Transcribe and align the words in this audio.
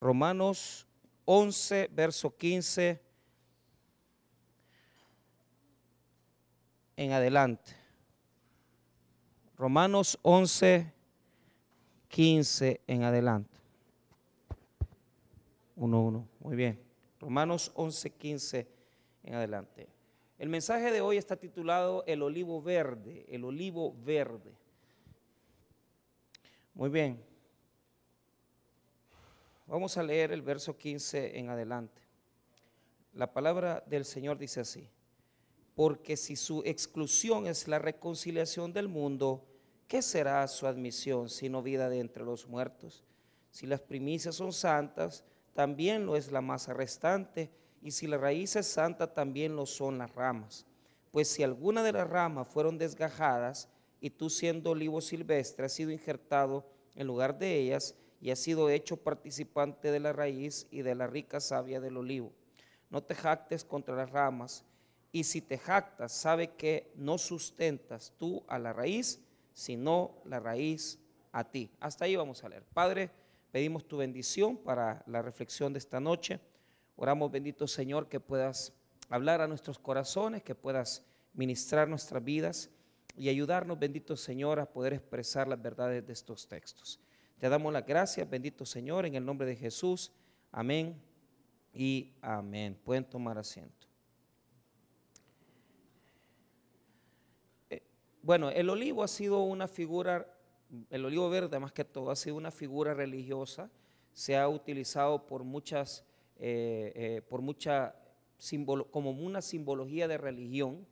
Romanos 0.00 0.86
11, 1.26 1.90
verso 1.92 2.36
15 2.36 3.00
en 6.96 7.12
adelante. 7.12 7.72
Romanos 9.56 10.18
11, 10.22 10.90
15 12.08 12.80
en 12.86 13.02
adelante. 13.04 13.56
1, 15.76 16.02
1. 16.02 16.28
Muy 16.40 16.56
bien. 16.56 16.80
Romanos 17.20 17.70
11, 17.74 18.10
15 18.10 18.68
en 19.22 19.34
adelante. 19.34 19.88
El 20.38 20.48
mensaje 20.48 20.90
de 20.90 21.02
hoy 21.02 21.18
está 21.18 21.36
titulado 21.36 22.04
El 22.06 22.22
olivo 22.22 22.62
verde, 22.62 23.26
el 23.28 23.44
olivo 23.44 23.94
verde. 24.02 24.54
Muy 26.72 26.88
bien. 26.88 27.29
Vamos 29.70 29.96
a 29.96 30.02
leer 30.02 30.32
el 30.32 30.42
verso 30.42 30.76
15 30.76 31.38
en 31.38 31.48
adelante. 31.48 32.02
La 33.12 33.32
palabra 33.32 33.84
del 33.86 34.04
Señor 34.04 34.36
dice 34.36 34.58
así, 34.58 34.90
porque 35.76 36.16
si 36.16 36.34
su 36.34 36.64
exclusión 36.66 37.46
es 37.46 37.68
la 37.68 37.78
reconciliación 37.78 38.72
del 38.72 38.88
mundo, 38.88 39.46
¿qué 39.86 40.02
será 40.02 40.48
su 40.48 40.66
admisión 40.66 41.28
sino 41.28 41.62
vida 41.62 41.88
de 41.88 42.00
entre 42.00 42.24
los 42.24 42.48
muertos? 42.48 43.04
Si 43.52 43.68
las 43.68 43.80
primicias 43.80 44.34
son 44.34 44.52
santas, 44.52 45.22
también 45.54 46.04
lo 46.04 46.16
es 46.16 46.32
la 46.32 46.40
masa 46.40 46.74
restante, 46.74 47.52
y 47.80 47.92
si 47.92 48.08
la 48.08 48.18
raíz 48.18 48.56
es 48.56 48.66
santa, 48.66 49.14
también 49.14 49.54
lo 49.54 49.66
son 49.66 49.98
las 49.98 50.12
ramas. 50.16 50.66
Pues 51.12 51.28
si 51.28 51.44
alguna 51.44 51.84
de 51.84 51.92
las 51.92 52.10
ramas 52.10 52.48
fueron 52.48 52.76
desgajadas, 52.76 53.68
y 54.00 54.10
tú 54.10 54.30
siendo 54.30 54.70
olivo 54.70 55.00
silvestre 55.00 55.66
has 55.66 55.72
sido 55.72 55.92
injertado 55.92 56.66
en 56.96 57.06
lugar 57.06 57.38
de 57.38 57.56
ellas, 57.56 57.94
y 58.20 58.30
has 58.30 58.38
sido 58.38 58.68
hecho 58.70 58.96
participante 58.96 59.90
de 59.90 60.00
la 60.00 60.12
raíz 60.12 60.66
y 60.70 60.82
de 60.82 60.94
la 60.94 61.06
rica 61.06 61.40
savia 61.40 61.80
del 61.80 61.96
olivo. 61.96 62.32
No 62.90 63.02
te 63.02 63.14
jactes 63.14 63.64
contra 63.64 63.94
las 63.96 64.10
ramas, 64.10 64.64
y 65.12 65.24
si 65.24 65.40
te 65.40 65.58
jactas, 65.58 66.12
sabe 66.12 66.52
que 66.54 66.92
no 66.94 67.18
sustentas 67.18 68.12
tú 68.16 68.44
a 68.46 68.58
la 68.58 68.72
raíz, 68.72 69.20
sino 69.52 70.22
la 70.24 70.38
raíz 70.38 70.98
a 71.32 71.44
ti. 71.44 71.70
Hasta 71.80 72.04
ahí 72.04 72.14
vamos 72.14 72.44
a 72.44 72.48
leer. 72.48 72.64
Padre, 72.72 73.10
pedimos 73.50 73.86
tu 73.86 73.96
bendición 73.96 74.56
para 74.56 75.02
la 75.06 75.22
reflexión 75.22 75.72
de 75.72 75.80
esta 75.80 75.98
noche. 75.98 76.40
Oramos, 76.96 77.30
bendito 77.30 77.66
Señor, 77.66 78.08
que 78.08 78.20
puedas 78.20 78.72
hablar 79.08 79.40
a 79.40 79.48
nuestros 79.48 79.78
corazones, 79.78 80.42
que 80.42 80.54
puedas 80.54 81.04
ministrar 81.34 81.88
nuestras 81.88 82.22
vidas 82.22 82.70
y 83.16 83.28
ayudarnos, 83.28 83.78
bendito 83.78 84.16
Señor, 84.16 84.60
a 84.60 84.66
poder 84.66 84.92
expresar 84.92 85.48
las 85.48 85.60
verdades 85.60 86.06
de 86.06 86.12
estos 86.12 86.46
textos. 86.46 87.00
Te 87.40 87.48
damos 87.48 87.72
las 87.72 87.86
gracias, 87.86 88.28
bendito 88.28 88.66
Señor, 88.66 89.06
en 89.06 89.14
el 89.14 89.24
nombre 89.24 89.46
de 89.46 89.56
Jesús. 89.56 90.12
Amén 90.52 91.00
y 91.72 92.12
amén. 92.20 92.78
Pueden 92.84 93.02
tomar 93.02 93.38
asiento. 93.38 93.88
Eh, 97.70 97.82
bueno, 98.22 98.50
el 98.50 98.68
olivo 98.68 99.02
ha 99.02 99.08
sido 99.08 99.42
una 99.42 99.68
figura, 99.68 100.30
el 100.90 101.02
olivo 101.02 101.30
verde 101.30 101.58
más 101.58 101.72
que 101.72 101.82
todo, 101.82 102.10
ha 102.10 102.16
sido 102.16 102.36
una 102.36 102.50
figura 102.50 102.92
religiosa. 102.92 103.70
Se 104.12 104.36
ha 104.36 104.46
utilizado 104.46 105.26
por 105.26 105.42
muchas, 105.42 106.04
eh, 106.36 106.92
eh, 106.94 107.22
por 107.26 107.40
mucha 107.40 107.94
como 108.90 109.12
una 109.12 109.40
simbología 109.40 110.06
de 110.08 110.18
religión. 110.18 110.86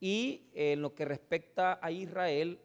Y 0.00 0.48
en 0.54 0.82
lo 0.82 0.96
que 0.96 1.04
respecta 1.04 1.78
a 1.80 1.92
Israel, 1.92 2.58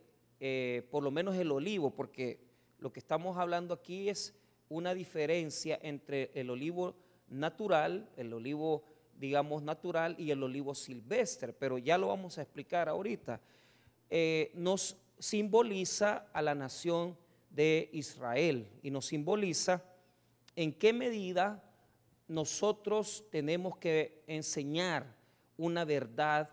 por 0.90 1.04
lo 1.04 1.12
menos 1.12 1.36
el 1.36 1.52
olivo, 1.52 1.92
porque 1.92 2.53
lo 2.84 2.92
que 2.92 3.00
estamos 3.00 3.38
hablando 3.38 3.74
aquí 3.74 4.10
es 4.10 4.34
una 4.68 4.94
diferencia 4.94 5.80
entre 5.82 6.32
el 6.34 6.50
olivo 6.50 6.94
natural, 7.30 8.10
el 8.18 8.34
olivo, 8.34 8.84
digamos, 9.18 9.64
natural 9.64 10.18
y 10.20 10.32
el 10.32 10.44
olivo 10.44 10.76
silvestre, 10.76 11.54
pero 11.54 11.78
ya 11.78 11.98
lo 11.98 12.10
vamos 12.10 12.38
a 12.38 12.42
explicar 12.42 12.90
ahorita. 12.90 13.40
Eh, 14.10 14.52
nos 14.56 14.98
simboliza 15.18 16.28
a 16.34 16.42
la 16.42 16.56
nación 16.56 17.18
de 17.50 17.90
Israel 17.94 18.68
y 18.82 18.92
nos 18.92 19.06
simboliza 19.06 19.82
en 20.54 20.74
qué 20.74 20.92
medida 20.92 21.64
nosotros 22.28 23.24
tenemos 23.32 23.78
que 23.78 24.26
enseñar 24.28 25.06
una 25.56 25.86
verdad 25.86 26.50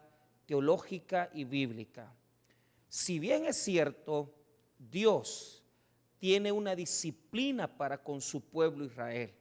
teológica 0.46 1.28
y 1.34 1.42
bíblica. 1.42 2.14
Si 2.88 3.18
bien 3.18 3.46
es 3.46 3.56
cierto, 3.56 4.32
Dios 4.78 5.59
tiene 6.20 6.52
una 6.52 6.76
disciplina 6.76 7.66
para 7.66 8.00
con 8.00 8.20
su 8.20 8.42
pueblo 8.42 8.84
Israel. 8.84 9.32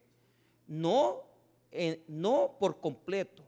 No, 0.65 1.23
eh, 1.71 2.03
no 2.07 2.55
por 2.57 2.79
completo, 2.79 3.43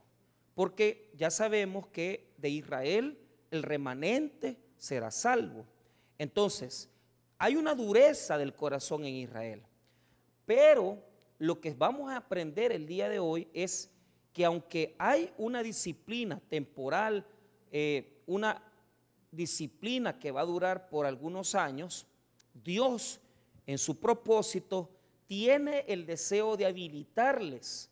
porque 0.54 1.10
ya 1.16 1.30
sabemos 1.30 1.88
que 1.88 2.34
de 2.36 2.50
Israel 2.50 3.18
el 3.50 3.62
remanente 3.62 4.58
será 4.76 5.10
salvo. 5.10 5.64
Entonces, 6.18 6.90
hay 7.38 7.56
una 7.56 7.74
dureza 7.74 8.38
del 8.38 8.54
corazón 8.54 9.04
en 9.04 9.14
Israel. 9.14 9.62
Pero 10.44 11.02
lo 11.38 11.60
que 11.60 11.72
vamos 11.72 12.10
a 12.10 12.18
aprender 12.18 12.70
el 12.70 12.86
día 12.86 13.08
de 13.08 13.18
hoy 13.18 13.48
es 13.54 13.90
que 14.32 14.44
aunque 14.44 14.94
hay 14.98 15.32
una 15.38 15.62
disciplina 15.62 16.40
temporal, 16.48 17.26
eh, 17.70 18.22
una 18.26 18.62
disciplina 19.30 20.18
que 20.18 20.30
va 20.30 20.42
a 20.42 20.46
durar 20.46 20.88
por 20.88 21.06
algunos 21.06 21.54
años, 21.54 22.06
Dios 22.54 23.20
en 23.66 23.78
su 23.78 23.98
propósito 23.98 24.90
tiene 25.26 25.84
el 25.88 26.04
deseo 26.06 26.56
de 26.56 26.66
habilitarles 26.66 27.90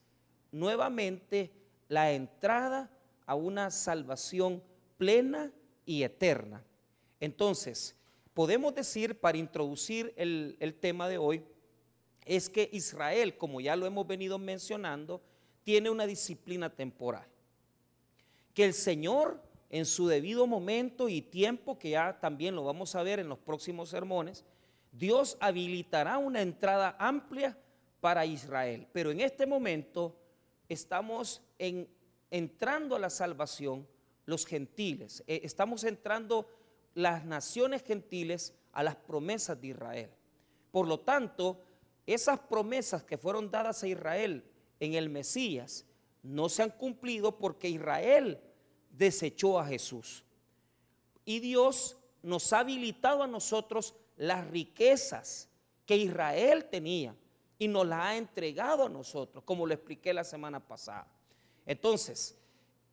nuevamente 0.52 1.50
la 1.88 2.12
entrada 2.12 2.90
a 3.26 3.34
una 3.34 3.70
salvación 3.70 4.62
plena 4.98 5.52
y 5.86 6.02
eterna. 6.02 6.64
Entonces, 7.20 7.96
podemos 8.34 8.74
decir, 8.74 9.18
para 9.18 9.38
introducir 9.38 10.12
el, 10.16 10.56
el, 10.60 10.74
tema 10.74 11.08
de 11.08 11.18
hoy, 11.18 11.44
es 12.24 12.48
que 12.48 12.68
Israel, 12.72 13.36
como 13.36 13.60
ya 13.60 13.76
lo 13.76 13.86
hemos 13.86 14.06
venido 14.06 14.38
mencionando, 14.38 15.22
tiene 15.64 15.90
una 15.90 16.06
disciplina 16.06 16.70
temporal. 16.70 17.26
Que 18.54 18.64
el 18.64 18.74
Señor, 18.74 19.40
en 19.70 19.86
su 19.86 20.08
debido 20.08 20.46
momento 20.46 21.08
y 21.08 21.22
tiempo, 21.22 21.78
que 21.78 21.90
ya 21.90 22.18
también 22.20 22.56
lo 22.56 22.64
vamos 22.64 22.94
a 22.96 23.02
ver 23.04 23.20
en 23.20 23.28
los 23.28 23.38
próximos 23.38 23.88
sermones, 23.88 24.44
Dios 24.92 25.36
habilitará 25.40 26.18
una 26.18 26.42
entrada 26.42 26.96
amplia 26.98 27.56
para 28.00 28.26
Israel. 28.26 28.88
Pero 28.92 29.12
en 29.12 29.20
este 29.20 29.46
momento 29.46 30.16
estamos 30.68 31.40
entrando 32.30 32.96
a 32.96 32.98
la 32.98 33.10
salvación 33.10 33.86
los 34.26 34.44
gentiles. 34.44 35.22
Eh, 35.28 35.40
estamos 35.44 35.84
entrando 35.84 36.48
las 36.94 37.24
naciones 37.24 37.84
gentiles 37.84 38.54
a 38.72 38.82
las 38.82 38.96
promesas 38.96 39.60
de 39.60 39.68
Israel. 39.68 40.10
Por 40.72 40.88
lo 40.88 41.00
tanto, 41.00 41.62
esas 42.06 42.40
promesas 42.40 43.04
que 43.04 43.18
fueron 43.18 43.50
dadas 43.50 43.82
a 43.84 43.88
Israel 43.88 44.44
en 44.80 44.94
el 44.94 45.10
Mesías 45.10 45.86
no 46.22 46.48
se 46.48 46.62
han 46.62 46.70
cumplido 46.70 47.38
porque 47.38 47.68
Israel 47.68 48.40
desechó 49.00 49.58
a 49.58 49.66
Jesús. 49.66 50.22
Y 51.24 51.40
Dios 51.40 51.96
nos 52.22 52.52
ha 52.52 52.60
habilitado 52.60 53.22
a 53.22 53.26
nosotros 53.26 53.94
las 54.16 54.46
riquezas 54.48 55.48
que 55.86 55.96
Israel 55.96 56.66
tenía 56.66 57.16
y 57.58 57.66
nos 57.66 57.86
las 57.86 58.00
ha 58.00 58.16
entregado 58.16 58.84
a 58.84 58.88
nosotros, 58.90 59.42
como 59.44 59.66
lo 59.66 59.72
expliqué 59.72 60.12
la 60.12 60.22
semana 60.22 60.60
pasada. 60.60 61.06
Entonces, 61.64 62.36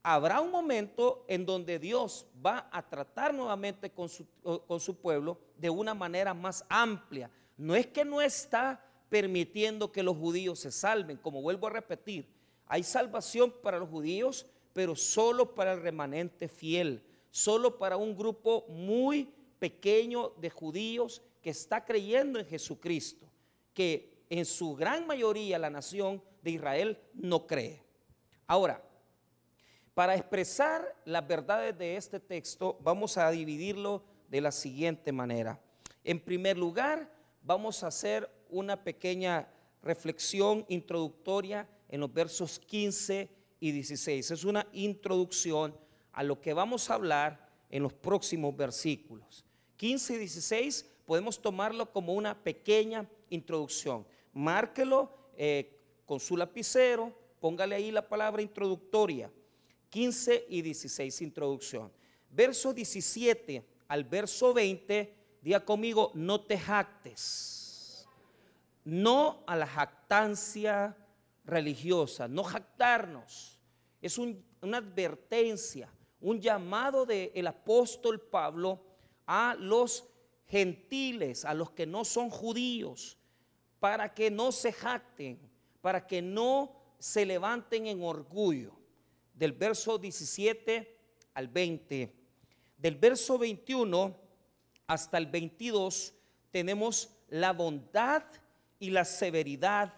habrá 0.01 0.39
un 0.39 0.49
momento 0.49 1.25
en 1.27 1.45
donde 1.45 1.77
Dios 1.77 2.25
va 2.43 2.69
a 2.71 2.87
tratar 2.87 3.33
nuevamente 3.33 3.89
con 3.89 4.07
su, 4.07 4.25
con 4.65 4.79
su 4.79 4.95
pueblo 4.95 5.37
de 5.57 5.69
una 5.69 5.93
manera 5.93 6.33
más 6.33 6.63
amplia. 6.69 7.29
No 7.57 7.75
es 7.75 7.85
que 7.85 8.05
no 8.05 8.21
está 8.21 8.81
permitiendo 9.09 9.91
que 9.91 10.03
los 10.03 10.15
judíos 10.15 10.59
se 10.59 10.71
salven, 10.71 11.17
como 11.17 11.41
vuelvo 11.41 11.67
a 11.67 11.71
repetir, 11.71 12.29
hay 12.65 12.83
salvación 12.83 13.53
para 13.61 13.79
los 13.79 13.89
judíos, 13.89 14.45
pero 14.77 14.95
solo 14.95 15.55
para 15.55 15.73
el 15.73 15.81
remanente 15.81 16.47
fiel, 16.47 17.01
solo 17.31 17.79
para 17.79 17.97
un 17.97 18.15
grupo 18.15 18.63
muy 18.69 19.27
pequeño 19.57 20.35
de 20.39 20.51
judíos 20.51 21.23
que 21.41 21.49
está 21.49 21.83
creyendo 21.83 22.37
en 22.37 22.45
Jesucristo, 22.45 23.25
que 23.73 24.23
en 24.29 24.45
su 24.45 24.75
gran 24.75 25.07
mayoría 25.07 25.57
la 25.57 25.71
nación 25.71 26.21
de 26.43 26.51
Israel 26.51 26.99
no 27.15 27.47
cree. 27.47 27.81
Ahora, 28.45 28.87
para 29.95 30.15
expresar 30.15 30.95
las 31.05 31.27
verdades 31.27 31.75
de 31.75 31.95
este 31.95 32.19
texto, 32.19 32.77
vamos 32.83 33.17
a 33.17 33.31
dividirlo 33.31 34.03
de 34.29 34.41
la 34.41 34.51
siguiente 34.51 35.11
manera. 35.11 35.59
En 36.03 36.19
primer 36.19 36.55
lugar, 36.55 37.11
vamos 37.41 37.83
a 37.83 37.87
hacer 37.87 38.29
una 38.51 38.83
pequeña 38.83 39.51
reflexión 39.81 40.67
introductoria 40.69 41.67
en 41.89 41.99
los 42.01 42.13
versos 42.13 42.59
15 42.59 43.36
y 43.59 43.71
16. 43.71 44.31
Es 44.31 44.43
una 44.43 44.67
introducción 44.73 45.75
a 46.11 46.23
lo 46.23 46.41
que 46.41 46.53
vamos 46.53 46.89
a 46.89 46.95
hablar 46.95 47.49
en 47.69 47.83
los 47.83 47.93
próximos 47.93 48.55
versículos. 48.55 49.45
15 49.77 50.15
y 50.15 50.17
16 50.17 50.85
podemos 51.05 51.41
tomarlo 51.41 51.91
como 51.91 52.13
una 52.13 52.43
pequeña 52.43 53.07
introducción. 53.29 54.05
Márquelo 54.33 55.11
eh, 55.35 55.79
con 56.05 56.19
su 56.19 56.37
lapicero, 56.37 57.13
póngale 57.39 57.75
ahí 57.75 57.91
la 57.91 58.07
palabra 58.07 58.41
introductoria, 58.41 59.31
15 59.89 60.45
y 60.49 60.61
16, 60.61 61.21
introducción. 61.21 61.91
Verso 62.29 62.73
17 62.73 63.65
al 63.87 64.03
verso 64.03 64.53
20, 64.53 65.13
diga 65.41 65.63
conmigo, 65.63 66.11
no 66.13 66.41
te 66.41 66.57
jactes. 66.57 68.07
No 68.83 69.43
a 69.47 69.55
la 69.55 69.67
jactancia 69.67 70.95
religiosa, 71.47 72.27
no 72.27 72.43
jactarnos. 72.43 73.57
Es 74.01 74.19
una 74.19 74.77
advertencia, 74.77 75.91
un 76.19 76.39
llamado 76.39 77.05
del 77.05 77.47
apóstol 77.47 78.21
Pablo 78.21 78.83
a 79.25 79.55
los 79.57 80.07
gentiles, 80.45 81.45
a 81.45 81.53
los 81.53 81.71
que 81.71 81.87
no 81.87 82.05
son 82.05 82.29
judíos, 82.29 83.17
para 83.79 84.13
que 84.13 84.29
no 84.29 84.51
se 84.51 84.71
jacten, 84.71 85.39
para 85.81 86.05
que 86.05 86.21
no 86.21 86.75
se 86.99 87.25
levanten 87.25 87.87
en 87.87 88.03
orgullo. 88.03 88.73
Del 89.33 89.53
verso 89.53 89.97
17 89.97 90.95
al 91.33 91.47
20. 91.47 92.13
Del 92.77 92.95
verso 92.95 93.37
21 93.37 94.15
hasta 94.87 95.17
el 95.17 95.27
22 95.27 96.13
tenemos 96.51 97.09
la 97.29 97.53
bondad 97.53 98.23
y 98.79 98.89
la 98.89 99.05
severidad 99.05 99.93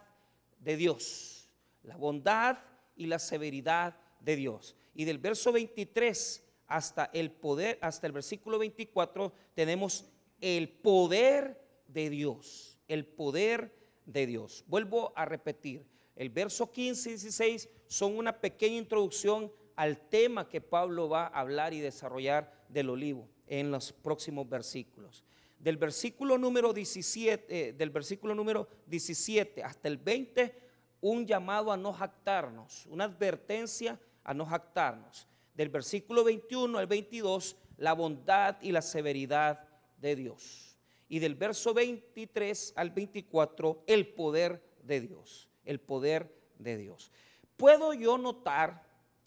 de 0.60 0.76
Dios. 0.76 1.39
La 1.84 1.96
bondad 1.96 2.60
y 2.96 3.08
la 3.08 3.20
severidad 3.20 3.96
de 4.20 4.36
Dios. 4.36 4.76
Y 4.94 5.06
del 5.06 5.18
verso 5.18 5.52
23 5.52 6.44
hasta 6.68 7.10
el 7.14 7.32
poder, 7.32 7.80
hasta 7.82 8.08
el 8.08 8.14
versículo 8.14 8.60
24, 8.60 9.34
tenemos 9.54 10.06
el 10.42 10.70
poder 10.70 11.60
de 11.88 12.10
Dios. 12.10 12.78
El 12.88 13.06
poder 13.06 13.74
de 14.06 14.26
Dios. 14.26 14.64
Vuelvo 14.68 15.14
a 15.16 15.26
repetir. 15.26 15.86
El 16.16 16.30
verso 16.30 16.72
15 16.72 17.10
y 17.10 17.14
16 17.14 17.70
son 17.88 18.18
una 18.18 18.40
pequeña 18.40 18.78
introducción 18.78 19.52
al 19.76 20.10
tema 20.10 20.50
que 20.50 20.60
Pablo 20.60 21.08
va 21.08 21.28
a 21.28 21.40
hablar 21.40 21.74
y 21.74 21.80
desarrollar 21.80 22.66
del 22.68 22.90
olivo 22.90 23.30
en 23.48 23.72
los 23.72 23.94
próximos 23.94 24.48
versículos. 24.50 25.24
Del 25.58 25.78
versículo 25.78 26.38
número 26.38 26.74
17, 26.74 27.70
eh, 27.70 27.74
del 27.74 27.90
versículo 27.90 28.36
número 28.36 28.68
17 28.88 29.64
hasta 29.64 29.88
el 29.88 29.98
20, 29.98 30.69
un 31.02 31.26
llamado 31.26 31.72
a 31.72 31.78
no 31.78 31.94
jactarnos, 31.94 32.86
una 32.88 33.06
advertencia 33.06 34.00
a 34.24 34.34
no 34.34 34.46
jactarnos. 34.46 35.28
Del 35.54 35.70
versículo 35.70 36.24
21 36.24 36.78
al 36.78 36.88
22, 36.88 37.56
la 37.78 37.94
bondad 37.94 38.58
y 38.62 38.72
la 38.72 38.82
severidad 38.82 39.68
de 39.98 40.16
Dios. 40.16 40.78
Y 41.08 41.20
del 41.20 41.36
verso 41.36 41.74
23 41.74 42.74
al 42.76 42.92
24, 42.92 43.84
el 43.88 44.08
poder 44.14 44.64
de 44.84 45.02
Dios 45.02 45.50
el 45.70 45.80
poder 45.80 46.36
de 46.58 46.78
Dios. 46.78 47.12
Puedo 47.56 47.94
yo 47.94 48.18
notar 48.18 48.84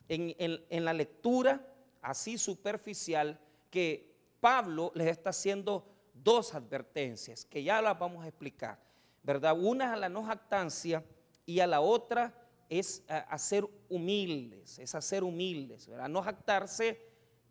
en, 0.09 0.85
la 0.85 0.93
lectura 0.93 1.65
así 2.03 2.37
superficial 2.37 3.39
que 3.71 4.13
Pablo 4.41 4.91
les 4.97 5.07
está 5.07 5.31
haciendo 5.31 5.87
dos 6.13 6.55
advertencias 6.55 7.45
que 7.45 7.63
ya 7.63 7.81
las 7.81 7.97
vamos 7.97 8.25
a 8.25 8.29
explicar, 8.29 8.79
¿verdad? 9.23 9.57
Una 9.57 9.93
a 9.93 9.97
la 9.97 10.09
no 10.09 10.25
jactancia 10.25 11.05
y 11.47 11.61
a 11.61 11.67
la 11.67 11.81
otra 11.81 12.35
es 12.69 13.05
hacer 13.09 13.69
humildes, 13.89 14.79
es 14.79 14.95
hacer 14.95 15.25
humildes, 15.25 15.87
¿verdad? 15.87 16.09
No 16.09 16.23
jactarse, 16.23 16.99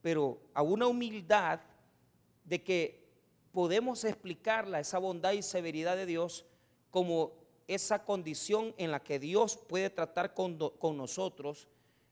pero 0.02 0.42
a 0.54 0.64
una 0.64 0.88
humildad 0.88 1.60
de 2.44 2.64
que 2.64 3.02
podemos 3.52 4.04
explicarla, 4.04 4.80
esa 4.80 4.98
bondad 4.98 5.34
y 5.34 5.44
severidad 5.44 5.96
de 5.96 6.06
Dios, 6.06 6.46
como 6.90 7.34
esa 7.68 8.04
condición 8.04 8.74
en 8.78 8.92
la 8.92 9.02
que 9.02 9.20
Dios 9.20 9.58
puede 9.58 9.90
tratar 9.90 10.34
con, 10.34 10.58
nosotros 10.98 11.68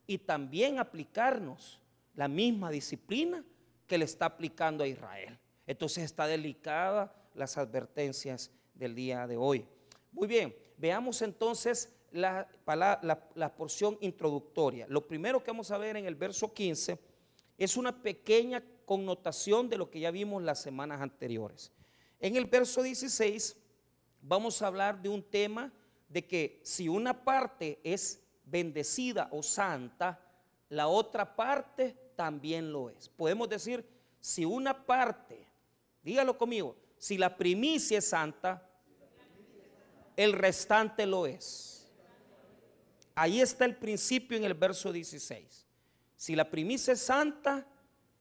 y 0.08 0.20
también 0.20 0.80
aplicarnos 0.80 1.82
la 2.16 2.28
misma 2.28 2.72
disciplina 2.72 3.44
que 3.88 3.98
le 3.98 4.06
está 4.06 4.26
aplicando 4.26 4.84
a 4.84 4.88
Israel. 4.88 5.38
Entonces 5.68 6.04
está 6.04 6.28
delicada 6.28 7.14
las 7.34 7.58
advertencias 7.58 8.52
del 8.74 8.96
día 8.96 9.28
de 9.28 9.38
hoy. 9.38 9.66
Muy 10.12 10.28
bien, 10.28 10.56
veamos 10.78 11.22
entonces 11.22 11.94
la, 12.12 12.48
la, 12.66 13.56
porción 13.56 13.98
introductoria. 14.02 14.88
Lo 14.88 15.08
primero 15.08 15.44
que 15.44 15.52
vamos 15.52 15.72
a 15.72 15.78
ver 15.78 15.98
en 15.98 16.06
el 16.06 16.16
verso 16.16 16.54
15 16.54 17.00
es 17.58 17.78
una 17.78 18.02
pequeña 18.02 18.64
connotación 18.86 19.70
de 19.70 19.78
lo 19.78 19.90
que 19.90 20.00
ya 20.00 20.12
vimos 20.12 20.42
las 20.42 20.62
semanas 20.62 21.02
anteriores. 21.02 21.72
En 22.20 22.36
el 22.36 22.46
verso 22.46 22.82
16 22.82 23.56
vamos 24.22 24.62
a 24.62 24.68
hablar 24.68 25.02
de 25.02 25.10
un 25.10 25.24
tema 25.24 25.72
de 26.08 26.26
que 26.26 26.60
si 26.64 26.90
una 26.90 27.24
parte 27.24 27.80
es 27.84 28.24
bendecida 28.44 29.30
o 29.32 29.44
santa, 29.44 30.20
la 30.70 30.88
otra 30.88 31.36
parte 31.36 31.96
también 32.16 32.72
lo 32.72 32.90
es. 32.90 33.10
Podemos 33.10 33.48
decir, 33.48 33.86
si 34.20 34.44
una 34.44 34.86
parte, 34.86 35.48
dígalo 36.02 36.38
conmigo, 36.38 36.76
si 36.98 37.18
la 37.18 37.38
primicia 37.38 38.00
es 38.00 38.10
santa, 38.10 38.69
el 40.20 40.34
restante 40.34 41.06
lo 41.06 41.26
es. 41.26 41.88
Ahí 43.16 43.40
está 43.40 43.64
el 43.64 43.78
principio 43.78 44.36
en 44.36 44.44
el 44.44 44.54
verso 44.54 44.92
16. 44.92 45.66
Si 46.18 46.36
la 46.36 46.50
primicia 46.52 46.92
es 46.92 47.00
santa, 47.00 47.66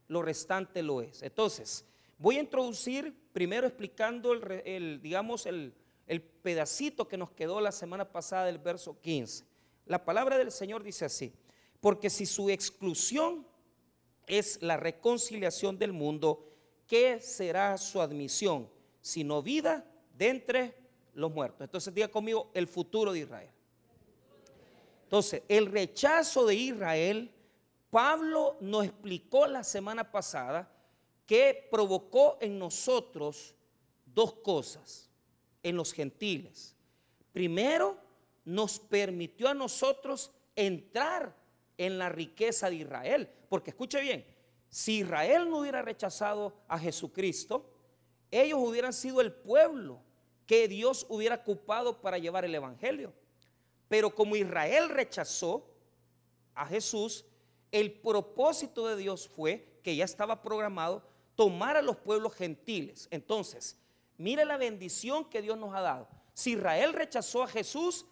lo 0.07 0.23
restante 0.23 0.81
lo 0.81 1.03
es. 1.03 1.23
Entonces, 1.25 1.85
voy 2.17 2.37
a 2.37 2.41
introducir 2.41 3.13
primero 3.33 3.67
explicando 3.67 4.33
el, 4.33 5.03
digamos, 5.03 5.45
el, 5.47 5.75
el 6.07 6.23
pedacito 6.23 7.09
que 7.09 7.17
nos 7.17 7.33
quedó 7.33 7.61
la 7.61 7.73
semana 7.73 8.13
pasada 8.13 8.47
del 8.47 8.59
verso 8.59 9.01
15. 9.01 9.45
La 9.87 10.05
palabra 10.05 10.39
del 10.39 10.53
Señor 10.53 10.85
dice 10.85 11.05
así, 11.05 11.35
porque 11.81 12.11
si 12.11 12.27
su 12.27 12.49
exclusión 12.49 13.45
es 14.29 14.63
la 14.63 14.77
reconciliación 14.77 15.77
del 15.77 15.93
mundo, 15.93 16.49
¿qué 16.87 17.21
será 17.21 17.77
su 17.77 18.01
admisión? 18.01 18.71
Sino 19.01 19.43
vida 19.43 19.85
de 20.17 20.29
los 21.19 21.33
muertos. 21.33 21.63
Entonces 21.63 21.93
diga 21.93 22.09
conmigo 22.09 22.51
el 22.55 22.69
futuro 22.69 23.13
de 23.13 23.21
Israel. 23.21 23.51
Entonces, 25.03 25.43
el 25.49 25.67
rechazo 25.67 26.47
de 26.47 26.55
Israel, 26.55 27.31
Pablo 27.91 28.57
nos 28.61 28.85
explicó 28.85 29.47
la 29.47 29.65
semana 29.65 30.11
pasada 30.11 30.71
que 31.27 31.67
provocó 31.71 32.39
en 32.41 32.59
nosotros 32.59 33.55
dos 34.07 34.35
cosas 34.35 35.11
en 35.63 35.77
los 35.77 35.93
gentiles. 35.93 36.77
Primero, 37.33 37.97
nos 38.45 38.79
permitió 38.79 39.49
a 39.49 39.55
nosotros 39.55 40.31
entrar 40.55 41.35
en 41.77 41.99
la 41.99 42.09
riqueza 42.09 42.71
de 42.71 42.77
Israel. 42.77 43.29
Porque 43.49 43.71
escuche 43.71 44.01
bien, 44.01 44.25
si 44.69 44.99
Israel 44.99 45.51
no 45.51 45.61
hubiera 45.61 45.83
rechazado 45.83 46.55
a 46.69 46.79
Jesucristo, 46.79 47.69
ellos 48.31 48.59
hubieran 48.63 48.93
sido 48.93 49.21
el 49.21 49.33
pueblo 49.33 50.01
que 50.49 50.67
Dios 50.67 51.07
hubiera 51.09 51.37
ocupado 51.37 52.01
para 52.01 52.19
llevar 52.19 52.45
el 52.45 52.57
Evangelio. 52.57 53.13
Pero 53.87 54.13
como 54.13 54.35
Israel 54.35 54.89
rechazó 54.89 55.65
a 56.57 56.67
Jesús, 56.67 57.25
el 57.71 57.93
propósito 57.93 58.89
de 58.89 58.97
Dios 58.97 59.29
fue 59.29 59.79
que 59.85 59.95
ya 59.95 60.05
estaba 60.05 60.43
programado 60.43 61.05
tomar 61.37 61.77
a 61.77 61.83
los 61.83 61.97
pueblos 61.99 62.35
gentiles. 62.35 63.07
Entonces, 63.13 63.79
Mire 64.19 64.45
la 64.45 64.57
bendición 64.57 65.25
que 65.25 65.41
Dios 65.41 65.57
nos 65.57 65.75
ha 65.75 65.81
dado. 65.81 66.09
Si 66.35 66.53
Israel 66.53 66.93
rechazó 66.93 67.45
a 67.45 67.49
Jesús, 67.49 68.05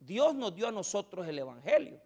Dios 0.00 0.34
nos 0.34 0.54
dio 0.54 0.66
a 0.66 0.72
nosotros 0.72 1.28
el 1.28 1.38
Evangelio. 1.38 2.00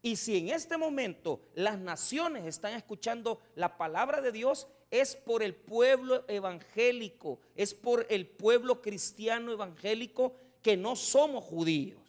Y 0.00 0.16
si 0.16 0.38
en 0.38 0.48
este 0.48 0.78
momento 0.78 1.42
las 1.54 1.78
naciones 1.78 2.46
están 2.46 2.72
escuchando 2.72 3.40
la 3.54 3.76
palabra 3.76 4.22
de 4.22 4.32
Dios, 4.32 4.68
es 4.90 5.14
por 5.14 5.42
el 5.42 5.54
pueblo 5.54 6.24
evangélico, 6.28 7.40
es 7.54 7.74
por 7.74 8.06
el 8.08 8.26
pueblo 8.26 8.80
cristiano 8.80 9.52
evangélico 9.52 10.34
que 10.62 10.76
no 10.76 10.96
somos 10.96 11.44
judíos. 11.44 12.00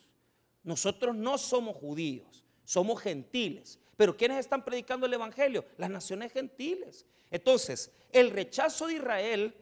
Nosotros 0.63 1.15
no 1.15 1.37
somos 1.37 1.75
judíos, 1.75 2.43
somos 2.63 3.01
gentiles. 3.01 3.79
Pero 3.97 4.15
¿quiénes 4.15 4.39
están 4.39 4.63
predicando 4.63 5.05
el 5.05 5.13
Evangelio? 5.13 5.65
Las 5.77 5.89
naciones 5.89 6.31
gentiles. 6.31 7.05
Entonces, 7.29 7.91
el 8.11 8.31
rechazo 8.31 8.87
de 8.87 8.93
Israel 8.93 9.53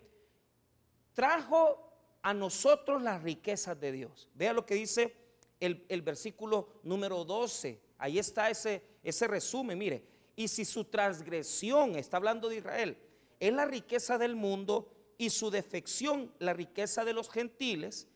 trajo 1.13 1.91
a 2.21 2.33
nosotros 2.33 3.01
las 3.01 3.23
riquezas 3.23 3.79
de 3.79 3.91
Dios. 3.91 4.29
Vea 4.35 4.53
lo 4.53 4.65
que 4.65 4.75
dice 4.75 5.15
el, 5.59 6.01
versículo 6.03 6.69
número 6.83 7.25
12. 7.25 7.81
Ahí 7.97 8.19
está 8.19 8.49
ese, 8.49 8.83
ese 9.01 9.27
resumen, 9.27 9.77
mire. 9.77 10.03
Y 10.35 10.47
si 10.47 10.65
su 10.65 10.85
transgresión, 10.85 11.95
está 11.95 12.17
hablando 12.17 12.47
de 12.47 12.57
Israel, 12.57 12.97
es 13.39 13.53
la 13.53 13.65
riqueza 13.65 14.17
del 14.17 14.35
mundo 14.35 14.91
y 15.17 15.29
su 15.29 15.49
defección 15.49 16.31
la 16.39 16.53
riqueza 16.53 17.03
de 17.03 17.13
los 17.13 17.29
gentiles, 17.29 18.07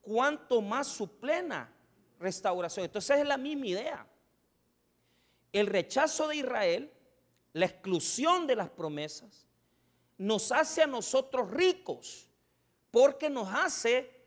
cuanto 0.00 0.60
más 0.60 0.88
su 0.88 1.18
plena 1.18 1.72
restauración. 2.18 2.84
Entonces 2.84 3.18
es 3.18 3.26
la 3.26 3.36
misma 3.36 3.66
idea. 3.66 4.06
El 5.52 5.66
rechazo 5.66 6.28
de 6.28 6.36
Israel, 6.36 6.92
la 7.52 7.66
exclusión 7.66 8.46
de 8.46 8.56
las 8.56 8.70
promesas, 8.70 9.46
nos 10.18 10.52
hace 10.52 10.82
a 10.82 10.86
nosotros 10.86 11.50
ricos 11.50 12.28
porque 12.90 13.30
nos 13.30 13.48
hace 13.52 14.20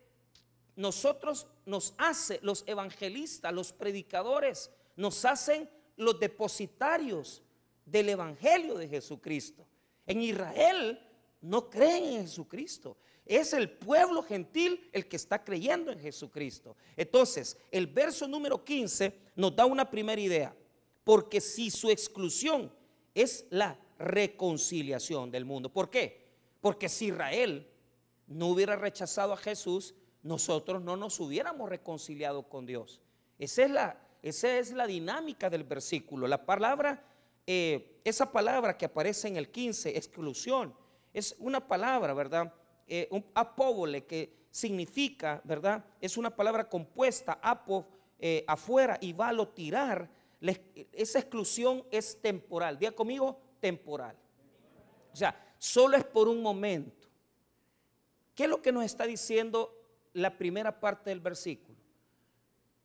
nosotros 0.76 1.48
nos 1.66 1.94
hace, 1.98 2.40
los 2.42 2.64
evangelistas, 2.68 3.54
los 3.54 3.72
predicadores, 3.72 4.72
nos 4.96 5.24
hacen 5.26 5.70
los 5.96 6.20
depositarios 6.20 7.44
del 7.86 8.10
Evangelio 8.10 8.76
de 8.76 8.88
Jesucristo. 8.88 9.68
En 10.06 10.22
Israel 10.22 11.00
no 11.42 11.70
creen 11.70 12.04
en 12.06 12.22
Jesucristo. 12.24 12.98
Es 13.26 13.54
el 13.54 13.70
pueblo 13.70 14.22
gentil 14.24 14.90
el 14.92 15.08
que 15.08 15.16
está 15.16 15.44
creyendo 15.44 15.92
en 15.92 16.00
Jesucristo. 16.00 16.76
Entonces, 16.98 17.58
el 17.72 17.88
verso 17.88 18.28
número 18.28 18.64
15 18.64 19.18
nos 19.36 19.56
da 19.56 19.66
una 19.66 19.90
primera 19.90 20.20
idea. 20.20 20.56
Porque 21.04 21.40
si 21.40 21.72
su 21.72 21.90
exclusión 21.90 22.72
es 23.14 23.46
la 23.50 23.78
reconciliación 23.98 25.32
del 25.32 25.46
mundo. 25.46 25.72
¿Por 25.72 25.90
qué? 25.90 26.28
Porque 26.62 26.90
si 26.90 27.08
Israel 27.08 27.68
no 28.28 28.48
hubiera 28.48 28.76
rechazado 28.76 29.34
a 29.34 29.38
Jesús, 29.38 29.96
nosotros 30.24 30.82
no 30.82 30.98
nos 30.98 31.20
hubiéramos 31.20 31.70
reconciliado 31.70 32.44
con 32.44 32.66
Dios. 32.66 33.02
Esa 33.38 33.64
es 33.64 33.72
la, 33.72 34.02
esa 34.22 34.58
es 34.58 34.72
la 34.72 34.88
dinámica 34.88 35.50
del 35.50 35.64
versículo. 35.64 36.28
La 36.28 36.46
palabra, 36.46 37.06
eh, 37.46 38.00
esa 38.04 38.32
palabra 38.32 38.78
que 38.78 38.86
aparece 38.86 39.28
en 39.28 39.38
el 39.38 39.50
15, 39.50 39.98
exclusión, 39.98 40.74
es 41.14 41.36
una 41.40 41.66
palabra, 41.66 42.14
¿verdad? 42.14 42.54
Eh, 42.88 43.08
un 43.12 43.26
apóbole 43.34 44.06
que 44.06 44.44
significa, 44.50 45.42
¿verdad? 45.44 45.84
Es 46.02 46.18
una 46.18 46.36
palabra 46.36 46.68
compuesta, 46.68 47.40
apo, 47.42 47.88
eh, 48.20 48.44
afuera 48.48 48.98
y 49.00 49.14
valo, 49.14 49.48
tirar. 49.50 50.10
esa 50.92 51.20
exclusión 51.20 51.86
es 51.90 52.22
temporal. 52.22 52.78
Diga 52.78 52.92
conmigo, 52.92 53.40
temporal. 53.60 54.18
O 55.14 55.16
sea, 55.16 55.56
solo 55.58 55.96
es 55.96 56.04
por 56.04 56.28
un 56.28 56.42
momento. 56.42 57.08
¿Qué 58.36 58.44
es 58.44 58.50
lo 58.50 58.62
que 58.62 58.72
nos 58.72 58.84
está 58.84 59.06
diciendo 59.06 59.74
la 60.12 60.38
primera 60.38 60.80
parte 60.80 61.10
del 61.12 61.20
versículo? 61.20 61.78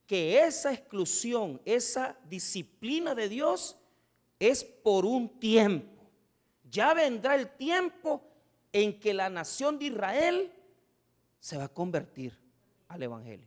Que 0.06 0.40
esa 0.40 0.72
exclusión, 0.72 1.60
esa 1.64 2.18
disciplina 2.28 3.14
de 3.14 3.28
Dios 3.28 3.78
es 4.38 4.64
por 4.64 5.04
un 5.04 5.38
tiempo. 5.40 6.06
Ya 6.70 6.94
vendrá 6.94 7.34
el 7.34 7.48
tiempo 7.56 8.22
en 8.72 8.98
que 8.98 9.14
la 9.14 9.30
nación 9.30 9.78
de 9.78 9.86
Israel 9.86 10.52
se 11.40 11.56
va 11.56 11.64
a 11.64 11.68
convertir 11.68 12.38
al 12.88 13.02
Evangelio. 13.02 13.46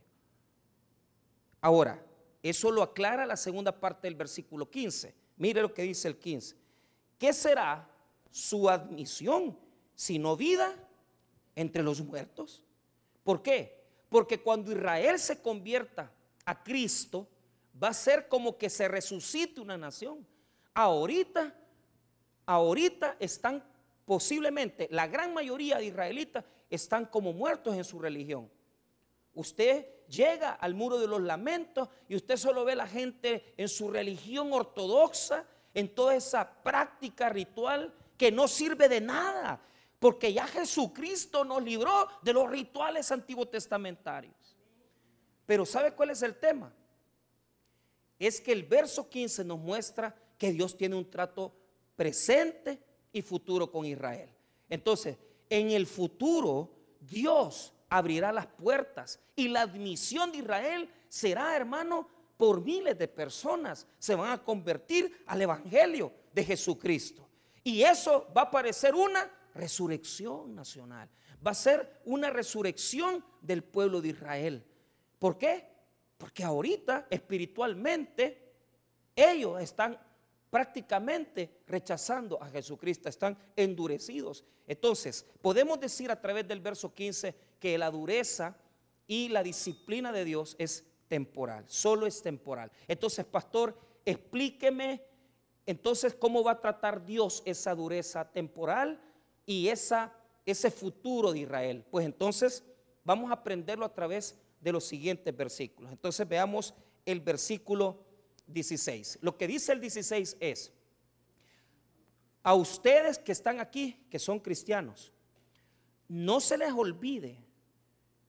Ahora, 1.60 2.04
eso 2.42 2.70
lo 2.70 2.82
aclara 2.82 3.24
la 3.24 3.36
segunda 3.36 3.78
parte 3.78 4.08
del 4.08 4.16
versículo 4.16 4.68
15. 4.68 5.14
Mire 5.36 5.62
lo 5.62 5.72
que 5.72 5.82
dice 5.82 6.08
el 6.08 6.18
15. 6.18 6.56
¿Qué 7.18 7.32
será 7.32 7.88
su 8.30 8.68
admisión 8.68 9.56
sino 9.94 10.36
vida 10.36 10.74
entre 11.54 11.82
los 11.82 12.00
muertos? 12.00 12.62
¿Por 13.22 13.42
qué? 13.42 13.80
Porque 14.08 14.42
cuando 14.42 14.72
Israel 14.72 15.18
se 15.18 15.40
convierta 15.40 16.12
a 16.44 16.62
Cristo, 16.62 17.28
va 17.80 17.88
a 17.88 17.94
ser 17.94 18.28
como 18.28 18.58
que 18.58 18.68
se 18.68 18.88
resucite 18.88 19.60
una 19.60 19.78
nación. 19.78 20.26
Ahorita, 20.74 21.54
ahorita 22.46 23.16
están 23.18 23.62
posiblemente, 24.04 24.88
la 24.90 25.06
gran 25.06 25.34
mayoría 25.34 25.78
de 25.78 25.86
israelitas 25.86 26.44
están 26.70 27.06
como 27.06 27.32
muertos 27.32 27.74
en 27.74 27.84
su 27.84 27.98
religión. 27.98 28.50
Usted 29.34 29.86
llega 30.06 30.52
al 30.52 30.74
muro 30.74 30.98
de 30.98 31.06
los 31.06 31.20
lamentos 31.20 31.88
y 32.08 32.16
usted 32.16 32.36
solo 32.36 32.64
ve 32.64 32.76
la 32.76 32.86
gente 32.86 33.54
en 33.56 33.68
su 33.68 33.90
religión 33.90 34.52
ortodoxa, 34.52 35.46
en 35.74 35.94
toda 35.94 36.14
esa 36.14 36.62
práctica 36.62 37.28
ritual 37.28 37.94
que 38.18 38.30
no 38.30 38.46
sirve 38.46 38.88
de 38.88 39.00
nada, 39.00 39.60
porque 39.98 40.32
ya 40.32 40.46
Jesucristo 40.46 41.44
nos 41.44 41.62
libró 41.62 42.08
de 42.22 42.32
los 42.32 42.50
rituales 42.50 43.10
antiguos 43.10 43.50
testamentarios. 43.50 44.56
Pero 45.46 45.64
¿sabe 45.64 45.92
cuál 45.92 46.10
es 46.10 46.22
el 46.22 46.38
tema? 46.38 46.72
Es 48.18 48.40
que 48.40 48.52
el 48.52 48.64
verso 48.64 49.08
15 49.08 49.44
nos 49.44 49.58
muestra 49.58 50.14
que 50.42 50.50
Dios 50.50 50.76
tiene 50.76 50.96
un 50.96 51.08
trato 51.08 51.54
presente 51.94 52.76
y 53.12 53.22
futuro 53.22 53.70
con 53.70 53.86
Israel. 53.86 54.28
Entonces, 54.68 55.16
en 55.48 55.70
el 55.70 55.86
futuro, 55.86 56.96
Dios 56.98 57.72
abrirá 57.88 58.32
las 58.32 58.48
puertas 58.48 59.20
y 59.36 59.46
la 59.46 59.60
admisión 59.60 60.32
de 60.32 60.38
Israel 60.38 60.90
será, 61.08 61.54
hermano, 61.54 62.08
por 62.36 62.60
miles 62.60 62.98
de 62.98 63.06
personas. 63.06 63.86
Se 64.00 64.16
van 64.16 64.32
a 64.32 64.42
convertir 64.42 65.22
al 65.26 65.42
Evangelio 65.42 66.12
de 66.34 66.42
Jesucristo. 66.42 67.28
Y 67.62 67.84
eso 67.84 68.26
va 68.36 68.42
a 68.42 68.50
parecer 68.50 68.96
una 68.96 69.30
resurrección 69.54 70.56
nacional. 70.56 71.08
Va 71.46 71.52
a 71.52 71.54
ser 71.54 72.00
una 72.04 72.30
resurrección 72.30 73.24
del 73.40 73.62
pueblo 73.62 74.00
de 74.00 74.08
Israel. 74.08 74.66
¿Por 75.20 75.38
qué? 75.38 75.68
Porque 76.18 76.42
ahorita 76.42 77.06
espiritualmente 77.10 78.54
ellos 79.14 79.62
están 79.62 79.96
prácticamente 80.52 81.62
rechazando 81.66 82.40
a 82.42 82.46
Jesucristo, 82.50 83.08
están 83.08 83.38
endurecidos. 83.56 84.44
Entonces, 84.66 85.24
podemos 85.40 85.80
decir 85.80 86.10
a 86.10 86.20
través 86.20 86.46
del 86.46 86.60
verso 86.60 86.92
15 86.92 87.34
que 87.58 87.78
la 87.78 87.90
dureza 87.90 88.54
y 89.06 89.30
la 89.30 89.42
disciplina 89.42 90.12
de 90.12 90.26
Dios 90.26 90.54
es 90.58 90.84
temporal, 91.08 91.64
solo 91.68 92.06
es 92.06 92.20
temporal. 92.20 92.70
Entonces, 92.86 93.24
pastor, 93.24 93.74
explíqueme 94.04 95.02
entonces 95.64 96.14
cómo 96.14 96.44
va 96.44 96.50
a 96.50 96.60
tratar 96.60 97.02
Dios 97.02 97.42
esa 97.46 97.74
dureza 97.74 98.30
temporal 98.30 99.00
y 99.46 99.68
esa, 99.68 100.12
ese 100.44 100.70
futuro 100.70 101.32
de 101.32 101.38
Israel. 101.38 101.82
Pues 101.90 102.04
entonces 102.04 102.62
vamos 103.04 103.30
a 103.30 103.34
aprenderlo 103.36 103.86
a 103.86 103.94
través 103.94 104.38
de 104.60 104.70
los 104.70 104.84
siguientes 104.84 105.34
versículos. 105.34 105.90
Entonces 105.90 106.28
veamos 106.28 106.74
el 107.06 107.20
versículo 107.20 108.11
16. 108.46 109.18
Lo 109.22 109.36
que 109.36 109.46
dice 109.46 109.72
el 109.72 109.80
16 109.80 110.36
es, 110.40 110.72
a 112.42 112.54
ustedes 112.54 113.18
que 113.18 113.32
están 113.32 113.60
aquí, 113.60 114.04
que 114.10 114.18
son 114.18 114.40
cristianos, 114.40 115.12
no 116.08 116.40
se 116.40 116.58
les 116.58 116.72
olvide. 116.72 117.38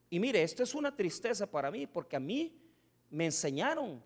Y 0.10 0.20
mire, 0.20 0.44
esto 0.44 0.64
es 0.64 0.76
una 0.76 0.96
tristeza 0.96 1.50
para 1.50 1.72
mí, 1.72 1.88
porque 1.88 2.16
a 2.16 2.20
mí 2.20 2.56
me 3.10 3.26
enseñaron, 3.26 4.04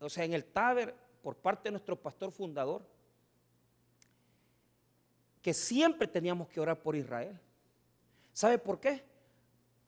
o 0.00 0.08
sea, 0.08 0.24
en 0.24 0.32
el 0.32 0.44
Taber, 0.44 0.94
por 1.22 1.36
parte 1.36 1.64
de 1.64 1.72
nuestro 1.72 2.00
pastor 2.00 2.32
fundador, 2.32 2.82
que 5.42 5.52
siempre 5.52 6.08
teníamos 6.08 6.48
que 6.48 6.60
orar 6.60 6.80
por 6.80 6.96
Israel. 6.96 7.38
¿Sabe 8.32 8.58
por 8.58 8.80
qué? 8.80 9.04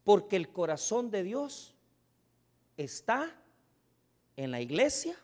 Porque 0.05 0.37
el 0.37 0.53
corazón 0.53 1.11
de 1.11 1.23
Dios 1.23 1.75
está 2.77 3.35
en 4.37 4.51
la 4.51 4.61
iglesia 4.61 5.17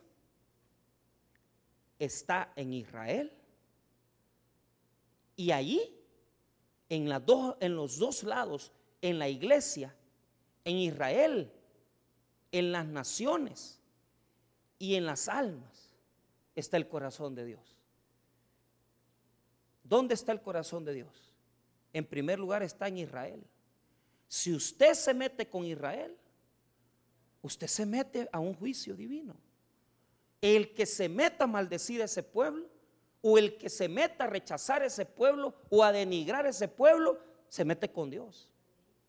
está 1.99 2.53
en 2.57 2.73
Israel. 2.73 3.33
Y 5.37 5.53
allí, 5.53 5.95
en, 6.89 7.09
en 7.09 7.77
los 7.77 7.99
dos 7.99 8.23
lados, 8.23 8.73
en 9.03 9.19
la 9.19 9.29
iglesia, 9.29 9.95
en 10.65 10.77
Israel, 10.77 11.53
en 12.53 12.73
las 12.73 12.87
naciones 12.87 13.81
y 14.79 14.95
en 14.95 15.07
las 15.07 15.29
almas, 15.29 15.91
está 16.55 16.77
el 16.77 16.89
corazón 16.89 17.35
de 17.35 17.45
Dios. 17.45 17.77
¿Dónde 19.85 20.15
está 20.15 20.33
el 20.33 20.41
corazón 20.41 20.85
de 20.85 20.95
Dios? 20.95 21.35
En 21.93 22.05
primer 22.05 22.39
lugar 22.39 22.63
está 22.63 22.89
en 22.89 22.99
Israel. 22.99 23.45
Si 24.27 24.53
usted 24.53 24.95
se 24.95 25.15
mete 25.15 25.49
con 25.49 25.65
Israel, 25.65 26.17
usted 27.43 27.69
se 27.69 27.87
mete 27.87 28.29
a 28.33 28.41
un 28.41 28.55
juicio 28.55 28.97
divino 28.97 29.46
el 30.41 30.75
que 30.75 30.87
se 30.87 31.09
meta 31.09 31.45
a 31.45 31.49
maldecir 31.49 32.03
a 32.03 32.07
ese 32.07 32.23
pueblo, 32.23 32.67
o 33.23 33.39
el 33.39 33.57
que 33.57 33.69
se 33.69 33.89
meta 33.89 34.25
a 34.25 34.29
rechazar 34.29 34.83
ese 34.83 35.05
pueblo 35.05 35.55
o 35.69 35.83
a 35.83 35.91
denigrar 35.91 36.47
ese 36.47 36.69
pueblo, 36.69 37.19
se 37.49 37.65
mete 37.65 37.91
con 37.91 38.11
Dios. 38.11 38.49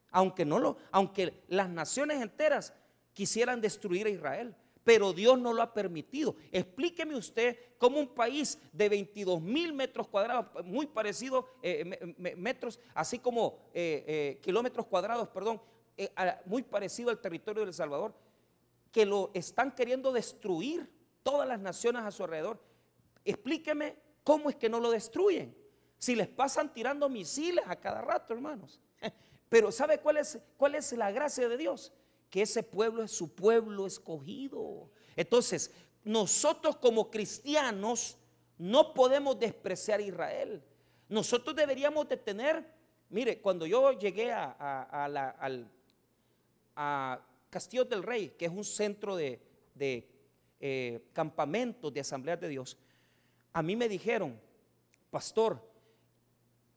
Aunque 0.10 0.46
no 0.46 0.58
lo, 0.58 0.78
aunque 0.92 1.44
las 1.50 1.70
naciones 1.70 2.22
enteras 2.22 2.74
quisieran 3.14 3.62
destruir 3.62 4.08
a 4.08 4.10
Israel, 4.10 4.56
pero 4.84 5.12
Dios 5.12 5.38
no 5.38 5.52
lo 5.52 5.62
ha 5.62 5.74
permitido. 5.74 6.36
Explíqueme 6.52 7.16
usted 7.16 7.58
cómo 7.78 8.00
un 8.00 8.08
país 8.08 8.58
de 8.72 8.88
22 8.88 9.42
mil 9.42 9.74
metros 9.74 10.08
cuadrados, 10.08 10.66
muy 10.66 10.88
parecido, 10.88 11.46
eh, 11.62 12.16
metros, 12.38 12.80
así 12.94 13.20
como 13.20 13.60
eh, 13.74 14.06
eh, 14.08 14.40
kilómetros 14.42 14.86
cuadrados, 14.88 15.28
perdón, 15.28 15.62
muy 16.46 16.64
parecido 16.64 17.10
al 17.10 17.20
territorio 17.20 17.64
de 17.64 17.68
El 17.68 17.74
Salvador, 17.74 18.14
que 18.92 19.06
lo 19.06 19.30
están 19.34 19.76
queriendo 19.76 20.14
destruir 20.14 20.90
todas 21.28 21.46
las 21.46 21.60
naciones 21.60 22.04
a 22.04 22.12
su 22.12 22.24
alrededor. 22.24 22.58
Explíqueme 23.26 23.98
cómo 24.24 24.50
es 24.50 24.56
que 24.56 24.70
no 24.70 24.80
lo 24.80 24.92
destruyen. 24.92 25.54
Si 25.98 26.16
les 26.16 26.30
pasan 26.30 26.74
tirando 26.74 27.10
misiles 27.10 27.66
a 27.68 27.76
cada 27.76 28.02
rato, 28.02 28.34
hermanos. 28.34 28.80
Pero 29.50 29.70
¿sabe 29.70 30.00
cuál 30.00 30.16
es, 30.16 30.40
cuál 30.56 30.76
es 30.76 30.90
la 30.94 31.12
gracia 31.12 31.50
de 31.50 31.58
Dios? 31.58 31.92
Que 32.30 32.44
ese 32.44 32.64
pueblo 32.64 33.04
es 33.04 33.12
su 33.12 33.36
pueblo 33.36 33.86
escogido. 33.86 34.90
Entonces, 35.18 35.74
nosotros 36.06 36.78
como 36.78 37.12
cristianos 37.12 38.18
no 38.58 38.94
podemos 38.94 39.38
despreciar 39.38 40.00
a 40.00 40.04
Israel. 40.04 40.64
Nosotros 41.10 41.58
deberíamos 41.58 42.08
de 42.08 42.16
tener, 42.16 42.66
mire, 43.10 43.42
cuando 43.42 43.66
yo 43.66 43.92
llegué 44.00 44.32
a, 44.32 44.56
a 46.74 47.22
Castillo 47.50 47.84
del 47.84 48.04
Rey, 48.04 48.30
que 48.30 48.46
es 48.46 48.52
un 48.52 48.64
centro 48.64 49.18
de 49.18 50.17
eh, 50.60 51.08
campamentos 51.14 51.94
de 51.94 52.00
asambleas 52.00 52.40
de 52.40 52.50
Dios, 52.50 52.78
a 53.54 53.62
mí 53.62 53.76
me 53.76 53.88
dijeron, 53.88 54.40
pastor, 55.10 55.62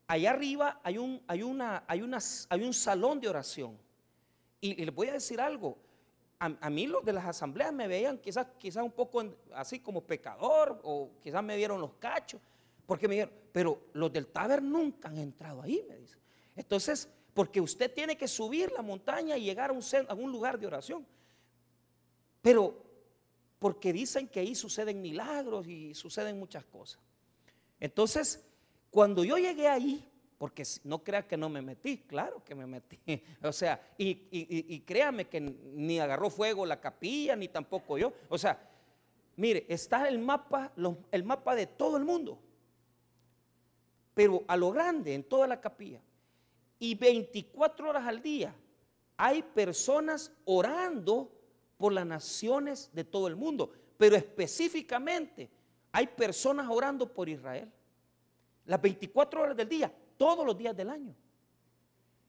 allá 0.07 0.31
arriba 0.31 0.81
hay 0.83 0.99
un, 0.99 1.23
hay 1.27 1.43
una, 1.43 1.85
hay 1.87 2.03
hay 2.49 2.63
un 2.63 2.75
salón 2.75 3.21
de 3.21 3.29
oración. 3.29 3.79
Y, 4.61 4.85
les 4.85 4.95
voy 4.95 5.09
a 5.09 5.13
decir 5.13 5.41
algo, 5.41 5.79
a, 6.39 6.71
mí 6.71 6.87
los 6.87 7.05
de 7.05 7.13
las 7.13 7.27
asambleas 7.27 7.73
me 7.73 7.87
veían 7.87 8.19
quizás, 8.19 8.47
quizás 8.59 8.83
un 8.83 8.93
poco 8.93 9.23
así 9.55 9.79
como 9.81 10.03
pecador 10.03 10.81
o 10.85 11.11
quizás 11.23 11.43
me 11.45 11.57
dieron 11.57 11.81
los 11.81 11.93
cachos, 11.95 12.41
porque 12.87 13.07
me 13.07 13.15
dijeron, 13.15 13.35
pero 13.53 13.79
los 13.93 14.13
del 14.13 14.27
taber 14.27 14.63
nunca 14.63 15.09
han 15.09 15.19
entrado 15.19 15.63
ahí, 15.63 15.85
me 15.89 15.97
dicen. 15.97 16.19
Entonces, 16.57 17.09
porque 17.35 17.61
usted 17.61 17.93
tiene 17.93 18.17
que 18.17 18.27
subir 18.27 18.73
la 18.73 18.83
montaña 18.83 19.37
y 19.37 19.45
llegar 19.45 19.71
a 19.71 19.73
un, 19.73 19.83
a 20.09 20.15
un 20.15 20.33
lugar 20.33 20.59
de 20.59 20.67
oración. 20.67 21.07
Pero 22.43 22.90
porque 23.61 23.93
dicen 23.93 24.27
que 24.27 24.41
ahí 24.41 24.55
suceden 24.55 25.01
milagros 25.01 25.67
y 25.69 25.95
suceden 25.95 26.39
muchas 26.39 26.65
cosas. 26.65 26.99
Entonces, 27.79 28.43
cuando 28.91 29.23
yo 29.23 29.37
llegué 29.37 29.69
ahí, 29.69 30.11
porque 30.39 30.65
no 30.85 31.05
crea 31.05 31.29
que 31.29 31.37
no 31.37 31.51
me 31.51 31.61
metí, 31.61 31.99
claro 31.99 32.43
que 32.43 32.55
me 32.55 32.67
metí. 32.67 32.99
O 33.43 33.53
sea, 33.53 33.95
y, 33.99 34.81
créame 34.81 35.29
que 35.29 35.41
ni 35.41 36.01
agarró 36.01 36.31
fuego 36.31 36.65
la 36.65 36.81
capilla, 36.81 37.37
ni 37.37 37.49
tampoco 37.49 37.99
yo. 37.99 38.15
O 38.31 38.39
sea, 38.39 38.59
mire, 39.37 39.67
está 39.69 40.09
el 40.09 40.19
mapa, 40.19 40.73
el 41.13 41.25
mapa 41.25 41.55
de 41.55 41.67
todo 41.67 41.99
el 41.99 42.05
mundo, 42.05 42.41
pero 44.15 44.43
a 44.49 44.57
lo 44.57 44.73
grande, 44.73 45.15
en 45.15 45.25
toda 45.25 45.47
la 45.47 45.61
capilla. 45.61 46.01
Y 46.79 46.95
24 46.95 47.91
horas 47.91 48.07
al 48.07 48.23
día 48.23 48.55
hay 49.19 49.43
personas 49.43 50.33
orando 50.47 51.40
por 51.81 51.95
las 51.95 52.05
naciones 52.05 52.91
de 52.93 53.05
todo 53.05 53.27
el 53.27 53.37
mundo, 53.37 53.73
pero 53.97 54.15
específicamente 54.15 55.49
hay 55.91 56.07
personas 56.07 56.69
orando 56.69 57.11
por 57.11 57.27
Israel. 57.27 57.73
Las 58.67 58.83
24 58.83 59.41
horas 59.41 59.57
del 59.57 59.67
día, 59.67 59.91
todos 60.19 60.45
los 60.45 60.59
días 60.59 60.77
del 60.77 60.91
año. 60.91 61.17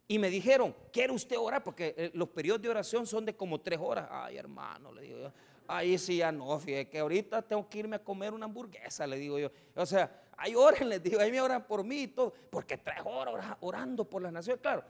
Y 0.08 0.18
me 0.18 0.30
dijeron, 0.30 0.74
¿quiere 0.94 1.12
usted 1.12 1.38
orar? 1.38 1.66
Porque 1.66 1.94
eh, 1.98 2.12
los 2.14 2.30
periodos 2.30 2.62
de 2.62 2.70
oración 2.70 3.06
son 3.06 3.26
de 3.26 3.36
como 3.36 3.60
tres 3.60 3.78
horas. 3.82 4.08
Ay, 4.10 4.38
hermano, 4.38 4.94
le 4.94 5.02
digo 5.02 5.20
yo. 5.20 5.34
Ahí 5.68 5.98
sí 5.98 6.18
ya 6.18 6.32
no, 6.32 6.58
fíjate 6.58 6.90
que 6.90 7.00
ahorita 7.00 7.42
tengo 7.42 7.68
que 7.68 7.80
irme 7.80 7.98
a 7.98 8.04
comer 8.04 8.34
una 8.34 8.46
hamburguesa, 8.46 9.06
le 9.06 9.18
digo 9.18 9.38
yo. 9.38 9.52
O 9.76 9.86
sea, 9.86 10.30
ahí 10.38 10.56
oren, 10.56 10.88
les 10.88 11.04
digo, 11.04 11.20
ahí 11.20 11.30
me 11.30 11.42
oran 11.42 11.68
por 11.68 11.84
mí 11.84 12.04
y 12.04 12.08
todo. 12.08 12.34
Porque 12.50 12.78
tres 12.78 13.00
horas 13.04 13.58
orando 13.60 14.06
por 14.10 14.22
las 14.22 14.32
naciones. 14.32 14.62
Claro, 14.62 14.86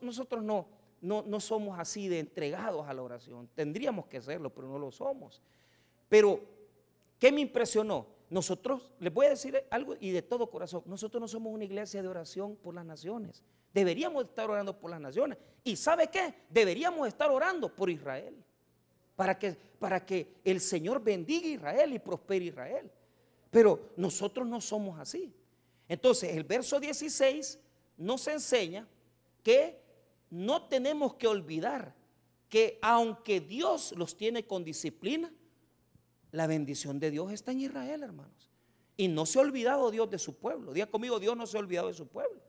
nosotros 0.00 0.44
no, 0.44 0.68
no, 1.06 1.22
no 1.22 1.38
somos 1.38 1.78
así 1.78 2.08
de 2.08 2.18
entregados 2.18 2.86
a 2.88 2.92
la 2.92 3.02
oración. 3.02 3.48
Tendríamos 3.54 4.06
que 4.06 4.20
serlo, 4.20 4.52
pero 4.52 4.66
no 4.66 4.76
lo 4.78 4.90
somos. 4.90 5.40
Pero, 6.08 6.40
¿qué 7.18 7.30
me 7.30 7.40
impresionó? 7.40 8.06
Nosotros, 8.28 8.90
les 8.98 9.14
voy 9.14 9.26
a 9.26 9.30
decir 9.30 9.64
algo 9.70 9.94
y 10.00 10.10
de 10.10 10.22
todo 10.22 10.50
corazón, 10.50 10.82
nosotros 10.84 11.20
no 11.20 11.28
somos 11.28 11.52
una 11.52 11.62
iglesia 11.62 12.02
de 12.02 12.08
oración 12.08 12.56
por 12.56 12.74
las 12.74 12.84
naciones. 12.84 13.44
Deberíamos 13.72 14.24
estar 14.24 14.50
orando 14.50 14.76
por 14.76 14.90
las 14.90 15.00
naciones. 15.00 15.38
¿Y 15.62 15.76
sabe 15.76 16.08
qué? 16.08 16.34
Deberíamos 16.50 17.06
estar 17.06 17.30
orando 17.30 17.72
por 17.72 17.88
Israel. 17.88 18.34
Para 19.14 19.38
que, 19.38 19.52
para 19.78 20.04
que 20.04 20.34
el 20.44 20.60
Señor 20.60 21.02
bendiga 21.02 21.46
Israel 21.46 21.92
y 21.92 22.00
prospere 22.00 22.46
Israel. 22.46 22.90
Pero 23.50 23.90
nosotros 23.96 24.44
no 24.44 24.60
somos 24.60 24.98
así. 24.98 25.32
Entonces, 25.88 26.34
el 26.34 26.42
verso 26.42 26.80
16 26.80 27.60
nos 27.96 28.26
enseña 28.26 28.88
que 29.44 29.85
no 30.30 30.66
tenemos 30.68 31.14
que 31.14 31.26
olvidar 31.26 31.94
que 32.48 32.78
aunque 32.82 33.40
Dios 33.40 33.92
los 33.96 34.16
tiene 34.16 34.46
con 34.46 34.64
disciplina, 34.64 35.32
la 36.32 36.46
bendición 36.46 36.98
de 36.98 37.10
Dios 37.10 37.32
está 37.32 37.52
en 37.52 37.60
Israel, 37.60 38.02
hermanos. 38.02 38.50
Y 38.96 39.08
no 39.08 39.26
se 39.26 39.38
ha 39.38 39.42
olvidado 39.42 39.90
Dios 39.90 40.10
de 40.10 40.18
su 40.18 40.36
pueblo. 40.36 40.72
Diga 40.72 40.86
conmigo, 40.86 41.18
Dios 41.18 41.36
no 41.36 41.46
se 41.46 41.56
ha 41.56 41.60
olvidado 41.60 41.88
de 41.88 41.94
su 41.94 42.06
pueblo. 42.06 42.40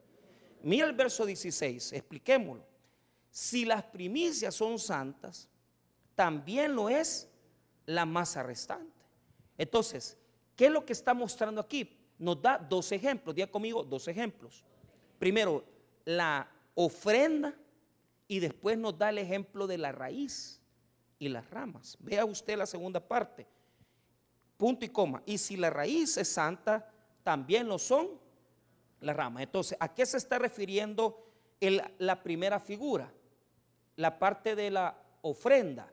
Mira 0.64 0.88
el 0.88 0.94
verso 0.94 1.26
16, 1.26 1.94
expliquémoslo. 1.94 2.66
Si 3.30 3.66
las 3.66 3.84
primicias 3.84 4.56
son 4.56 4.80
santas, 4.80 5.50
también 6.16 6.74
lo 6.74 6.90
es 6.90 7.30
la 7.86 8.06
masa 8.06 8.44
restante. 8.44 9.06
Entonces, 9.58 10.18
¿qué 10.56 10.66
es 10.66 10.72
lo 10.72 10.86
que 10.86 10.94
está 10.94 11.14
mostrando 11.14 11.62
aquí? 11.62 11.96
Nos 12.18 12.42
da 12.42 12.58
dos 12.58 12.92
ejemplos. 12.92 13.36
Diga 13.36 13.48
conmigo, 13.48 13.84
dos 13.84 14.08
ejemplos. 14.08 14.64
Primero, 15.20 15.64
la 16.06 16.50
ofrenda 16.76 17.56
y 18.28 18.40
después 18.40 18.78
nos 18.78 18.98
da 18.98 19.10
el 19.10 19.18
ejemplo 19.18 19.68
de 19.68 19.78
la 19.78 19.92
raíz 19.92 20.60
y 21.20 21.30
las 21.30 21.50
ramas. 21.50 21.98
Vea 22.00 22.26
usted 22.26 22.58
la 22.58 22.66
segunda 22.66 23.00
parte. 23.00 23.48
Punto 24.58 24.86
y 24.86 24.90
coma. 24.90 25.22
Y 25.26 25.38
si 25.38 25.56
la 25.56 25.70
raíz 25.70 26.18
es 26.18 26.28
santa, 26.28 26.92
también 27.24 27.68
lo 27.68 27.78
son 27.80 28.10
las 29.00 29.16
ramas. 29.16 29.44
Entonces, 29.44 29.78
¿a 29.80 29.94
qué 29.94 30.06
se 30.06 30.18
está 30.18 30.40
refiriendo 30.40 31.26
la 32.00 32.22
primera 32.22 32.60
figura? 32.60 33.12
La 33.96 34.20
parte 34.20 34.56
de 34.56 34.72
la 34.72 35.00
ofrenda. 35.22 35.92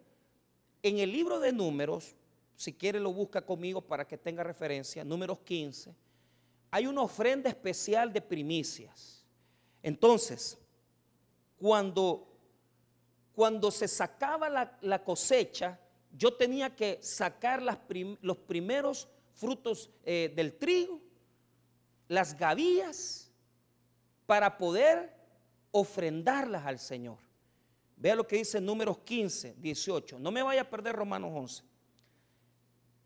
En 0.82 0.98
el 0.98 1.12
libro 1.12 1.40
de 1.40 1.52
números, 1.52 2.16
si 2.56 2.72
quiere 2.72 3.00
lo 3.00 3.12
busca 3.12 3.44
conmigo 3.44 3.80
para 3.80 4.06
que 4.06 4.18
tenga 4.18 4.42
referencia, 4.42 5.04
números 5.04 5.38
15, 5.40 5.94
hay 6.70 6.86
una 6.86 7.02
ofrenda 7.02 7.48
especial 7.48 8.12
de 8.12 8.20
primicias. 8.20 9.24
Entonces, 9.82 10.58
cuando, 11.64 12.28
cuando 13.34 13.70
se 13.70 13.88
sacaba 13.88 14.50
la, 14.50 14.78
la 14.82 15.02
cosecha, 15.02 15.80
yo 16.12 16.34
tenía 16.34 16.76
que 16.76 16.98
sacar 17.00 17.62
los 17.62 18.36
primeros 18.36 19.08
frutos 19.32 19.88
eh, 20.04 20.30
del 20.36 20.58
trigo, 20.58 21.00
las 22.06 22.36
gavillas, 22.36 23.32
para 24.26 24.58
poder 24.58 25.10
ofrendarlas 25.70 26.66
al 26.66 26.78
Señor. 26.78 27.16
Vea 27.96 28.14
lo 28.14 28.26
que 28.26 28.36
dice 28.36 28.60
números 28.60 28.98
15, 28.98 29.54
18. 29.56 30.18
No 30.18 30.30
me 30.30 30.42
vaya 30.42 30.60
a 30.60 30.68
perder 30.68 30.94
Romanos 30.94 31.30
11. 31.34 31.62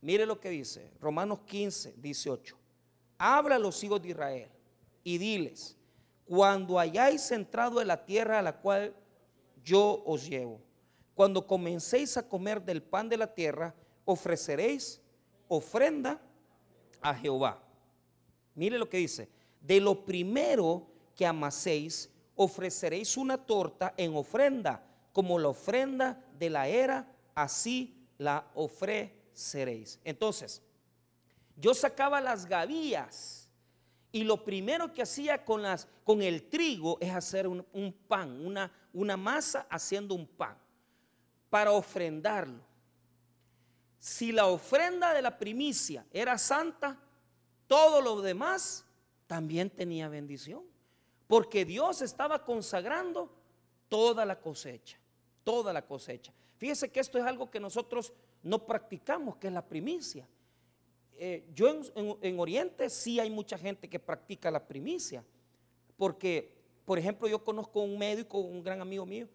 Mire 0.01 0.27
lo 0.27 0.41
que 0.41 0.51
dice 0.51 0.91
Romanos 1.01 1.43
15, 1.47 1.95
18. 1.97 2.57
Habla 3.19 3.55
a 3.55 3.61
los 3.61 3.85
hijos 3.85 4.03
de 4.03 4.09
Israel 4.09 4.51
y 5.05 5.17
diles, 5.17 5.78
cuando 6.29 6.79
hayáis 6.79 7.31
entrado 7.31 7.81
en 7.81 7.89
la 7.89 8.05
tierra 8.05 8.39
a 8.39 8.43
la 8.43 8.61
cual 8.61 8.95
yo 9.65 10.03
os 10.07 10.29
llevo 10.29 10.61
cuando 11.19 11.45
comencéis 11.45 12.17
a 12.17 12.29
comer 12.29 12.63
del 12.63 12.81
pan 12.81 13.09
de 13.09 13.17
la 13.17 13.27
tierra, 13.27 13.75
ofreceréis 14.05 15.01
ofrenda 15.49 16.21
a 17.01 17.13
Jehová. 17.13 17.61
Mire 18.55 18.79
lo 18.79 18.89
que 18.89 18.99
dice, 18.99 19.29
de 19.61 19.81
lo 19.81 20.05
primero 20.05 20.87
que 21.17 21.27
amaséis, 21.27 22.09
ofreceréis 22.37 23.17
una 23.17 23.37
torta 23.37 23.95
en 23.97 24.15
ofrenda, 24.15 24.81
como 25.13 25.41
la 25.41 25.49
ofrenda 25.49 26.25
de 26.39 26.51
la 26.51 26.69
era, 26.69 27.13
así 27.35 28.07
la 28.17 28.49
ofreceréis. 28.55 29.99
Entonces, 30.05 30.63
yo 31.57 31.75
sacaba 31.75 32.21
las 32.21 32.47
gavillas 32.47 33.38
y 34.11 34.25
lo 34.25 34.43
primero 34.45 34.93
que 34.93 35.03
hacía 35.03 35.45
con, 35.45 35.63
las, 35.63 35.87
con 36.05 36.23
el 36.23 36.49
trigo 36.49 36.99
es 37.01 37.15
hacer 37.15 37.47
un, 37.47 37.95
pan, 38.07 38.45
una, 38.45 38.73
una 38.93 39.17
masa 39.17 39.67
haciendo 39.69 40.15
un 40.15 40.27
pan 40.27 40.57
para 41.51 41.73
ofrendarlo. 41.73 42.63
Si 43.99 44.33
la 44.33 44.47
ofrenda 44.47 45.13
de 45.13 45.23
la 45.23 45.37
primicia 45.37 46.07
era 46.11 46.39
santa, 46.39 46.99
todo 47.67 48.01
lo 48.01 48.23
demás 48.23 48.85
también 49.27 49.69
tenía 49.69 50.09
bendición. 50.09 50.65
Porque 51.27 51.67
Dios 51.67 52.01
estaba 52.01 52.45
consagrando 52.45 53.31
toda 53.91 54.25
la 54.25 54.41
cosecha, 54.41 54.99
toda 55.45 55.73
la 55.73 55.83
cosecha. 55.83 56.33
Fíjese 56.57 56.91
que 56.91 57.01
esto 57.01 57.19
es 57.19 57.25
algo 57.25 57.51
que 57.51 57.61
nosotros 57.61 58.13
no 58.43 58.65
practicamos, 58.67 59.37
que 59.37 59.49
es 59.49 59.53
la 59.53 59.67
primicia. 59.67 60.27
Eh, 61.21 61.45
yo 61.53 61.81
en, 62.23 62.39
Oriente 62.39 62.89
sí 62.89 63.19
hay 63.19 63.29
mucha 63.29 63.59
gente 63.59 63.89
que 63.89 63.99
practica 63.99 64.51
la 64.51 64.67
primicia, 64.67 65.25
porque, 65.97 66.57
por 66.85 66.99
ejemplo, 66.99 67.27
yo 67.27 67.43
conozco 67.43 67.81
un 67.81 67.99
médico, 67.99 68.39
un 68.39 68.63
gran 68.63 68.81
amigo 68.81 69.05
mío, 69.05 69.29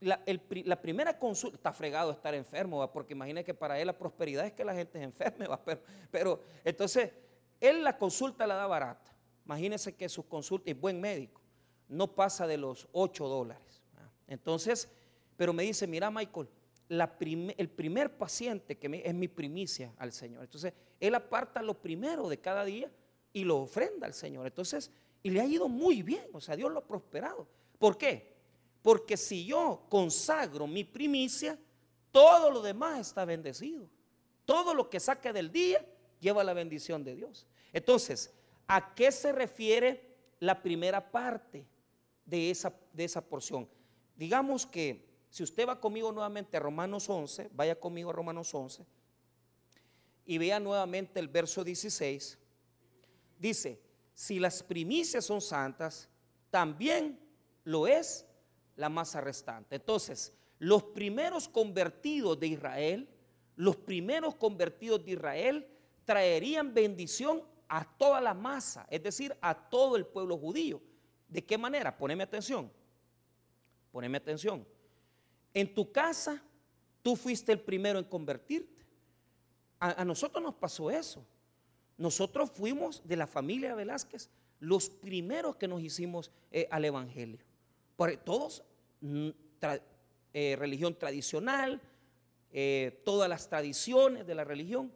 la, 0.00 0.80
primera 0.80 1.16
consulta, 1.18 1.56
está 1.56 1.72
fregado 1.72 2.10
estar 2.10 2.34
enfermo, 2.34 2.90
porque 2.92 3.14
imagínese 3.14 3.44
que 3.44 3.54
para 3.54 3.78
él 3.80 3.86
la 3.86 3.96
prosperidad 3.96 4.46
es 4.46 4.52
que 4.52 4.64
la 4.64 4.74
gente 4.74 4.98
es 4.98 5.04
enferme, 5.04 5.46
Pero, 5.64 5.82
pero 6.10 6.40
entonces, 6.64 7.12
él 7.60 7.82
la 7.84 7.96
consulta 7.96 8.46
la 8.46 8.54
da 8.54 8.66
barata. 8.66 9.12
Imagínese 9.44 9.94
que 9.94 10.08
su 10.08 10.26
consulta, 10.28 10.70
es 10.70 10.80
buen 10.80 11.00
médico, 11.00 11.40
no 11.88 12.14
pasa 12.14 12.46
de 12.46 12.56
los 12.56 12.88
8 12.92 13.28
dólares. 13.28 13.82
Entonces, 14.26 14.90
pero 15.36 15.52
me 15.52 15.62
dice, 15.62 15.86
mira 15.86 16.10
Michael, 16.10 16.48
el 16.88 17.68
primer 17.68 18.16
paciente 18.16 18.78
que 18.78 19.02
es 19.04 19.14
mi 19.14 19.28
primicia 19.28 19.92
al 19.98 20.12
Señor. 20.12 20.44
Entonces, 20.44 20.72
él 20.98 21.14
aparta 21.14 21.62
lo 21.62 21.80
primero 21.80 22.28
de 22.28 22.38
cada 22.38 22.64
día 22.64 22.90
y 23.32 23.44
lo 23.44 23.58
ofrenda 23.58 24.06
al 24.06 24.14
Señor. 24.14 24.46
Entonces, 24.46 24.90
y 25.22 25.30
le 25.30 25.40
ha 25.40 25.44
ido 25.44 25.68
muy 25.68 26.02
bien, 26.02 26.26
o 26.32 26.40
sea, 26.40 26.56
Dios 26.56 26.72
lo 26.72 26.78
ha 26.78 26.86
prosperado. 26.86 27.46
¿Por 27.78 27.98
qué? 27.98 28.36
Porque 28.82 29.16
si 29.16 29.44
yo 29.44 29.84
consagro 29.88 30.66
mi 30.66 30.84
primicia, 30.84 31.58
todo 32.10 32.50
lo 32.50 32.62
demás 32.62 33.00
está 33.00 33.24
bendecido. 33.24 33.88
Todo 34.44 34.72
lo 34.72 34.88
que 34.88 35.00
saque 35.00 35.32
del 35.32 35.52
día 35.52 35.84
lleva 36.20 36.42
la 36.42 36.54
bendición 36.54 37.04
de 37.04 37.14
Dios. 37.14 37.46
Entonces, 37.72 38.32
¿a 38.66 38.94
qué 38.94 39.12
se 39.12 39.32
refiere 39.32 40.16
la 40.40 40.62
primera 40.62 41.10
parte 41.10 41.66
de 42.24 42.50
esa, 42.50 42.72
de 42.92 43.04
esa 43.04 43.20
porción? 43.20 43.68
Digamos 44.16 44.66
que 44.66 45.07
si 45.30 45.42
usted 45.42 45.68
va 45.68 45.80
conmigo 45.80 46.10
nuevamente 46.12 46.56
a 46.56 46.60
Romanos 46.60 47.08
11, 47.08 47.50
vaya 47.52 47.78
conmigo 47.78 48.10
a 48.10 48.12
Romanos 48.12 48.54
11 48.54 48.84
y 50.26 50.36
vea 50.36 50.60
nuevamente 50.60 51.20
el 51.20 51.28
verso 51.28 51.64
16, 51.64 52.38
dice, 53.38 53.80
si 54.14 54.38
las 54.38 54.62
primicias 54.62 55.24
son 55.24 55.40
santas, 55.40 56.08
también 56.50 57.18
lo 57.64 57.86
es 57.86 58.26
la 58.76 58.88
masa 58.88 59.20
restante. 59.20 59.76
Entonces, 59.76 60.32
los 60.58 60.82
primeros 60.82 61.48
convertidos 61.48 62.38
de 62.38 62.48
Israel, 62.48 63.08
los 63.56 63.76
primeros 63.76 64.34
convertidos 64.34 65.04
de 65.04 65.12
Israel 65.12 65.66
traerían 66.04 66.74
bendición 66.74 67.42
a 67.68 67.84
toda 67.96 68.20
la 68.20 68.34
masa, 68.34 68.86
es 68.90 69.02
decir, 69.02 69.36
a 69.40 69.54
todo 69.54 69.96
el 69.96 70.06
pueblo 70.06 70.36
judío. 70.36 70.82
¿De 71.28 71.44
qué 71.44 71.56
manera? 71.56 71.96
Poneme 71.96 72.24
atención. 72.24 72.70
Poneme 73.92 74.18
atención. 74.18 74.66
En 75.54 75.72
tu 75.74 75.90
casa, 75.90 76.42
tú 77.02 77.16
fuiste 77.16 77.52
el 77.52 77.60
primero 77.60 77.98
en 77.98 78.04
convertirte. 78.04 78.84
A, 79.80 80.04
nosotros 80.04 80.42
nos 80.42 80.54
pasó 80.54 80.90
eso. 80.90 81.24
Nosotros 81.96 82.50
fuimos 82.50 83.02
de 83.06 83.16
la 83.16 83.26
familia 83.26 83.74
Velázquez 83.74 84.30
los 84.60 84.90
primeros 84.90 85.56
que 85.56 85.68
nos 85.68 85.82
hicimos 85.82 86.30
eh, 86.50 86.66
al 86.70 86.84
Evangelio. 86.84 87.38
Por, 87.96 88.16
todos, 88.18 88.64
mm, 89.00 89.28
eh, 90.32 90.56
religión 90.58 90.96
tradicional, 90.96 91.80
eh, 92.50 93.02
todas 93.04 93.28
las 93.28 93.48
tradiciones 93.48 94.26
de 94.26 94.34
la 94.34 94.44
religión. 94.44 94.92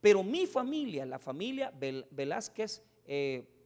Pero 0.00 0.22
mi 0.22 0.46
familia, 0.46 1.06
la 1.06 1.18
familia 1.18 1.72
Velázquez 2.10 2.82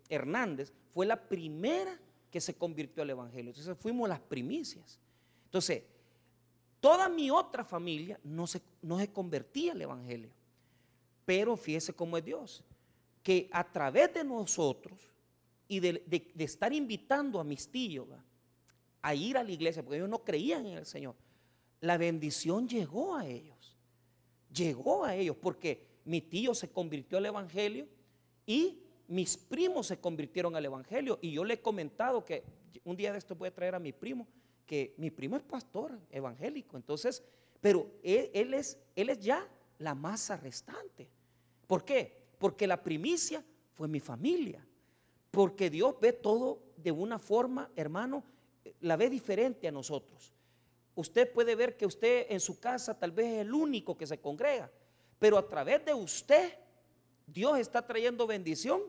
Hernández, 0.09 0.73
fue 0.91 1.07
la 1.07 1.29
primera 1.29 1.99
que 2.31 2.41
se 2.41 2.55
convirtió 2.55 3.03
al 3.03 3.11
Evangelio. 3.11 3.51
Entonces 3.51 3.77
fuimos 3.79 4.09
las 4.09 4.21
primicias. 4.21 4.99
Entonces, 5.45 5.83
toda 6.81 7.09
mi 7.09 7.31
otra 7.31 7.65
familia 7.65 8.19
no 8.25 8.47
se, 8.47 8.61
no 8.83 8.99
se 8.99 9.13
convertía 9.13 9.73
al 9.73 9.83
Evangelio. 9.83 10.31
Pero 11.25 11.57
fíjese 11.57 11.93
cómo 11.93 12.17
es 12.17 12.25
Dios, 12.25 12.65
que 13.23 13.49
a 13.53 13.71
través 13.71 14.13
de 14.15 14.25
nosotros 14.25 14.99
y 15.69 15.79
de, 15.79 16.33
estar 16.39 16.73
invitando 16.73 17.39
a 17.39 17.45
mis 17.45 17.69
tíos 17.69 18.09
a 19.03 19.15
ir 19.15 19.39
a 19.39 19.45
la 19.45 19.53
iglesia, 19.53 19.83
porque 19.83 19.99
ellos 19.99 20.09
no 20.09 20.25
creían 20.25 20.67
en 20.67 20.79
el 20.79 20.87
Señor, 20.87 21.15
la 21.81 21.97
bendición 21.97 22.69
llegó 22.69 23.15
a 23.15 23.27
ellos. 23.27 23.77
Llegó 24.53 25.05
a 25.05 25.15
ellos 25.15 25.37
porque 25.41 25.87
mi 26.05 26.21
tío 26.21 26.55
se 26.55 26.69
convirtió 26.71 27.19
al 27.19 27.27
Evangelio 27.27 27.87
y 28.45 28.83
mis 29.07 29.37
primos 29.37 29.87
se 29.87 30.01
convirtieron 30.01 30.57
al 30.57 30.65
Evangelio. 30.65 31.19
Y 31.23 31.31
yo 31.31 31.45
le 31.45 31.55
he 31.55 31.63
comentado 31.63 32.25
que 32.25 32.43
un 32.85 32.97
día 32.97 33.13
de 33.13 33.19
esto 33.19 33.37
voy 33.37 33.49
a 33.49 33.55
traer 33.55 33.77
a 33.77 33.79
mi 33.79 33.93
primo, 33.93 34.27
que 34.71 34.95
mi 34.99 35.11
primo 35.11 35.37
es 35.37 35.43
pastor 35.43 35.99
evangélico. 36.13 36.77
Entonces, 36.77 37.25
pero 37.61 37.91
él, 38.05 38.55
es, 38.55 38.79
él 38.95 39.09
es 39.09 39.19
ya 39.19 39.45
la 39.79 39.97
masa 39.97 40.37
restante. 40.37 41.11
¿Por 41.67 41.85
qué? 41.85 42.29
Porque 42.39 42.69
la 42.69 42.81
primicia 42.81 43.45
fue 43.75 43.89
mi 43.89 43.99
familia. 43.99 44.65
Porque 45.33 45.71
Dios 45.71 45.97
ve 46.01 46.13
todo 46.13 46.63
de 46.77 46.93
una 46.93 47.19
forma, 47.19 47.69
hermano, 47.75 48.23
la 48.83 48.95
ve 48.95 49.11
diferente 49.11 49.67
a 49.67 49.73
nosotros. 49.73 50.33
Usted 50.95 51.33
puede 51.33 51.57
ver 51.57 51.77
que 51.77 51.87
usted 51.87 52.27
en 52.29 52.39
su 52.39 52.61
casa 52.61 52.97
tal 52.97 53.11
vez 53.11 53.27
es 53.27 53.41
el 53.41 53.53
único 53.53 53.99
que 53.99 54.07
se 54.07 54.21
congrega, 54.21 54.71
pero 55.19 55.37
a 55.37 55.49
través 55.49 55.85
de 55.85 55.95
usted 55.95 56.57
Dios 57.27 57.59
está 57.59 57.85
trayendo 57.85 58.25
bendición 58.25 58.83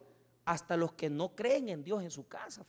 hasta 0.45 0.77
los 0.77 0.93
que 0.93 1.09
no 1.09 1.33
creen 1.35 1.69
en 1.69 1.83
Dios 1.83 2.03
en 2.03 2.11
su 2.11 2.27
casa. 2.27 2.63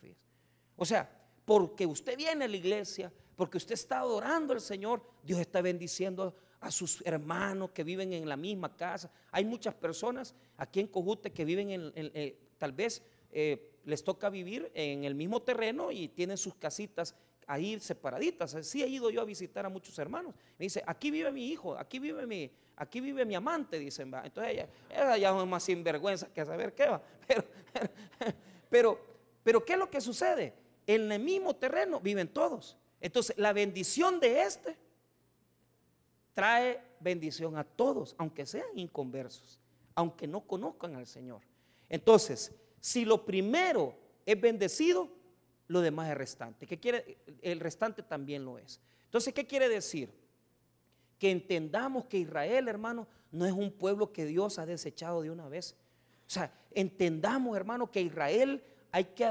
O 0.77 0.87
sea, 0.87 1.22
porque 1.53 1.85
usted 1.85 2.17
viene 2.17 2.47
a 2.47 2.49
la 2.49 2.57
iglesia, 2.57 3.13
porque 3.37 3.59
usted 3.59 3.75
está 3.75 3.99
adorando 3.99 4.55
al 4.55 4.63
Señor, 4.63 5.03
Dios 5.23 5.39
está 5.39 5.61
bendiciendo 5.61 6.35
a 6.61 6.71
sus 6.71 7.03
hermanos 7.05 7.73
que 7.73 7.85
viven 7.85 8.15
en 8.15 8.27
la 8.27 8.39
misma 8.39 8.75
casa. 8.75 9.11
Hay 9.31 9.45
muchas 9.45 9.75
personas 9.75 10.35
aquí 10.57 10.81
en 10.81 10.87
Cojute 10.87 11.31
que 11.31 11.45
viven 11.45 11.69
en, 11.69 11.93
eh, 11.95 12.39
tal 12.57 12.73
vez 12.73 13.03
eh, 13.31 13.81
les 13.85 14.03
toca 14.03 14.31
vivir 14.31 14.73
en 14.73 15.05
el 15.05 15.15
mismo 15.15 15.43
terreno 15.43 15.93
y 15.93 16.09
tienen 16.09 16.39
sus 16.39 16.55
casitas 16.55 17.15
ahí 17.47 17.79
separaditas. 17.81 18.55
Así 18.55 18.83
he 18.83 18.89
ido 18.89 19.11
yo 19.11 19.21
a 19.21 19.27
visitar 19.27 19.67
a 19.67 19.69
muchos 19.69 19.99
hermanos. 19.99 20.35
Me 20.59 20.65
dice, 20.65 20.83
aquí 20.87 21.11
vive 21.11 21.31
mi 21.33 21.49
hijo, 21.49 21.77
aquí 21.77 21.99
vive 21.99 22.27
mi, 22.27 22.51
aquí 22.77 22.99
vive 22.99 23.27
mi 23.27 23.35
amante, 23.35 23.79
dicen. 23.79 24.11
Entonces 24.25 24.55
ella, 24.55 25.19
ya 25.19 25.39
es 25.39 25.47
más 25.47 25.63
sinvergüenza 25.63 26.33
que 26.33 26.47
saber 26.47 26.73
qué 26.73 26.87
va. 26.87 27.03
Pero, 27.29 27.45
pero, 28.71 28.99
pero, 29.43 29.65
¿qué 29.67 29.75
es 29.75 29.79
lo 29.79 29.91
que 29.91 30.01
sucede? 30.01 30.62
En 30.87 31.11
el 31.11 31.21
mismo 31.21 31.55
terreno 31.55 32.01
viven 32.01 32.29
todos. 32.29 32.77
Entonces, 33.01 33.37
la 33.39 33.53
bendición 33.53 34.21
de 34.21 34.43
este 34.43 34.77
trae 36.35 36.81
bendición 37.01 37.57
a 37.57 37.65
todos, 37.65 38.15
aunque 38.19 38.47
sean 38.47 38.67
inconversos, 38.77 39.61
aunque 39.95 40.27
no 40.27 40.41
conozcan 40.41 40.95
al 40.97 41.07
Señor. 41.07 41.43
Entonces, 41.89 42.53
si 42.81 43.05
lo 43.05 43.25
primero 43.25 43.95
es 44.25 44.41
bendecido, 44.41 45.09
lo 45.69 45.81
demás 45.81 46.11
es 46.11 46.17
restante. 46.17 46.67
¿Qué 46.67 46.79
quiere? 46.79 47.19
El 47.41 47.61
restante 47.61 48.03
también 48.03 48.45
lo 48.45 48.59
es. 48.59 48.81
Entonces, 49.05 49.33
¿qué 49.35 49.47
quiere 49.47 49.69
decir? 49.69 50.11
Que 51.19 51.31
entendamos 51.31 52.07
que 52.07 52.19
Israel, 52.19 52.69
hermano, 52.69 53.07
no 53.31 53.47
es 53.47 53.53
un 53.53 53.71
pueblo 53.71 54.13
que 54.13 54.25
Dios 54.27 54.59
ha 54.59 54.67
desechado 54.67 55.23
de 55.23 55.31
una 55.31 55.49
vez. 55.49 55.77
O 56.27 56.31
sea, 56.31 56.53
entendamos, 56.73 57.57
hermano, 57.57 57.91
que 57.91 58.01
Israel 58.01 58.63
hay 58.93 59.05
que, 59.07 59.25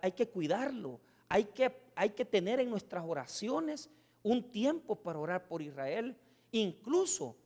hay 0.00 0.12
que 0.12 0.28
cuidarlo, 0.28 1.00
hay 1.28 1.44
que, 1.44 1.76
hay 1.94 2.10
que 2.10 2.24
tener 2.24 2.60
en 2.60 2.70
nuestras 2.70 3.04
oraciones 3.04 3.90
un 4.22 4.50
tiempo 4.50 4.96
para 4.96 5.18
orar 5.18 5.48
por 5.48 5.60
Israel. 5.60 6.16
Incluso 6.52 7.36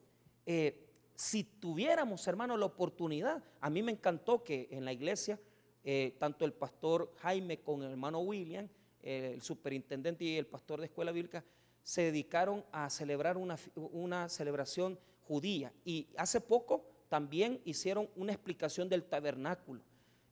eh, 0.47 0.87
si 1.15 1.45
tuviéramos, 1.45 2.27
hermano, 2.29 2.57
la 2.57 2.67
oportunidad, 2.67 3.43
a 3.61 3.71
mí 3.71 3.83
me 3.83 3.93
encantó 3.93 4.45
que 4.45 4.69
en 4.71 4.85
la 4.85 4.93
iglesia, 4.93 5.41
eh, 5.83 6.15
tanto 6.19 6.45
el 6.45 6.53
pastor 6.53 7.13
Jaime 7.21 7.59
con 7.61 7.83
el 7.83 7.91
hermano 7.91 8.21
William, 8.21 8.69
el 9.03 9.43
superintendente 9.43 10.25
y 10.25 10.37
el 10.37 10.47
pastor 10.47 10.79
de 10.79 10.87
escuela 10.87 11.11
bíblica, 11.11 11.43
se 11.83 12.03
dedicaron 12.03 12.65
a 12.71 12.89
celebrar 12.91 13.37
una, 13.37 13.57
una 13.75 14.29
celebración 14.29 14.99
judía. 15.27 15.73
Y 15.85 16.07
hace 16.17 16.41
poco 16.41 16.85
también 17.09 17.61
hicieron 17.65 18.09
una 18.15 18.33
explicación 18.33 18.89
del 18.89 19.05
tabernáculo. 19.05 19.83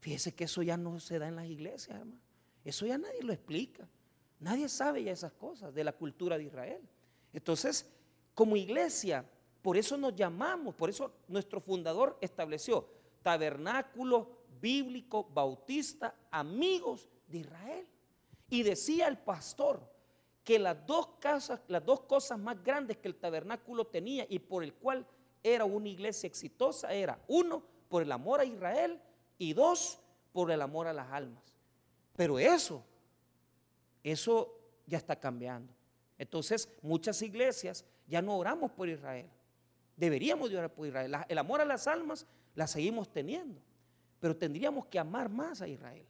Fíjese 0.00 0.34
que 0.34 0.44
eso 0.44 0.62
ya 0.62 0.76
no 0.76 0.98
se 0.98 1.18
da 1.18 1.28
en 1.28 1.36
las 1.36 1.46
iglesias, 1.46 1.98
hermano. 1.98 2.20
Eso 2.64 2.86
ya 2.86 2.98
nadie 2.98 3.22
lo 3.22 3.32
explica. 3.32 3.88
Nadie 4.38 4.68
sabe 4.68 5.04
ya 5.04 5.12
esas 5.12 5.32
cosas 5.32 5.74
de 5.74 5.84
la 5.84 5.92
cultura 5.92 6.38
de 6.38 6.44
Israel. 6.44 6.80
Entonces, 7.32 7.86
como 8.34 8.56
iglesia, 8.56 9.24
por 9.62 9.76
eso 9.76 9.98
nos 9.98 10.14
llamamos, 10.14 10.74
por 10.74 10.88
eso 10.88 11.12
nuestro 11.28 11.60
fundador 11.60 12.16
estableció 12.20 12.88
tabernáculo 13.22 14.40
bíblico 14.60 15.24
bautista, 15.24 16.14
amigos 16.30 17.06
de 17.28 17.38
Israel. 17.38 17.86
Y 18.48 18.62
decía 18.62 19.06
el 19.06 19.18
pastor 19.18 19.80
que 20.42 20.58
las 20.58 20.86
dos, 20.86 21.08
casas, 21.20 21.60
las 21.68 21.84
dos 21.84 22.00
cosas 22.00 22.38
más 22.38 22.62
grandes 22.64 22.96
que 22.96 23.08
el 23.08 23.16
tabernáculo 23.16 23.86
tenía 23.86 24.26
y 24.28 24.38
por 24.38 24.64
el 24.64 24.72
cual 24.72 25.06
era 25.42 25.66
una 25.66 25.88
iglesia 25.88 26.26
exitosa 26.26 26.92
era, 26.92 27.22
uno, 27.28 27.62
por 27.88 28.02
el 28.02 28.12
amor 28.12 28.40
a 28.40 28.44
Israel 28.44 29.00
y 29.40 29.54
dos, 29.54 29.98
por 30.32 30.50
el 30.50 30.60
amor 30.60 30.86
a 30.86 30.92
las 30.92 31.10
almas. 31.10 31.42
Pero 32.14 32.38
eso, 32.38 32.84
eso 34.04 34.54
ya 34.86 34.98
está 34.98 35.18
cambiando. 35.18 35.72
Entonces, 36.18 36.68
muchas 36.82 37.22
iglesias 37.22 37.86
ya 38.06 38.20
no 38.20 38.36
oramos 38.36 38.70
por 38.70 38.86
Israel. 38.86 39.30
Deberíamos 39.96 40.50
de 40.50 40.58
orar 40.58 40.74
por 40.74 40.86
Israel. 40.86 41.16
El 41.26 41.38
amor 41.38 41.62
a 41.62 41.64
las 41.64 41.86
almas 41.86 42.26
la 42.54 42.66
seguimos 42.66 43.10
teniendo, 43.10 43.62
pero 44.18 44.36
tendríamos 44.36 44.84
que 44.86 44.98
amar 44.98 45.30
más 45.30 45.62
a 45.62 45.68
Israel. 45.68 46.06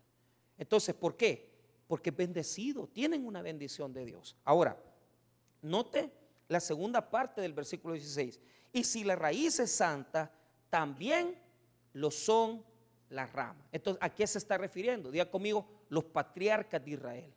Entonces, 0.59 0.93
¿por 0.93 1.17
qué? 1.17 1.49
Porque 1.87 2.11
es 2.11 2.17
bendecido, 2.17 2.89
tienen 2.89 3.25
una 3.25 3.43
bendición 3.43 3.93
de 3.93 4.07
Dios. 4.07 4.37
Ahora, 4.45 4.77
note 5.63 6.11
la 6.49 6.59
segunda 6.59 7.09
parte 7.09 7.41
del 7.41 7.53
versículo 7.53 7.95
16. 7.95 8.41
Y 8.73 8.83
si 8.83 9.05
la 9.05 9.15
raíz 9.15 9.61
es 9.61 9.71
santa, 9.71 10.33
también 10.69 11.39
lo 11.93 12.11
son 12.11 12.69
las 13.11 13.33
ramas. 13.33 13.67
Entonces, 13.73 14.03
¿a 14.03 14.09
qué 14.09 14.27
se 14.27 14.39
está 14.39 14.57
refiriendo? 14.57 15.11
Diga 15.11 15.31
conmigo, 15.31 15.67
los 15.89 16.05
patriarcas 16.05 16.83
de 16.83 16.93
Israel. 16.93 17.35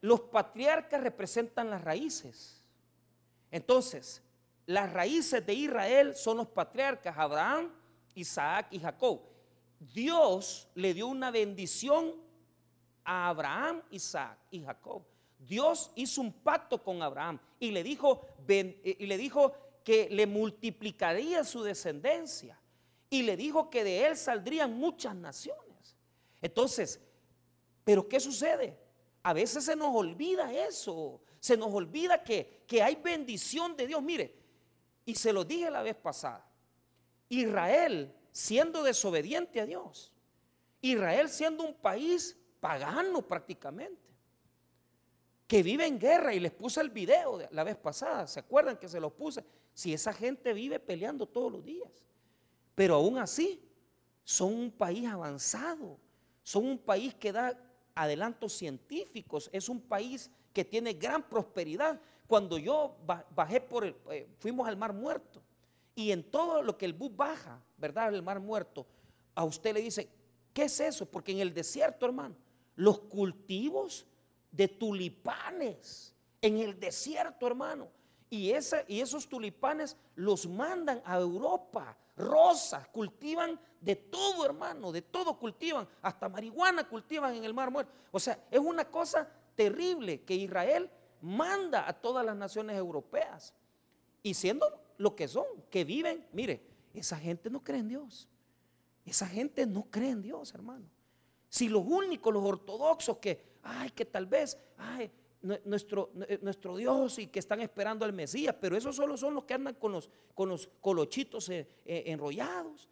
Los 0.00 0.22
patriarcas 0.22 1.02
representan 1.02 1.70
las 1.70 1.82
raíces. 1.82 2.64
Entonces, 3.50 4.22
las 4.66 4.92
raíces 4.92 5.44
de 5.44 5.52
Israel 5.52 6.14
son 6.14 6.38
los 6.38 6.48
patriarcas 6.48 7.16
Abraham, 7.16 7.70
Isaac 8.14 8.68
y 8.70 8.78
Jacob. 8.78 9.20
Dios 9.78 10.68
le 10.74 10.94
dio 10.94 11.06
una 11.06 11.30
bendición 11.30 12.14
a 13.04 13.28
Abraham, 13.28 13.82
Isaac 13.90 14.38
y 14.50 14.62
Jacob. 14.62 15.02
Dios 15.38 15.90
hizo 15.94 16.20
un 16.20 16.32
pacto 16.32 16.82
con 16.82 17.02
Abraham 17.02 17.38
y 17.58 17.70
le 17.70 17.82
dijo, 17.82 18.26
y 18.46 19.06
le 19.06 19.18
dijo 19.18 19.52
que 19.84 20.08
le 20.10 20.26
multiplicaría 20.26 21.44
su 21.44 21.62
descendencia 21.62 22.59
y 23.10 23.22
le 23.22 23.36
dijo 23.36 23.68
que 23.68 23.82
de 23.82 24.06
él 24.06 24.16
saldrían 24.16 24.72
muchas 24.78 25.16
naciones. 25.16 25.96
Entonces, 26.40 27.00
¿pero 27.84 28.08
qué 28.08 28.20
sucede? 28.20 28.78
A 29.22 29.32
veces 29.32 29.64
se 29.64 29.74
nos 29.74 29.94
olvida 29.94 30.52
eso, 30.52 31.20
se 31.40 31.56
nos 31.56 31.74
olvida 31.74 32.22
que, 32.22 32.62
que 32.66 32.80
hay 32.82 32.94
bendición 32.94 33.76
de 33.76 33.88
Dios. 33.88 34.00
Mire, 34.00 34.34
y 35.04 35.14
se 35.16 35.32
lo 35.32 35.44
dije 35.44 35.70
la 35.70 35.82
vez 35.82 35.96
pasada, 35.96 36.46
Israel 37.28 38.14
siendo 38.32 38.84
desobediente 38.84 39.60
a 39.60 39.66
Dios, 39.66 40.12
Israel 40.80 41.28
siendo 41.28 41.64
un 41.64 41.74
país 41.74 42.38
pagano 42.60 43.26
prácticamente, 43.26 44.08
que 45.46 45.64
vive 45.64 45.84
en 45.84 45.98
guerra 45.98 46.32
y 46.32 46.38
les 46.38 46.52
puse 46.52 46.80
el 46.80 46.90
video 46.90 47.38
de 47.38 47.48
la 47.50 47.64
vez 47.64 47.76
pasada, 47.76 48.28
¿se 48.28 48.38
acuerdan 48.38 48.76
que 48.76 48.88
se 48.88 49.00
los 49.00 49.12
puse? 49.12 49.44
Si 49.74 49.92
esa 49.92 50.12
gente 50.12 50.52
vive 50.52 50.78
peleando 50.78 51.26
todos 51.26 51.50
los 51.50 51.64
días, 51.64 51.90
pero 52.80 52.94
aún 52.94 53.18
así 53.18 53.60
son 54.24 54.54
un 54.54 54.70
país 54.70 55.06
avanzado, 55.06 55.98
son 56.42 56.64
un 56.64 56.78
país 56.78 57.14
que 57.14 57.30
da 57.30 57.54
adelantos 57.94 58.54
científicos, 58.54 59.50
es 59.52 59.68
un 59.68 59.82
país 59.82 60.30
que 60.54 60.64
tiene 60.64 60.94
gran 60.94 61.28
prosperidad. 61.28 62.00
Cuando 62.26 62.56
yo 62.56 62.96
bajé 63.36 63.60
por 63.60 63.84
el, 63.84 63.94
eh, 64.10 64.26
fuimos 64.38 64.66
al 64.66 64.78
Mar 64.78 64.94
Muerto 64.94 65.42
y 65.94 66.10
en 66.10 66.22
todo 66.22 66.62
lo 66.62 66.78
que 66.78 66.86
el 66.86 66.94
bus 66.94 67.14
baja, 67.14 67.62
¿verdad? 67.76 68.14
El 68.14 68.22
Mar 68.22 68.40
Muerto, 68.40 68.86
a 69.34 69.44
usted 69.44 69.74
le 69.74 69.82
dice, 69.82 70.08
¿qué 70.54 70.62
es 70.62 70.80
eso? 70.80 71.04
Porque 71.04 71.32
en 71.32 71.40
el 71.40 71.52
desierto, 71.52 72.06
hermano, 72.06 72.34
los 72.76 73.00
cultivos 73.00 74.06
de 74.50 74.68
tulipanes 74.68 76.14
en 76.40 76.56
el 76.56 76.80
desierto, 76.80 77.46
hermano. 77.46 77.88
Y, 78.30 78.52
y 78.88 79.00
esos 79.02 79.28
tulipanes 79.28 79.98
los 80.14 80.46
mandan 80.48 81.02
a 81.04 81.18
Europa, 81.18 81.94
rosas, 82.20 82.86
cultivan 82.88 83.58
de 83.80 83.96
todo, 83.96 84.44
hermano, 84.44 84.92
de 84.92 85.02
todo 85.02 85.38
cultivan, 85.38 85.88
hasta 86.02 86.28
marihuana 86.28 86.88
cultivan 86.88 87.34
en 87.34 87.44
el 87.44 87.54
Mar 87.54 87.70
Muerto. 87.70 87.92
O 88.10 88.20
sea, 88.20 88.38
es 88.50 88.60
una 88.60 88.84
cosa 88.84 89.28
terrible 89.56 90.22
que 90.22 90.34
Israel 90.34 90.90
manda 91.22 91.88
a 91.88 91.92
todas 91.92 92.24
las 92.24 92.36
naciones 92.36 92.76
europeas. 92.76 93.54
Y 94.22 94.34
siendo 94.34 94.66
lo 94.98 95.16
que 95.16 95.28
son, 95.28 95.46
que 95.70 95.84
viven, 95.84 96.26
mire, 96.32 96.62
esa 96.94 97.16
gente 97.16 97.48
no 97.50 97.62
cree 97.62 97.80
en 97.80 97.88
Dios. 97.88 98.28
Esa 99.04 99.26
gente 99.26 99.66
no 99.66 99.86
cree 99.90 100.10
en 100.10 100.22
Dios, 100.22 100.52
hermano. 100.54 100.84
Si 101.48 101.68
los 101.68 101.82
únicos, 101.84 102.32
los 102.32 102.44
ortodoxos 102.44 103.18
que, 103.18 103.56
ay, 103.62 103.90
que 103.90 104.04
tal 104.04 104.26
vez, 104.26 104.58
ay, 104.76 105.10
nuestro, 105.42 106.12
eh, 106.28 106.38
nuestro 106.42 106.76
Dios 106.76 107.18
y 107.18 107.28
que 107.28 107.38
están 107.38 107.60
esperando 107.60 108.04
al 108.04 108.12
Mesías, 108.12 108.54
pero 108.60 108.76
esos 108.76 108.94
solo 108.96 109.16
son 109.16 109.34
los 109.34 109.44
que 109.44 109.54
andan 109.54 109.74
con 109.74 109.92
los, 109.92 110.10
con 110.34 110.48
los 110.48 110.68
colochitos 110.80 111.48
eh, 111.48 111.66
eh, 111.84 112.04
enrollados, 112.06 112.88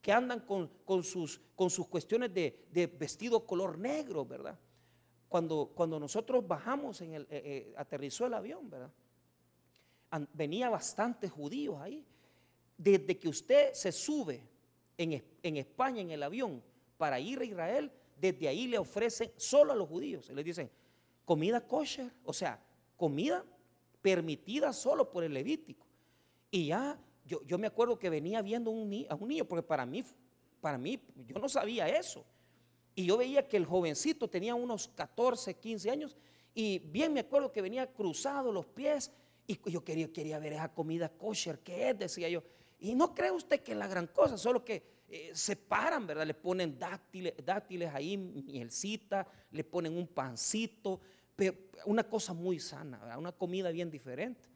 que 0.00 0.12
andan 0.12 0.40
con, 0.40 0.70
sus, 1.02 1.40
con 1.54 1.68
sus 1.68 1.86
cuestiones 1.86 2.32
de, 2.32 2.96
vestido 2.98 3.44
color 3.44 3.78
negro, 3.78 4.24
¿verdad? 4.24 4.58
Cuando, 5.28 5.70
cuando 5.74 6.00
nosotros 6.00 6.46
bajamos, 6.46 7.02
en 7.02 7.14
el, 7.14 7.74
aterrizó 7.76 8.26
el 8.26 8.34
avión, 8.34 8.68
¿verdad? 8.70 8.90
venía 10.32 10.68
bastantes 10.70 11.30
judíos 11.30 11.78
ahí. 11.80 12.04
Desde 12.76 13.18
que 13.18 13.28
usted 13.28 13.74
se 13.74 13.92
sube 13.92 14.42
en, 14.96 15.22
en 15.42 15.56
España 15.58 16.00
en 16.00 16.10
el 16.10 16.22
avión 16.22 16.62
para 16.96 17.20
ir 17.20 17.38
a 17.40 17.44
Israel, 17.44 17.92
desde 18.18 18.48
ahí 18.48 18.66
le 18.66 18.78
ofrecen 18.78 19.30
solo 19.36 19.72
a 19.72 19.76
los 19.76 19.86
judíos. 19.86 20.30
Les 20.30 20.44
dicen, 20.44 20.70
comida 21.30 21.60
kosher, 21.60 22.10
o 22.24 22.32
sea, 22.32 22.60
comida 22.96 23.44
permitida 24.02 24.72
solo 24.72 25.08
por 25.12 25.22
el 25.22 25.32
Levítico. 25.32 25.86
Y 26.50 26.66
ya, 26.66 27.00
yo, 27.24 27.40
yo 27.46 27.56
me 27.56 27.68
acuerdo 27.68 27.96
que 27.96 28.10
venía 28.10 28.42
viendo 28.42 28.72
a 28.72 28.74
un 28.74 29.28
niño, 29.28 29.44
porque 29.44 29.62
para 29.62 29.86
mí, 29.86 30.02
para 30.60 30.76
mí, 30.76 31.00
yo 31.28 31.38
no 31.38 31.48
sabía 31.48 31.88
eso. 31.88 32.24
Y 32.96 33.06
yo 33.06 33.16
veía 33.16 33.46
que 33.46 33.56
el 33.56 33.64
jovencito 33.64 34.28
tenía 34.28 34.56
unos 34.56 34.88
14, 34.88 35.54
15 35.54 35.88
años, 35.88 36.16
y 36.52 36.80
bien 36.80 37.12
me 37.12 37.20
acuerdo 37.20 37.52
que 37.52 37.62
venía 37.62 37.86
cruzado 37.86 38.50
los 38.50 38.66
pies, 38.66 39.12
y 39.46 39.56
yo 39.70 39.84
quería, 39.84 40.12
quería 40.12 40.40
ver 40.40 40.54
esa 40.54 40.74
comida 40.74 41.08
kosher, 41.10 41.60
¿qué 41.60 41.90
es? 41.90 41.96
Decía 42.00 42.28
yo. 42.28 42.42
Y 42.80 42.96
no 42.96 43.14
cree 43.14 43.30
usted 43.30 43.60
que 43.60 43.70
es 43.70 43.78
la 43.78 43.86
gran 43.86 44.08
cosa, 44.08 44.36
solo 44.36 44.64
que 44.64 44.82
eh, 45.12 45.32
se 45.34 45.56
paran, 45.56 46.06
¿verdad? 46.06 46.24
Le 46.24 46.34
ponen 46.34 46.78
dáctiles, 46.78 47.34
dáctiles 47.44 47.92
ahí, 47.92 48.16
mielcita, 48.16 49.26
le 49.50 49.64
ponen 49.64 49.96
un 49.96 50.06
pancito, 50.06 51.00
una 51.86 52.04
cosa 52.04 52.32
muy 52.32 52.58
sana, 52.58 53.16
una 53.18 53.32
comida 53.32 53.70
bien 53.70 53.90
diferente. 53.90 54.48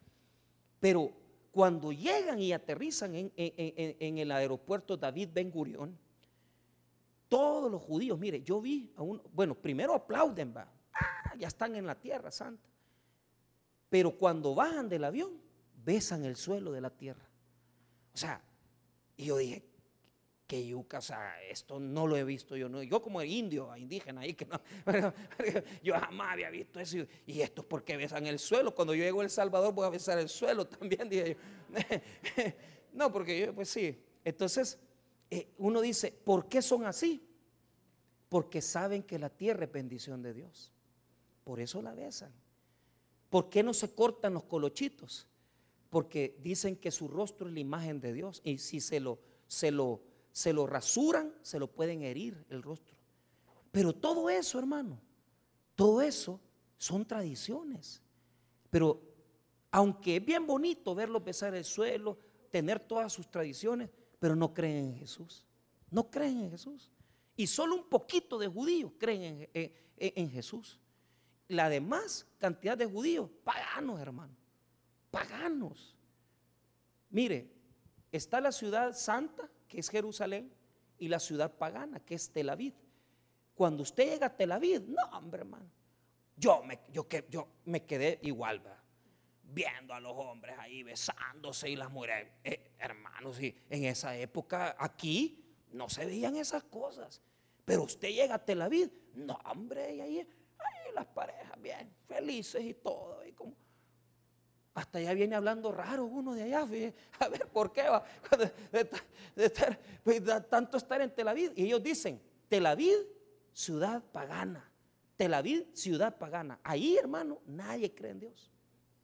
Pero 0.79 1.11
cuando 1.51 1.91
llegan 1.91 2.39
y 2.39 2.53
aterrizan 2.53 3.15
en, 3.15 4.17
el 4.17 4.31
aeropuerto 4.31 4.97
David 4.97 5.29
Ben 5.33 5.49
Gurión, 5.49 5.97
todos 7.27 7.71
los 7.71 7.81
judíos, 7.81 8.19
mire, 8.19 8.43
yo 8.43 8.61
vi 8.61 8.91
a 8.95 9.01
uno, 9.01 9.21
bueno, 9.33 9.55
primero 9.55 9.93
aplauden, 9.93 10.53
va, 10.55 10.67
ah, 10.93 11.35
ya 11.37 11.47
están 11.47 11.75
en 11.75 11.85
la 11.85 11.95
tierra 11.95 12.31
santa. 12.31 12.69
Pero 13.89 14.17
cuando 14.17 14.53
bajan 14.53 14.89
del 14.89 15.03
avión, 15.03 15.41
besan 15.83 16.25
el 16.25 16.35
suelo 16.35 16.71
de 16.71 16.81
la 16.81 16.89
tierra. 16.89 17.27
O 18.13 18.17
sea, 18.17 18.41
y 19.17 19.25
yo 19.25 19.37
dije, 19.37 19.65
que 20.47 20.65
yuca, 20.65 20.99
o 20.99 21.01
sea, 21.01 21.41
esto 21.49 21.79
no 21.79 22.05
lo 22.05 22.15
he 22.17 22.23
visto 22.23 22.55
yo, 22.55 22.69
no, 22.69 22.83
yo 22.83 23.01
como 23.01 23.21
indio, 23.23 23.75
indígena 23.75 24.21
ahí, 24.21 24.33
que 24.33 24.45
no, 24.45 24.61
yo 25.83 25.93
jamás 25.95 26.33
había 26.33 26.49
visto 26.49 26.79
eso, 26.79 26.97
y 27.25 27.41
esto 27.41 27.61
es 27.61 27.67
porque 27.67 27.97
besan 27.97 28.27
el 28.27 28.37
suelo, 28.37 28.75
cuando 28.75 28.93
yo 28.93 29.03
llego 29.03 29.21
a 29.21 29.23
El 29.23 29.29
Salvador 29.29 29.73
voy 29.73 29.85
a 29.85 29.89
besar 29.89 30.19
el 30.19 30.29
suelo 30.29 30.67
también, 30.67 31.09
dije 31.09 31.35
yo. 31.35 31.73
no, 32.93 33.11
porque 33.11 33.39
yo, 33.39 33.55
pues 33.55 33.69
sí, 33.69 33.99
entonces 34.23 34.77
eh, 35.31 35.49
uno 35.57 35.81
dice, 35.81 36.11
¿por 36.11 36.47
qué 36.47 36.61
son 36.61 36.85
así? 36.85 37.27
Porque 38.29 38.61
saben 38.61 39.03
que 39.03 39.17
la 39.17 39.29
tierra 39.29 39.65
es 39.65 39.71
bendición 39.71 40.21
de 40.21 40.33
Dios, 40.33 40.71
por 41.43 41.59
eso 41.59 41.81
la 41.81 41.93
besan. 41.93 42.31
¿Por 43.29 43.49
qué 43.49 43.63
no 43.63 43.73
se 43.73 43.93
cortan 43.93 44.33
los 44.33 44.43
colochitos? 44.43 45.27
Porque 45.89 46.37
dicen 46.41 46.75
que 46.75 46.91
su 46.91 47.07
rostro 47.07 47.47
es 47.47 47.53
la 47.53 47.59
imagen 47.59 47.99
de 47.99 48.13
Dios, 48.13 48.41
y 48.43 48.59
si 48.59 48.79
se 48.79 48.99
lo, 48.99 49.19
se 49.47 49.71
lo, 49.71 50.01
se 50.35 50.51
lo 50.51 50.67
rasuran, 50.67 51.33
se 51.43 51.57
lo 51.59 51.71
pueden 51.71 52.01
herir 52.01 52.45
el 52.49 52.61
rostro. 52.61 52.93
Pero 53.71 53.93
todo 53.93 54.29
eso, 54.29 54.59
hermano, 54.59 54.99
todo 55.75 56.01
eso 56.01 56.41
son 56.77 57.05
tradiciones. 57.05 58.01
Pero 58.69 59.01
aunque 59.71 60.17
es 60.17 60.25
bien 60.25 60.45
bonito 60.45 60.93
verlo 60.93 61.21
besar 61.21 61.55
el 61.55 61.63
suelo, 61.63 62.19
tener 62.51 62.81
todas 62.81 63.13
sus 63.13 63.31
tradiciones, 63.31 63.89
pero 64.19 64.35
no 64.35 64.53
creen 64.53 64.87
en 64.87 64.95
Jesús. 64.95 65.45
No 65.89 66.11
creen 66.11 66.41
en 66.41 66.51
Jesús. 66.51 66.91
Y 67.37 67.47
solo 67.47 67.73
un 67.73 67.87
poquito 67.87 68.37
de 68.37 68.49
judíos 68.49 68.91
creen 68.97 69.49
en, 69.53 69.71
en 69.95 70.29
Jesús. 70.29 70.81
La 71.47 71.69
demás 71.69 72.27
cantidad 72.39 72.77
de 72.77 72.87
judíos, 72.87 73.29
paganos, 73.45 74.01
hermano. 74.01 74.35
Paganos. 75.11 75.95
Mire, 77.09 77.49
está 78.11 78.41
la 78.41 78.51
ciudad 78.51 78.93
santa 78.93 79.49
que 79.67 79.79
es 79.79 79.89
Jerusalén, 79.89 80.51
y 80.97 81.07
la 81.07 81.19
ciudad 81.19 81.51
pagana, 81.51 81.99
que 81.99 82.15
es 82.15 82.29
Tel 82.31 82.49
Aviv. 82.49 82.73
Cuando 83.53 83.83
usted 83.83 84.11
llega 84.11 84.27
a 84.27 84.35
Tel 84.35 84.51
Aviv, 84.51 84.83
no, 84.87 85.03
hombre, 85.17 85.41
hermano, 85.41 85.69
yo 86.37 86.63
me, 86.63 86.79
yo, 86.91 87.07
yo 87.29 87.47
me 87.65 87.85
quedé 87.85 88.19
igual, 88.23 88.61
viendo 89.43 89.93
a 89.93 89.99
los 89.99 90.13
hombres 90.13 90.55
ahí 90.59 90.83
besándose 90.83 91.69
y 91.69 91.75
las 91.75 91.89
mujeres, 91.89 92.31
eh, 92.43 92.71
hermanos, 92.79 93.41
y 93.41 93.55
en 93.69 93.85
esa 93.85 94.17
época 94.17 94.75
aquí 94.77 95.43
no 95.71 95.89
se 95.89 96.05
veían 96.05 96.35
esas 96.35 96.63
cosas. 96.63 97.21
Pero 97.63 97.83
usted 97.83 98.09
llega 98.09 98.35
a 98.35 98.45
Tel 98.45 98.61
Aviv, 98.61 98.91
no, 99.15 99.39
hombre, 99.45 99.95
y 99.95 100.01
ahí, 100.01 100.19
ahí 100.19 100.93
las 100.93 101.05
parejas 101.07 101.61
bien 101.61 101.93
felices 102.07 102.63
y 102.63 102.73
todo, 102.73 103.25
y 103.25 103.31
como 103.31 103.55
hasta 104.75 104.99
ya 104.99 105.13
viene 105.13 105.35
hablando 105.35 105.71
raro 105.71 106.05
uno 106.05 106.35
de 106.35 106.43
allá. 106.43 106.59
A 107.19 107.29
ver, 107.29 107.47
¿por 107.47 107.71
qué 107.71 107.83
va? 107.83 108.03
De, 109.35 109.45
estar, 109.45 109.79
pues, 110.03 110.21
tanto 110.49 110.77
estar 110.77 111.01
en 111.01 111.15
Tel 111.15 111.29
Aviv. 111.29 111.53
Y 111.55 111.63
ellos 111.63 111.81
dicen, 111.81 112.21
Tel 112.49 112.65
Aviv, 112.65 112.97
ciudad 113.53 114.03
pagana. 114.11 114.69
Tel 115.15 115.33
Aviv, 115.33 115.65
ciudad 115.73 116.17
pagana. 116.17 116.59
Ahí, 116.61 116.97
hermano, 116.97 117.41
nadie 117.47 117.95
cree 117.95 118.11
en 118.11 118.19
Dios. 118.19 118.51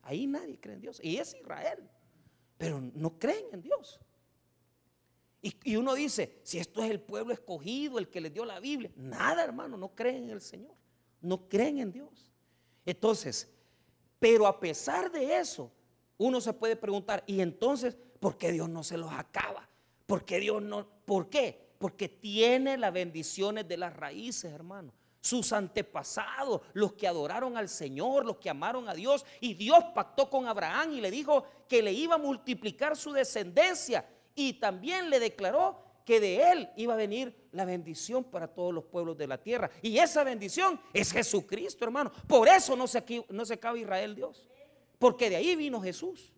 Ahí 0.01 0.27
nadie 0.27 0.59
cree 0.59 0.75
en 0.75 0.81
Dios. 0.81 0.99
Y 1.01 1.17
es 1.17 1.33
Israel. 1.35 1.89
Pero 2.57 2.81
no 2.93 3.17
creen 3.17 3.45
en 3.53 3.61
Dios. 3.61 4.01
Y, 5.41 5.55
y 5.63 5.77
uno 5.77 5.93
dice, 5.95 6.41
si 6.43 6.59
esto 6.59 6.83
es 6.83 6.91
el 6.91 6.99
pueblo 6.99 7.33
escogido, 7.33 7.97
el 7.97 8.09
que 8.09 8.19
les 8.19 8.33
dio 8.33 8.43
la 8.43 8.59
Biblia. 8.59 8.91
Nada, 8.97 9.41
hermano, 9.41 9.77
no 9.77 9.95
creen 9.95 10.25
en 10.25 10.29
el 10.31 10.41
Señor. 10.41 10.75
No 11.21 11.47
creen 11.47 11.79
en 11.79 11.93
Dios. 11.93 12.29
Entonces, 12.85 13.49
pero 14.21 14.45
a 14.45 14.59
pesar 14.59 15.11
de 15.11 15.39
eso, 15.39 15.71
uno 16.19 16.39
se 16.39 16.53
puede 16.53 16.75
preguntar, 16.75 17.23
¿y 17.25 17.41
entonces 17.41 17.97
por 18.19 18.37
qué 18.37 18.51
Dios 18.51 18.69
no 18.69 18.83
se 18.83 18.95
los 18.95 19.11
acaba? 19.11 19.67
¿Por 20.05 20.25
qué 20.25 20.39
Dios 20.39 20.61
no? 20.61 20.85
¿Por 21.05 21.27
qué? 21.27 21.73
Porque 21.79 22.07
tiene 22.07 22.77
las 22.77 22.93
bendiciones 22.93 23.67
de 23.67 23.77
las 23.77 23.97
raíces, 23.97 24.53
hermano. 24.53 24.93
sus 25.21 25.51
antepasados, 25.53 26.61
los 26.73 26.93
que 26.93 27.07
adoraron 27.07 27.57
al 27.57 27.67
Señor, 27.67 28.23
los 28.23 28.37
que 28.37 28.51
amaron 28.51 28.87
a 28.87 28.93
Dios. 28.93 29.25
Y 29.39 29.55
Dios 29.55 29.83
pactó 29.95 30.29
con 30.29 30.47
Abraham 30.47 30.93
y 30.93 31.01
le 31.01 31.09
dijo 31.09 31.43
que 31.67 31.81
le 31.81 31.91
iba 31.91 32.13
a 32.13 32.19
multiplicar 32.19 32.95
su 32.95 33.11
descendencia. 33.13 34.07
Y 34.35 34.53
también 34.53 35.09
le 35.09 35.19
declaró 35.19 35.81
que 36.11 36.19
de 36.19 36.51
él 36.51 36.69
iba 36.75 36.93
a 36.93 36.97
venir 36.97 37.33
la 37.53 37.63
bendición 37.63 38.25
para 38.25 38.45
todos 38.45 38.73
los 38.73 38.83
pueblos 38.83 39.17
de 39.17 39.27
la 39.27 39.37
tierra. 39.37 39.71
Y 39.81 39.97
esa 39.97 40.25
bendición 40.25 40.77
es 40.91 41.13
Jesucristo, 41.13 41.85
hermano. 41.85 42.11
Por 42.27 42.49
eso 42.49 42.75
no 42.75 42.85
se, 42.85 43.01
no 43.29 43.45
se 43.45 43.53
acaba 43.53 43.77
Israel 43.77 44.13
Dios. 44.13 44.45
Porque 44.99 45.29
de 45.29 45.37
ahí 45.37 45.55
vino 45.55 45.79
Jesús. 45.79 46.33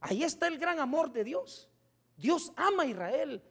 Ahí 0.00 0.22
está 0.24 0.46
el 0.46 0.56
gran 0.56 0.78
amor 0.78 1.12
de 1.12 1.22
Dios. 1.22 1.68
Dios 2.16 2.50
ama 2.56 2.84
a 2.84 2.86
Israel. 2.86 3.42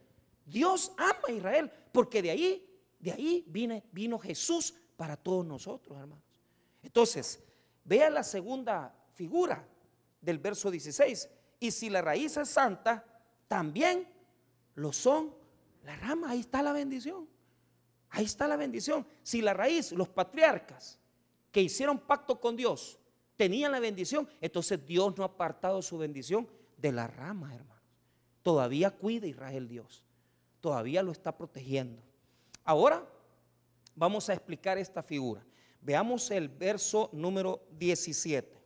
Dios 0.44 0.92
ama 0.98 1.22
a 1.28 1.32
Israel. 1.32 1.72
Porque 1.92 2.24
de 2.24 2.32
ahí, 2.32 2.82
de 2.98 3.12
ahí 3.12 3.46
vine, 3.46 3.84
vino 3.92 4.18
Jesús 4.18 4.74
para 4.98 5.16
todos 5.16 5.46
nosotros, 5.46 6.00
hermanos. 6.00 6.26
Entonces, 6.82 7.44
vea 7.84 8.10
la 8.10 8.24
segunda 8.24 8.92
figura 9.14 9.68
del 10.20 10.40
verso 10.40 10.72
16. 10.72 11.30
Y 11.60 11.70
si 11.70 11.92
la 11.92 12.02
raíz 12.02 12.38
es 12.38 12.50
santa, 12.50 13.06
también 13.48 14.11
lo 14.76 14.94
son 14.94 15.34
la 15.84 15.96
rama, 15.96 16.32
ahí 16.32 16.40
está 16.40 16.62
la 16.62 16.74
bendición. 16.74 17.28
Ahí 18.10 18.26
está 18.26 18.48
la 18.48 18.58
bendición. 18.58 19.06
Si 19.24 19.42
la 19.42 19.54
raíz, 19.54 19.92
los 19.94 20.10
patriarcas 20.10 21.00
que 21.52 21.62
hicieron 21.62 22.00
pacto 22.00 22.40
con 22.40 22.56
Dios, 22.56 23.00
tenían 23.36 23.72
la 23.72 23.80
bendición, 23.80 24.28
entonces 24.40 24.86
Dios 24.86 25.18
no 25.18 25.24
ha 25.24 25.28
apartado 25.28 25.82
su 25.82 25.98
bendición 25.98 26.48
de 26.78 26.92
la 26.92 27.08
rama, 27.08 27.56
hermanos. 27.56 27.84
Todavía 28.44 28.92
cuida 28.92 29.28
Israel 29.28 29.68
Dios. 29.68 30.04
Todavía 30.60 31.04
lo 31.04 31.12
está 31.12 31.36
protegiendo. 31.36 32.02
Ahora 32.64 33.08
vamos 33.96 34.30
a 34.30 34.34
explicar 34.34 34.78
esta 34.78 35.02
figura. 35.02 35.44
Veamos 35.82 36.30
el 36.32 36.50
verso 36.50 37.10
número 37.14 37.64
17. 37.72 38.60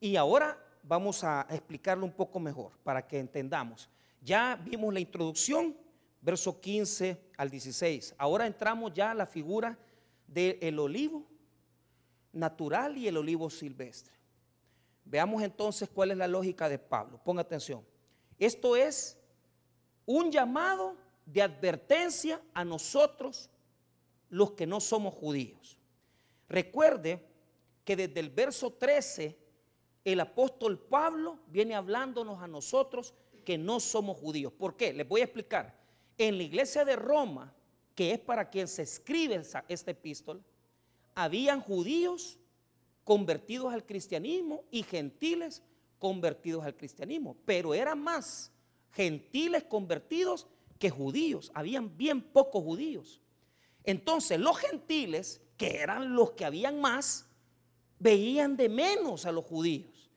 Y 0.00 0.16
ahora 0.16 0.58
vamos 0.82 1.24
a 1.24 1.46
explicarlo 1.50 2.04
un 2.04 2.12
poco 2.12 2.40
mejor 2.40 2.72
para 2.82 3.06
que 3.06 3.18
entendamos. 3.18 3.90
Ya 4.26 4.60
vimos 4.60 4.92
la 4.92 4.98
introducción, 4.98 5.76
verso 6.20 6.60
15 6.60 7.16
al 7.36 7.48
16. 7.48 8.16
Ahora 8.18 8.44
entramos 8.44 8.92
ya 8.92 9.12
a 9.12 9.14
la 9.14 9.24
figura 9.24 9.78
del 10.26 10.80
olivo 10.80 11.24
natural 12.32 12.98
y 12.98 13.06
el 13.06 13.18
olivo 13.18 13.48
silvestre. 13.48 14.16
Veamos 15.04 15.44
entonces 15.44 15.88
cuál 15.88 16.10
es 16.10 16.16
la 16.16 16.26
lógica 16.26 16.68
de 16.68 16.76
Pablo. 16.76 17.20
Ponga 17.22 17.42
atención. 17.42 17.86
Esto 18.36 18.74
es 18.74 19.16
un 20.04 20.32
llamado 20.32 20.96
de 21.24 21.42
advertencia 21.42 22.42
a 22.52 22.64
nosotros 22.64 23.48
los 24.28 24.50
que 24.54 24.66
no 24.66 24.80
somos 24.80 25.14
judíos. 25.14 25.78
Recuerde 26.48 27.24
que 27.84 27.94
desde 27.94 28.18
el 28.18 28.30
verso 28.30 28.72
13 28.72 29.38
el 30.04 30.18
apóstol 30.18 30.80
Pablo 30.80 31.38
viene 31.46 31.76
hablándonos 31.76 32.42
a 32.42 32.48
nosotros 32.48 33.14
que 33.46 33.56
no 33.56 33.78
somos 33.78 34.18
judíos. 34.18 34.52
¿Por 34.52 34.76
qué? 34.76 34.92
Les 34.92 35.08
voy 35.08 35.20
a 35.20 35.24
explicar. 35.24 35.72
En 36.18 36.36
la 36.36 36.42
iglesia 36.42 36.84
de 36.84 36.96
Roma, 36.96 37.54
que 37.94 38.10
es 38.10 38.18
para 38.18 38.50
quien 38.50 38.66
se 38.66 38.82
escribe 38.82 39.40
esta 39.68 39.90
epístola, 39.92 40.40
habían 41.14 41.60
judíos 41.60 42.40
convertidos 43.04 43.72
al 43.72 43.86
cristianismo 43.86 44.64
y 44.72 44.82
gentiles 44.82 45.62
convertidos 46.00 46.64
al 46.64 46.76
cristianismo. 46.76 47.36
Pero 47.46 47.72
eran 47.72 48.02
más 48.02 48.50
gentiles 48.90 49.62
convertidos 49.62 50.48
que 50.80 50.90
judíos. 50.90 51.52
Habían 51.54 51.96
bien 51.96 52.20
pocos 52.20 52.64
judíos. 52.64 53.20
Entonces 53.84 54.40
los 54.40 54.56
gentiles, 54.58 55.40
que 55.56 55.76
eran 55.76 56.16
los 56.16 56.32
que 56.32 56.44
habían 56.44 56.80
más, 56.80 57.28
veían 58.00 58.56
de 58.56 58.68
menos 58.68 59.24
a 59.24 59.30
los 59.30 59.44
judíos. 59.44 60.10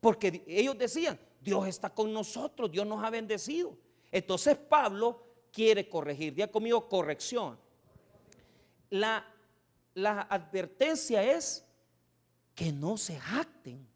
Porque 0.00 0.44
ellos 0.46 0.78
decían, 0.78 1.18
Dios 1.40 1.66
está 1.66 1.90
con 1.90 2.12
nosotros, 2.12 2.70
Dios 2.70 2.86
nos 2.86 3.02
ha 3.02 3.10
bendecido. 3.10 3.76
Entonces 4.10 4.56
Pablo 4.56 5.22
quiere 5.52 5.88
corregir. 5.88 6.34
Día 6.34 6.50
conmigo, 6.50 6.88
corrección. 6.88 7.58
La, 8.90 9.24
la 9.94 10.22
advertencia 10.22 11.22
es 11.22 11.64
que 12.54 12.72
no 12.72 12.96
se 12.96 13.18
jacten, 13.18 13.86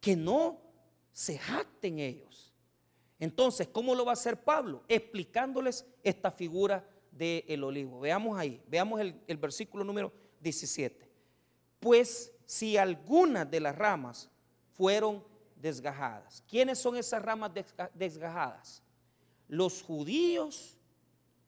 que 0.00 0.16
no 0.16 0.60
se 1.12 1.38
jacten 1.38 1.98
ellos. 1.98 2.54
Entonces, 3.18 3.68
¿cómo 3.68 3.94
lo 3.94 4.04
va 4.04 4.12
a 4.12 4.14
hacer 4.14 4.42
Pablo? 4.42 4.84
Explicándoles 4.88 5.84
esta 6.02 6.30
figura 6.30 6.88
del 7.10 7.64
olivo. 7.64 8.00
Veamos 8.00 8.38
ahí, 8.38 8.62
veamos 8.68 9.00
el, 9.00 9.20
el 9.26 9.36
versículo 9.36 9.82
número 9.82 10.12
17. 10.40 11.10
Pues 11.80 12.32
si 12.46 12.76
algunas 12.76 13.50
de 13.50 13.60
las 13.60 13.76
ramas 13.76 14.30
fueron 14.72 15.24
desgajadas. 15.60 16.42
¿Quiénes 16.48 16.78
son 16.78 16.96
esas 16.96 17.22
ramas 17.22 17.50
desgajadas? 17.94 18.82
Los 19.48 19.82
judíos 19.82 20.76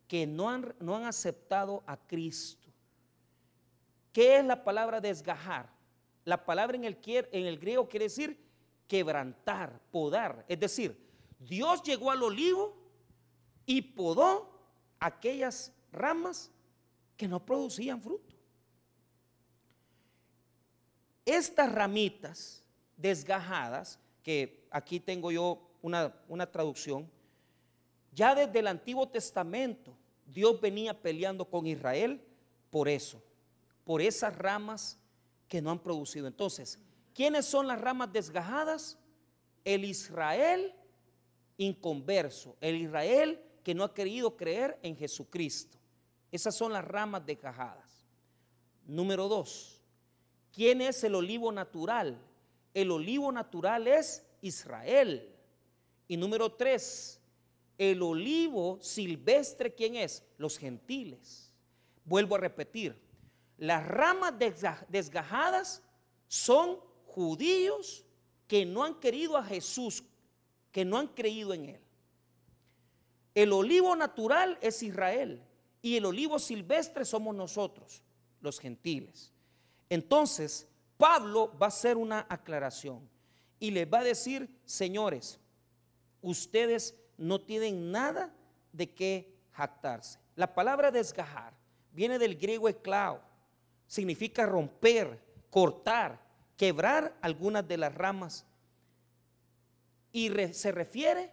que 0.08 0.26
no 0.26 0.50
han, 0.50 0.74
no 0.80 0.96
han 0.96 1.04
aceptado 1.04 1.82
a 1.86 1.96
Cristo. 1.96 2.68
¿Qué 4.12 4.38
es 4.38 4.44
la 4.44 4.64
palabra 4.64 5.00
desgajar? 5.00 5.70
La 6.24 6.44
palabra 6.44 6.76
en 6.76 6.84
el, 6.84 6.98
en 7.04 7.46
el 7.46 7.58
griego 7.58 7.88
quiere 7.88 8.06
decir 8.06 8.38
quebrantar, 8.88 9.80
podar. 9.90 10.44
Es 10.48 10.58
decir, 10.58 11.08
Dios 11.38 11.82
llegó 11.82 12.10
al 12.10 12.22
olivo 12.22 12.76
y 13.64 13.80
podó 13.80 14.50
aquellas 14.98 15.72
ramas 15.92 16.50
que 17.16 17.28
no 17.28 17.44
producían 17.44 18.02
fruto. 18.02 18.34
Estas 21.24 21.72
ramitas 21.72 22.59
desgajadas, 23.00 23.98
que 24.22 24.66
aquí 24.70 25.00
tengo 25.00 25.30
yo 25.30 25.60
una, 25.82 26.14
una 26.28 26.50
traducción, 26.50 27.10
ya 28.12 28.34
desde 28.34 28.58
el 28.58 28.66
Antiguo 28.66 29.08
Testamento 29.08 29.96
Dios 30.26 30.60
venía 30.60 31.00
peleando 31.00 31.44
con 31.44 31.66
Israel 31.66 32.22
por 32.70 32.88
eso, 32.88 33.22
por 33.84 34.00
esas 34.00 34.36
ramas 34.36 34.98
que 35.48 35.60
no 35.60 35.70
han 35.70 35.80
producido. 35.80 36.26
Entonces, 36.26 36.78
¿quiénes 37.14 37.46
son 37.46 37.66
las 37.66 37.80
ramas 37.80 38.12
desgajadas? 38.12 38.98
El 39.64 39.84
Israel 39.84 40.74
inconverso, 41.56 42.56
el 42.60 42.76
Israel 42.76 43.42
que 43.62 43.74
no 43.74 43.84
ha 43.84 43.92
querido 43.92 44.36
creer 44.36 44.78
en 44.82 44.96
Jesucristo. 44.96 45.78
Esas 46.30 46.56
son 46.56 46.72
las 46.72 46.84
ramas 46.84 47.26
desgajadas. 47.26 48.06
Número 48.86 49.28
dos, 49.28 49.82
¿quién 50.52 50.80
es 50.80 51.04
el 51.04 51.14
olivo 51.14 51.52
natural? 51.52 52.18
El 52.74 52.90
olivo 52.90 53.32
natural 53.32 53.86
es 53.88 54.24
Israel. 54.42 55.34
Y 56.08 56.16
número 56.16 56.52
tres, 56.52 57.20
el 57.78 58.02
olivo 58.02 58.78
silvestre, 58.80 59.74
¿quién 59.74 59.96
es? 59.96 60.24
Los 60.38 60.58
gentiles. 60.58 61.52
Vuelvo 62.04 62.34
a 62.34 62.38
repetir, 62.38 63.00
las 63.58 63.86
ramas 63.86 64.34
desgajadas 64.88 65.82
son 66.28 66.78
judíos 67.06 68.04
que 68.46 68.66
no 68.66 68.84
han 68.84 68.98
querido 69.00 69.36
a 69.36 69.44
Jesús, 69.44 70.02
que 70.72 70.84
no 70.84 70.98
han 70.98 71.08
creído 71.08 71.54
en 71.54 71.70
Él. 71.70 71.80
El 73.34 73.52
olivo 73.52 73.94
natural 73.94 74.58
es 74.60 74.82
Israel 74.82 75.42
y 75.82 75.96
el 75.96 76.04
olivo 76.04 76.38
silvestre 76.38 77.04
somos 77.04 77.34
nosotros, 77.34 78.02
los 78.40 78.58
gentiles. 78.58 79.32
Entonces, 79.88 80.66
Pablo 81.00 81.50
va 81.58 81.64
a 81.64 81.68
hacer 81.68 81.96
una 81.96 82.26
aclaración 82.28 83.08
y 83.58 83.70
les 83.70 83.90
va 83.90 84.00
a 84.00 84.04
decir, 84.04 84.54
señores, 84.66 85.40
ustedes 86.20 86.94
no 87.16 87.40
tienen 87.40 87.90
nada 87.90 88.30
de 88.70 88.92
qué 88.92 89.34
jactarse. 89.52 90.18
La 90.36 90.54
palabra 90.54 90.90
desgajar 90.90 91.54
viene 91.90 92.18
del 92.18 92.36
griego 92.36 92.68
esclavo, 92.68 93.22
significa 93.86 94.44
romper, 94.44 95.24
cortar, 95.48 96.20
quebrar 96.58 97.16
algunas 97.22 97.66
de 97.66 97.78
las 97.78 97.94
ramas 97.94 98.44
y 100.12 100.28
se 100.52 100.70
refiere 100.70 101.32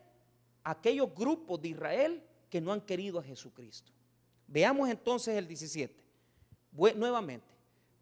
a 0.64 0.72
aquellos 0.72 1.14
grupos 1.14 1.62
de 1.62 1.68
Israel 1.68 2.24
que 2.50 2.62
no 2.62 2.72
han 2.72 2.80
querido 2.80 3.20
a 3.20 3.24
Jesucristo. 3.24 3.92
Veamos 4.48 4.90
entonces 4.90 5.36
el 5.38 5.46
17. 5.46 5.94
Nuevamente, 6.96 7.58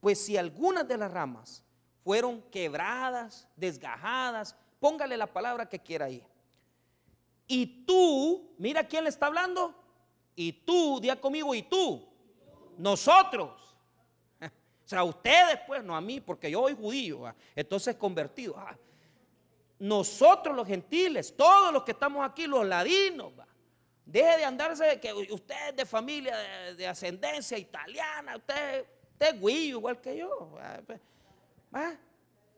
pues 0.05 0.19
si 0.19 0.37
algunas 0.37 0.87
de 0.87 0.97
las 0.97 1.11
ramas 1.11 1.63
fueron 2.05 2.39
quebradas, 2.51 3.47
desgajadas, 3.55 4.55
póngale 4.79 5.17
la 5.17 5.25
palabra 5.25 5.67
que 5.67 5.79
quiera 5.79 6.05
ahí. 6.05 6.23
Y 7.47 7.83
tú, 7.83 8.53
mira 8.59 8.87
quién 8.87 9.03
le 9.03 9.09
está 9.09 9.25
hablando. 9.25 9.73
Y 10.35 10.53
tú, 10.53 10.99
día 11.01 11.19
conmigo, 11.19 11.55
y 11.55 11.63
tú. 11.63 12.07
Nosotros. 12.77 13.75
O 14.85 14.87
sea, 14.87 15.03
ustedes, 15.03 15.61
pues, 15.65 15.83
no 15.83 15.95
a 15.95 16.01
mí, 16.01 16.21
porque 16.21 16.51
yo 16.51 16.61
soy 16.61 16.75
judío, 16.75 17.33
entonces 17.55 17.95
convertido. 17.95 18.55
Nosotros 19.79 20.55
los 20.55 20.67
gentiles, 20.67 21.35
todos 21.35 21.73
los 21.73 21.81
que 21.81 21.93
estamos 21.93 22.23
aquí, 22.23 22.45
los 22.45 22.63
ladinos, 22.67 23.33
Deje 24.05 24.37
de 24.37 24.45
andarse 24.45 24.99
que 24.99 25.11
usted 25.11 25.69
es 25.69 25.75
de 25.75 25.85
familia 25.87 26.37
de, 26.77 26.87
ascendencia 26.87 27.57
italiana, 27.57 28.35
usted, 28.37 28.85
es 29.19 29.41
guillo 29.41 29.77
igual 29.79 29.99
que 29.99 30.17
yo. 30.17 30.55
Pues, 31.69 31.97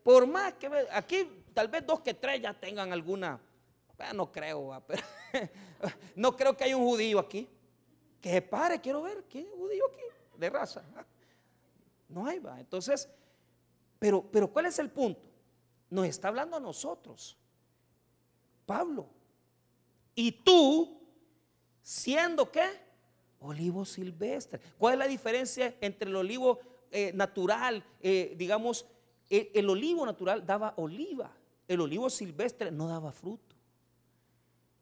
por 0.04 0.28
más 0.28 0.54
que 0.54 0.70
aquí 0.92 1.44
tal 1.54 1.68
vez 1.68 1.86
dos 1.86 2.02
que 2.02 2.14
tres 2.14 2.42
ya 2.42 2.54
tengan 2.54 2.94
alguna, 2.94 3.40
no 4.14 4.32
creo, 4.32 4.84
pero 4.88 5.04
no 6.16 6.36
creo 6.36 6.56
que 6.56 6.64
haya 6.64 6.78
un 6.78 6.86
judío 6.86 7.20
aquí. 7.20 7.48
Que 8.22 8.32
se 8.32 8.42
pare, 8.42 8.80
quiero 8.82 9.02
ver, 9.02 9.24
¿quién 9.30 9.46
es 9.46 9.54
judío 9.54 9.86
aquí? 9.88 10.02
De 10.38 10.50
raza. 10.50 10.84
No 12.10 12.26
hay, 12.26 12.40
va. 12.40 12.60
Entonces, 12.60 13.10
pero, 14.00 14.24
pero 14.32 14.52
¿cuál 14.52 14.66
es 14.66 14.80
el 14.80 14.90
punto? 14.90 15.28
Nos 15.90 16.06
está 16.06 16.28
hablando 16.30 16.58
a 16.58 16.60
nosotros. 16.60 17.38
Pablo. 18.66 19.08
Y 20.16 20.32
tú, 20.32 21.00
siendo 21.82 22.52
qué? 22.52 22.68
Olivo 23.40 23.86
silvestre. 23.86 24.60
¿Cuál 24.78 24.94
es 24.94 25.00
la 25.00 25.08
diferencia 25.08 25.76
entre 25.80 26.10
el 26.10 26.16
olivo 26.16 26.60
eh, 26.92 27.12
natural? 27.14 27.84
Eh, 28.02 28.34
digamos, 28.36 28.86
el, 29.30 29.70
olivo 29.70 30.06
natural 30.06 30.46
daba 30.46 30.74
oliva. 30.78 31.32
El 31.68 31.82
olivo 31.82 32.10
silvestre 32.10 32.72
no 32.72 32.88
daba 32.88 33.12
fruto. 33.12 33.56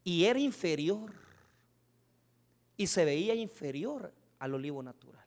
Y 0.04 0.26
era 0.26 0.40
inferior. 0.40 1.12
Y 2.78 2.88
se 2.88 3.06
veía 3.06 3.34
inferior 3.34 4.14
al 4.40 4.54
olivo 4.54 4.84
natural. 4.84 5.26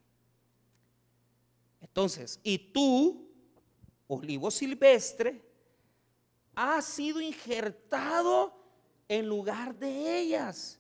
Entonces, 1.81 2.39
y 2.43 2.59
tú, 2.59 3.29
olivo 4.07 4.51
silvestre, 4.51 5.43
has 6.55 6.85
sido 6.85 7.21
injertado 7.21 8.55
en 9.09 9.27
lugar 9.27 9.75
de 9.77 10.21
ellas 10.21 10.79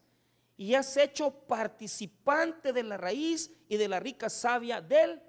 y 0.56 0.74
has 0.74 0.96
hecho 0.96 1.30
participante 1.30 2.72
de 2.72 2.82
la 2.82 2.96
raíz 2.96 3.50
y 3.68 3.76
de 3.76 3.88
la 3.88 4.00
rica 4.00 4.28
savia 4.28 4.80
del 4.80 5.22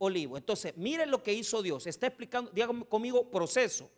olivo. 0.00 0.36
Entonces, 0.36 0.76
miren 0.76 1.10
lo 1.10 1.22
que 1.22 1.32
hizo 1.32 1.62
Dios. 1.62 1.86
Está 1.86 2.08
explicando, 2.08 2.50
díganme 2.50 2.84
conmigo, 2.86 3.30
proceso. 3.30 3.88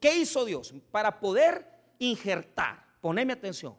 ¿Qué 0.00 0.16
hizo 0.18 0.44
Dios? 0.44 0.74
Para 0.90 1.18
poder 1.18 1.66
injertar, 1.98 2.84
poneme 3.00 3.32
atención. 3.32 3.76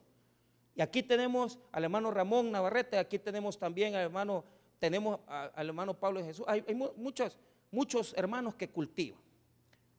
Y 0.75 0.81
aquí 0.81 1.03
tenemos 1.03 1.59
al 1.71 1.83
hermano 1.83 2.09
Ramón 2.09 2.51
Navarrete, 2.51 2.97
aquí 2.97 3.19
tenemos 3.19 3.59
también 3.59 3.95
al 3.95 4.01
hermano, 4.01 4.45
tenemos 4.79 5.19
al 5.27 5.67
hermano 5.67 5.93
Pablo 5.93 6.19
de 6.19 6.25
Jesús. 6.25 6.45
Hay, 6.47 6.63
muchos, 6.95 7.37
muchos 7.69 8.13
hermanos 8.17 8.55
que 8.55 8.69
cultivan. 8.69 9.19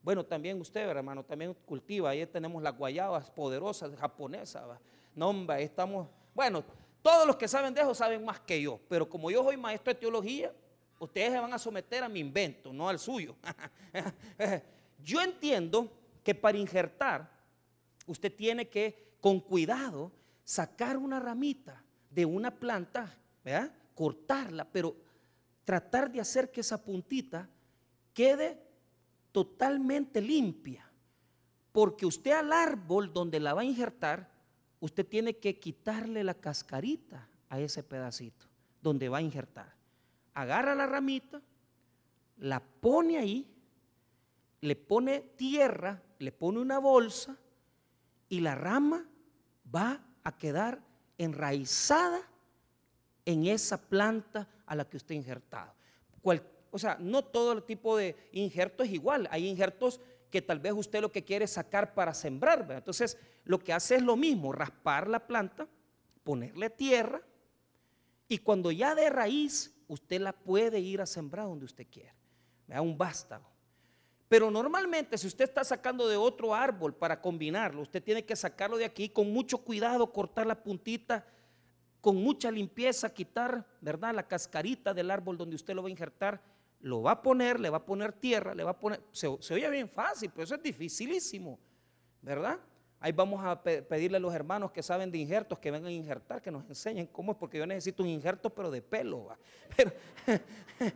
Bueno, 0.02 0.24
también 0.24 0.58
usted, 0.58 0.88
hermano, 0.88 1.22
también 1.22 1.52
cultiva. 1.66 2.10
Ahí 2.10 2.24
tenemos 2.26 2.62
las 2.62 2.76
guayabas 2.76 3.30
poderosas 3.30 3.94
japonesas. 3.96 4.64
No, 5.14 5.28
hombre, 5.28 5.62
estamos. 5.62 6.08
Bueno, 6.34 6.64
todos 7.02 7.26
los 7.26 7.36
que 7.36 7.46
saben 7.46 7.74
de 7.74 7.82
eso 7.82 7.94
saben 7.94 8.24
más 8.24 8.40
que 8.40 8.62
yo. 8.62 8.80
Pero 8.88 9.06
como 9.08 9.30
yo 9.30 9.44
soy 9.44 9.58
maestro 9.58 9.92
de 9.92 10.00
teología, 10.00 10.50
ustedes 11.00 11.32
se 11.32 11.40
van 11.40 11.52
a 11.52 11.58
someter 11.58 12.04
a 12.04 12.08
mi 12.08 12.20
invento, 12.20 12.72
no 12.72 12.88
al 12.88 12.98
suyo. 12.98 13.34
yo 15.02 15.20
entiendo 15.20 15.90
que 16.22 16.34
para 16.34 16.58
injertar, 16.58 17.28
usted 18.06 18.32
tiene 18.34 18.68
que, 18.68 19.16
con 19.20 19.40
cuidado, 19.40 20.12
sacar 20.44 20.96
una 20.96 21.18
ramita 21.18 21.82
de 22.10 22.26
una 22.26 22.54
planta, 22.54 23.16
cortarla, 23.94 24.64
pero 24.70 24.94
tratar 25.64 26.12
de 26.12 26.20
hacer 26.20 26.50
que 26.50 26.60
esa 26.60 26.84
puntita 26.84 27.48
quede 28.12 28.62
totalmente 29.32 30.20
limpia. 30.20 30.86
Porque 31.72 32.04
usted 32.04 32.32
al 32.32 32.52
árbol 32.52 33.12
donde 33.12 33.40
la 33.40 33.54
va 33.54 33.62
a 33.62 33.64
injertar, 33.64 34.28
usted 34.80 35.06
tiene 35.06 35.36
que 35.36 35.58
quitarle 35.58 36.24
la 36.24 36.34
cascarita 36.34 37.26
a 37.48 37.58
ese 37.58 37.82
pedacito 37.82 38.46
donde 38.82 39.08
va 39.08 39.18
a 39.18 39.22
injertar. 39.22 39.79
Agarra 40.40 40.74
la 40.74 40.86
ramita, 40.86 41.40
la 42.38 42.60
pone 42.60 43.18
ahí, 43.18 43.46
le 44.60 44.76
pone 44.76 45.20
tierra, 45.36 46.02
le 46.18 46.32
pone 46.32 46.60
una 46.60 46.78
bolsa 46.78 47.36
y 48.28 48.40
la 48.40 48.54
rama 48.54 49.06
va 49.74 50.04
a 50.22 50.36
quedar 50.36 50.80
enraizada 51.18 52.20
en 53.24 53.46
esa 53.46 53.80
planta 53.88 54.48
a 54.66 54.74
la 54.74 54.88
que 54.88 54.96
usted 54.96 55.14
ha 55.14 55.18
injertado 55.18 55.80
o 56.70 56.78
sea, 56.78 56.96
no 57.00 57.22
todo 57.22 57.52
el 57.52 57.62
tipo 57.64 57.96
de 57.96 58.16
injerto 58.32 58.82
es 58.82 58.90
igual. 58.90 59.28
Hay 59.30 59.46
injertos 59.46 60.00
que 60.30 60.40
tal 60.40 60.60
vez 60.60 60.72
usted 60.72 61.00
lo 61.00 61.10
que 61.10 61.24
quiere 61.24 61.44
es 61.44 61.52
sacar 61.52 61.94
para 61.94 62.14
sembrar. 62.14 62.66
Entonces, 62.70 63.18
lo 63.44 63.58
que 63.58 63.72
hace 63.72 63.96
es 63.96 64.02
lo 64.02 64.16
mismo, 64.16 64.52
raspar 64.52 65.08
la 65.08 65.26
planta, 65.26 65.66
ponerle 66.22 66.70
tierra 66.70 67.20
y 68.28 68.38
cuando 68.38 68.70
ya 68.70 68.94
de 68.94 69.10
raíz, 69.10 69.74
usted 69.92 70.20
la 70.20 70.32
puede 70.32 70.80
ir 70.80 71.00
a 71.00 71.06
sembrar 71.06 71.46
donde 71.46 71.64
usted 71.64 71.86
quiera. 71.90 72.14
Vea, 72.66 72.80
un 72.80 72.96
vástago. 72.96 73.48
Pero 74.28 74.50
normalmente 74.50 75.18
si 75.18 75.26
usted 75.26 75.44
está 75.44 75.64
sacando 75.64 76.08
de 76.08 76.16
otro 76.16 76.54
árbol 76.54 76.94
para 76.94 77.20
combinarlo, 77.20 77.82
usted 77.82 78.02
tiene 78.02 78.24
que 78.24 78.36
sacarlo 78.36 78.76
de 78.76 78.84
aquí 78.84 79.08
con 79.08 79.32
mucho 79.32 79.58
cuidado, 79.58 80.12
cortar 80.12 80.46
la 80.46 80.62
puntita, 80.62 81.26
con 82.00 82.16
mucha 82.16 82.50
limpieza, 82.50 83.12
quitar, 83.12 83.66
¿verdad? 83.80 84.14
La 84.14 84.26
cascarita 84.26 84.94
del 84.94 85.10
árbol 85.10 85.36
donde 85.36 85.56
usted 85.56 85.74
lo 85.74 85.82
va 85.82 85.88
a 85.88 85.90
injertar 85.90 86.40
lo 86.80 87.02
va 87.02 87.12
a 87.12 87.22
poner, 87.22 87.60
le 87.60 87.70
va 87.70 87.78
a 87.78 87.86
poner 87.86 88.12
tierra, 88.12 88.54
le 88.54 88.64
va 88.64 88.70
a 88.70 88.78
poner, 88.78 89.02
se, 89.12 89.28
oye 89.28 89.68
bien 89.70 89.88
fácil, 89.88 90.30
pero 90.30 90.44
eso 90.44 90.54
es 90.54 90.62
dificilísimo, 90.62 91.58
¿verdad? 92.22 92.58
Ahí 93.02 93.12
vamos 93.12 93.42
a 93.42 93.62
pedirle 93.62 94.18
a 94.18 94.20
los 94.20 94.34
hermanos 94.34 94.72
que 94.72 94.82
saben 94.82 95.10
de 95.10 95.16
injertos 95.16 95.58
que 95.58 95.70
vengan 95.70 95.88
a 95.88 95.92
injertar, 95.92 96.42
que 96.42 96.50
nos 96.50 96.68
enseñen 96.68 97.06
cómo 97.06 97.32
es, 97.32 97.38
porque 97.38 97.56
yo 97.56 97.66
necesito 97.66 98.02
un 98.02 98.10
injerto, 98.10 98.50
pero 98.50 98.70
de 98.70 98.82
pelo, 98.82 99.28
Pero, 99.76 99.92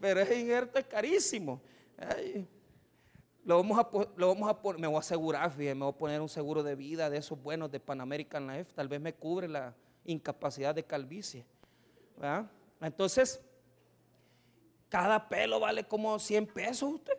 pero 0.00 0.20
ese 0.20 0.38
injerto 0.38 0.78
es 0.78 0.84
carísimo. 0.84 1.62
lo 3.42 3.56
vamos 3.56 3.78
a, 3.78 3.88
lo 4.16 4.28
vamos 4.28 4.50
a 4.50 4.78
me 4.78 4.86
voy 4.86 4.96
a 4.96 5.00
asegurar, 5.00 5.50
fíjate, 5.50 5.74
me 5.74 5.84
voy 5.84 5.94
a 5.94 5.96
poner 5.96 6.20
un 6.20 6.28
seguro 6.28 6.62
de 6.62 6.74
vida 6.74 7.08
de 7.08 7.16
esos 7.16 7.42
buenos 7.42 7.70
de 7.70 7.80
Pan 7.80 8.02
American 8.02 8.46
Life, 8.46 8.72
tal 8.74 8.88
vez 8.88 9.00
me 9.00 9.14
cubre 9.14 9.48
la 9.48 9.74
incapacidad 10.04 10.74
de 10.74 10.84
calvicie. 10.84 11.46
¿verdad? 12.16 12.50
Entonces, 12.82 13.40
cada 14.90 15.26
pelo 15.26 15.58
vale 15.58 15.84
como 15.84 16.18
100 16.18 16.46
pesos 16.48 16.92
usted. 16.92 17.18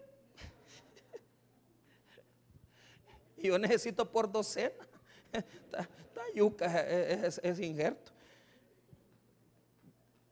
Y 3.35 3.35
yo 3.48 3.58
necesito 3.58 4.10
por 4.10 4.32
docena. 4.32 4.74
Está, 5.32 5.88
yuca 6.34 6.66
ese 6.82 7.66
injerto. 7.66 8.12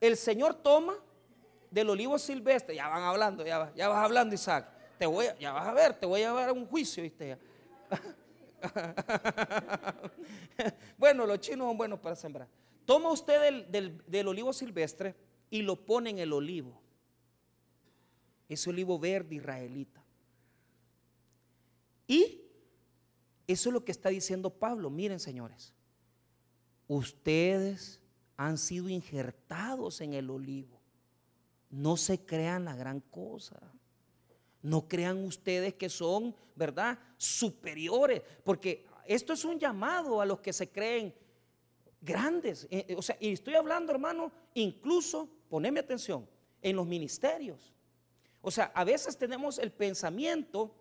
El 0.00 0.16
Señor 0.16 0.54
toma 0.54 0.94
del 1.70 1.90
olivo 1.90 2.18
silvestre, 2.18 2.74
ya 2.74 2.88
van 2.88 3.02
hablando, 3.02 3.44
ya, 3.44 3.58
vas 3.58 4.04
hablando 4.04 4.34
Isaac, 4.34 4.68
te 4.98 5.06
voy 5.06 5.26
ya 5.40 5.52
vas 5.52 5.66
a 5.66 5.72
ver, 5.72 5.94
te 5.94 6.06
voy 6.06 6.22
a 6.22 6.28
llevar 6.28 6.50
a 6.50 6.52
un 6.52 6.66
juicio, 6.66 7.02
¿viste? 7.02 7.38
bueno, 10.98 11.26
los 11.26 11.40
chinos 11.40 11.66
son 11.66 11.76
buenos 11.76 11.98
para 11.98 12.16
sembrar. 12.16 12.48
Toma 12.84 13.10
usted 13.10 13.66
del 13.66 14.28
olivo 14.28 14.52
silvestre 14.52 15.14
y 15.50 15.62
lo 15.62 15.76
pone 15.76 16.10
en 16.10 16.18
el 16.18 16.32
olivo 16.32 16.84
ese 18.48 18.70
olivo 18.70 18.98
verde 18.98 19.36
israelita. 19.36 20.02
Y 22.06 22.42
eso 23.46 23.68
es 23.68 23.72
lo 23.72 23.84
que 23.84 23.92
está 23.92 24.08
diciendo 24.08 24.50
Pablo. 24.50 24.90
Miren, 24.90 25.20
señores, 25.20 25.72
ustedes 26.88 28.00
han 28.36 28.58
sido 28.58 28.88
injertados 28.88 30.00
en 30.00 30.14
el 30.14 30.30
olivo. 30.30 30.80
No 31.70 31.96
se 31.96 32.24
crean 32.24 32.64
la 32.64 32.74
gran 32.74 33.00
cosa. 33.00 33.60
No 34.62 34.88
crean 34.88 35.24
ustedes 35.24 35.74
que 35.74 35.88
son, 35.88 36.34
¿verdad?, 36.54 36.98
superiores. 37.16 38.22
Porque 38.42 38.86
esto 39.06 39.32
es 39.32 39.44
un 39.44 39.58
llamado 39.58 40.20
a 40.20 40.26
los 40.26 40.40
que 40.40 40.52
se 40.52 40.70
creen 40.70 41.14
grandes. 42.00 42.66
Eh, 42.70 42.86
eh, 42.88 42.94
o 42.96 43.02
sea, 43.02 43.16
y 43.20 43.32
estoy 43.32 43.54
hablando, 43.54 43.92
hermano, 43.92 44.32
incluso, 44.54 45.28
poneme 45.48 45.80
atención, 45.80 46.28
en 46.62 46.76
los 46.76 46.86
ministerios. 46.86 47.74
O 48.40 48.50
sea, 48.50 48.72
a 48.74 48.84
veces 48.84 49.16
tenemos 49.16 49.58
el 49.58 49.72
pensamiento 49.72 50.74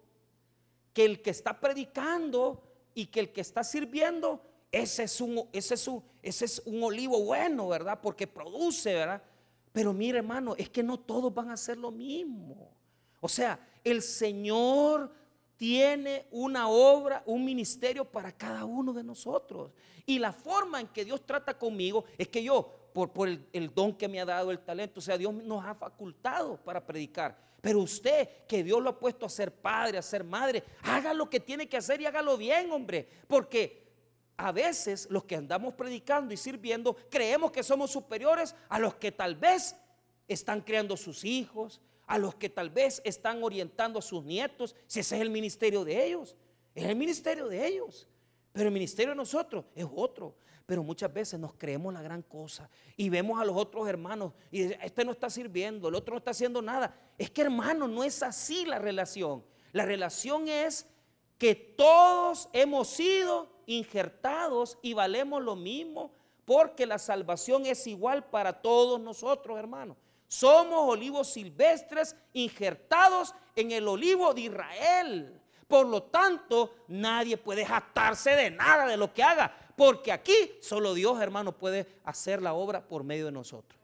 que 0.94 1.06
el 1.06 1.22
que 1.22 1.32
está 1.32 1.60
predicando 1.60 2.62
y 2.94 3.08
que 3.08 3.20
el 3.20 3.34
que 3.34 3.42
está 3.42 3.64
sirviendo, 3.64 4.42
ese 4.72 5.04
es 5.04 5.20
un, 5.20 5.48
ese 5.52 5.74
es 5.74 5.88
un, 5.88 6.04
ese 6.22 6.46
es 6.46 6.62
un 6.66 6.84
olivo 6.84 7.24
bueno, 7.24 7.68
¿verdad? 7.68 8.00
Porque 8.02 8.28
produce, 8.28 8.94
¿verdad? 8.94 9.22
Pero 9.72 9.92
mire, 9.92 10.20
hermano, 10.20 10.56
es 10.58 10.70
que 10.70 10.84
no 10.84 11.00
todos 11.00 11.34
van 11.34 11.50
a 11.50 11.54
hacer 11.54 11.78
lo 11.78 11.92
mismo. 11.92 12.72
O 13.20 13.28
sea, 13.28 13.60
el 13.84 14.02
Señor 14.02 15.12
tiene 15.58 16.28
una 16.32 16.68
obra, 16.68 17.24
un 17.26 17.44
ministerio 17.44 18.06
para 18.06 18.32
cada 18.32 18.66
uno 18.66 18.94
de 18.94 19.04
nosotros. 19.04 19.72
Y 20.06 20.20
la 20.20 20.32
forma 20.32 20.82
en 20.82 20.88
que 20.88 21.06
Dios 21.06 21.26
trata 21.26 21.58
conmigo 21.58 22.06
es 22.18 22.28
que 22.28 22.44
yo, 22.44 22.83
por, 22.94 23.12
por 23.12 23.28
el, 23.28 23.46
el, 23.52 23.74
don 23.74 23.94
que 23.94 24.08
me 24.08 24.22
ha 24.22 24.26
dado, 24.26 24.52
el 24.52 24.60
talento, 24.60 25.00
o 25.00 25.04
sea, 25.04 25.18
Dios 25.18 25.34
nos 25.34 25.66
ha 25.66 25.76
facultado 25.76 26.58
para 26.58 26.86
predicar. 26.86 27.38
Pero 27.60 27.80
usted, 27.80 28.46
que 28.48 28.64
Dios 28.64 28.82
lo 28.82 28.90
ha 28.90 29.00
puesto 29.00 29.26
a 29.26 29.30
ser 29.30 29.52
padre, 29.52 29.98
a 29.98 30.02
ser 30.02 30.24
madre, 30.24 30.64
haga 30.84 31.14
lo 31.14 31.30
que 31.30 31.40
tiene 31.40 31.68
que 31.68 31.78
hacer 31.78 32.02
y 32.02 32.06
hágalo 32.06 32.38
bien, 32.38 32.72
hombre. 32.72 33.08
Porque 33.28 33.84
a 34.36 34.52
veces 34.52 35.08
los 35.10 35.24
que 35.24 35.36
andamos 35.36 35.74
predicando 35.74 36.34
y 36.34 36.38
sirviendo 36.38 36.96
creemos 37.10 37.52
que 37.52 37.64
somos 37.64 37.92
superiores 37.92 38.56
a 38.68 38.80
los 38.80 38.96
que 38.96 39.12
tal 39.12 39.36
vez 39.36 39.76
están 40.28 40.62
creando 40.62 40.98
sus 40.98 41.24
hijos, 41.24 41.82
a 42.06 42.18
los 42.18 42.36
que 42.36 42.50
tal 42.50 42.70
vez 42.70 43.02
están 43.06 43.44
orientando 43.44 44.00
a 44.00 44.02
sus 44.02 44.24
nietos, 44.24 44.76
si 44.88 45.00
ese 45.00 45.16
es 45.16 45.22
el 45.22 45.30
ministerio 45.30 45.86
de 45.86 46.06
ellos, 46.06 46.36
es 46.76 46.86
el 46.86 46.96
ministerio 46.96 47.48
de 47.48 47.66
ellos. 47.66 48.08
Pero 48.54 48.70
el 48.70 48.74
ministerio 48.74 49.12
de 49.12 49.18
nosotros 49.18 49.66
es 49.76 49.86
otro. 49.94 50.36
Pero 50.66 50.82
muchas 50.82 51.14
veces 51.14 51.40
nos 51.40 51.54
creemos 51.56 51.94
la 51.94 52.02
gran 52.02 52.22
cosa 52.22 52.70
y 52.96 53.10
vemos 53.10 53.40
a 53.42 53.44
los 53.44 53.58
otros 53.58 53.88
hermanos 53.88 54.32
y 54.50 54.62
este 54.62 55.04
no 55.04 55.12
está 55.12 55.30
sirviendo, 55.30 55.90
el 55.90 55.96
otro 55.96 56.14
no 56.14 56.20
está 56.20 56.32
haciendo 56.32 56.62
nada. 56.62 56.96
Es 57.18 57.30
que 57.30 57.42
hermano, 57.42 57.86
no 57.88 58.02
es 58.02 58.24
así 58.24 58.66
la 58.66 58.80
relación. 58.80 59.44
La 59.74 59.86
relación 59.86 60.48
es 60.48 60.88
que 61.38 61.54
todos 61.54 62.48
hemos 62.54 62.88
sido 62.88 63.50
injertados 63.66 64.78
y 64.82 64.94
valemos 64.94 65.44
lo 65.44 65.58
mismo 65.58 66.14
porque 66.46 66.86
la 66.86 66.98
salvación 66.98 67.66
es 67.66 67.86
igual 67.88 68.30
para 68.30 68.62
todos 68.62 69.02
nosotros, 69.02 69.60
hermanos. 69.60 69.98
Somos 70.30 70.90
olivos 70.90 71.28
silvestres 71.32 72.16
injertados 72.32 73.36
en 73.56 73.72
el 73.72 73.88
olivo 73.88 74.34
de 74.34 74.42
Israel. 74.42 75.42
Por 75.68 75.88
lo 75.88 76.04
tanto, 76.04 76.76
nadie 76.88 77.38
puede 77.38 77.66
jactarse 77.66 78.32
de 78.32 78.52
nada 78.52 78.86
de 78.88 78.98
lo 78.98 79.14
que 79.14 79.24
haga, 79.24 79.54
porque 79.76 80.12
aquí 80.12 80.34
solo 80.62 80.94
Dios, 80.94 81.20
hermano, 81.22 81.58
puede 81.58 81.88
hacer 82.04 82.42
la 82.42 82.54
obra 82.54 82.88
por 82.88 83.04
medio 83.04 83.26
de 83.26 83.32
nosotros. 83.32 83.80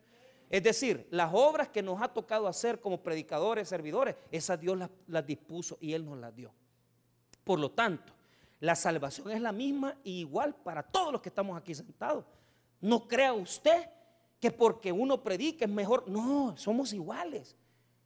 Es 0.49 0.63
decir, 0.63 1.07
las 1.11 1.29
obras 1.33 1.69
que 1.69 1.83
nos 1.83 2.01
ha 2.01 2.07
tocado 2.07 2.47
hacer 2.47 2.79
como 2.79 3.03
predicadores, 3.03 3.69
servidores, 3.69 4.15
esas 4.31 4.59
Dios 4.59 4.79
las, 5.07 5.25
dispuso 5.25 5.77
y 5.79 5.93
Él 5.93 6.03
nos 6.03 6.17
las 6.17 6.35
dio. 6.35 6.51
Por 7.43 7.59
lo 7.59 7.71
tanto, 7.71 8.13
la 8.59 8.75
salvación 8.75 9.31
es 9.31 9.41
la 9.41 9.51
misma 9.51 9.95
y 10.03 10.21
igual 10.21 10.55
para 10.55 10.83
todos 10.83 11.13
los 11.13 11.21
que 11.21 11.29
estamos 11.29 11.55
aquí 11.55 11.75
sentados. 11.75 12.25
No 12.81 13.07
crea 13.07 13.33
usted 13.33 13.89
que 14.39 14.51
porque 14.51 14.91
uno 14.91 15.21
predica 15.21 15.65
es 15.65 15.71
mejor. 15.71 16.09
No, 16.09 16.57
somos 16.57 16.93
iguales. 16.93 17.55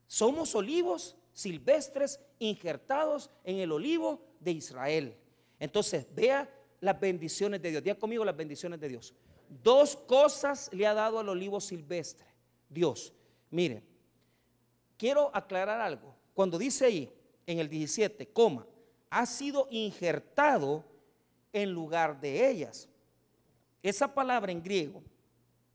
Somos 0.07 0.53
olivos 0.53 1.15
silvestres 1.34 2.19
injertados 2.39 3.29
en 3.43 3.57
el 3.57 3.71
olivo 3.71 4.23
de 4.39 4.51
Israel. 4.51 5.15
Entonces, 5.59 6.05
vea 6.13 6.49
las 6.79 6.99
bendiciones 6.99 7.61
de 7.61 7.71
Dios. 7.71 7.84
Diga 7.84 7.95
conmigo 7.95 8.23
las 8.23 8.36
bendiciones 8.36 8.79
de 8.79 8.89
Dios. 8.89 9.13
Dos 9.49 9.95
cosas 9.95 10.69
le 10.73 10.86
ha 10.88 10.93
dado 10.93 11.19
al 11.19 11.29
olivo 11.29 11.59
silvestre. 11.59 12.27
Dios. 12.69 13.13
Mire, 13.49 13.84
quiero 14.97 15.31
aclarar 15.34 15.79
algo. 15.81 16.15
Cuando 16.34 16.57
dice 16.57 16.86
ahí, 16.86 17.11
en 17.45 17.59
el 17.59 17.69
17, 17.69 18.27
coma, 18.27 18.65
ha 19.09 19.25
sido 19.25 19.67
injertado 19.69 20.84
en 21.51 21.71
lugar 21.71 22.19
de 22.19 22.49
ellas. 22.49 22.89
Esa 23.81 24.13
palabra 24.13 24.51
en 24.51 24.63
griego, 24.63 25.03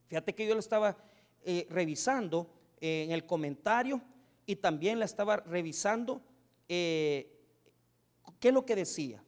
fíjate 0.07 0.35
que 0.35 0.47
yo 0.47 0.55
lo 0.55 0.61
estaba 0.61 0.97
eh, 1.45 1.67
revisando 1.71 2.51
eh, 2.81 3.05
en 3.05 3.13
el 3.13 3.27
comentario 3.27 4.01
y 4.49 4.57
también 4.57 4.99
la 4.99 5.05
estaba 5.05 5.37
revisando. 5.37 6.23
Eh, 6.71 7.39
¿Qué 8.41 8.49
es 8.49 8.55
lo 8.55 8.65
que 8.65 8.75
decía? 8.75 9.23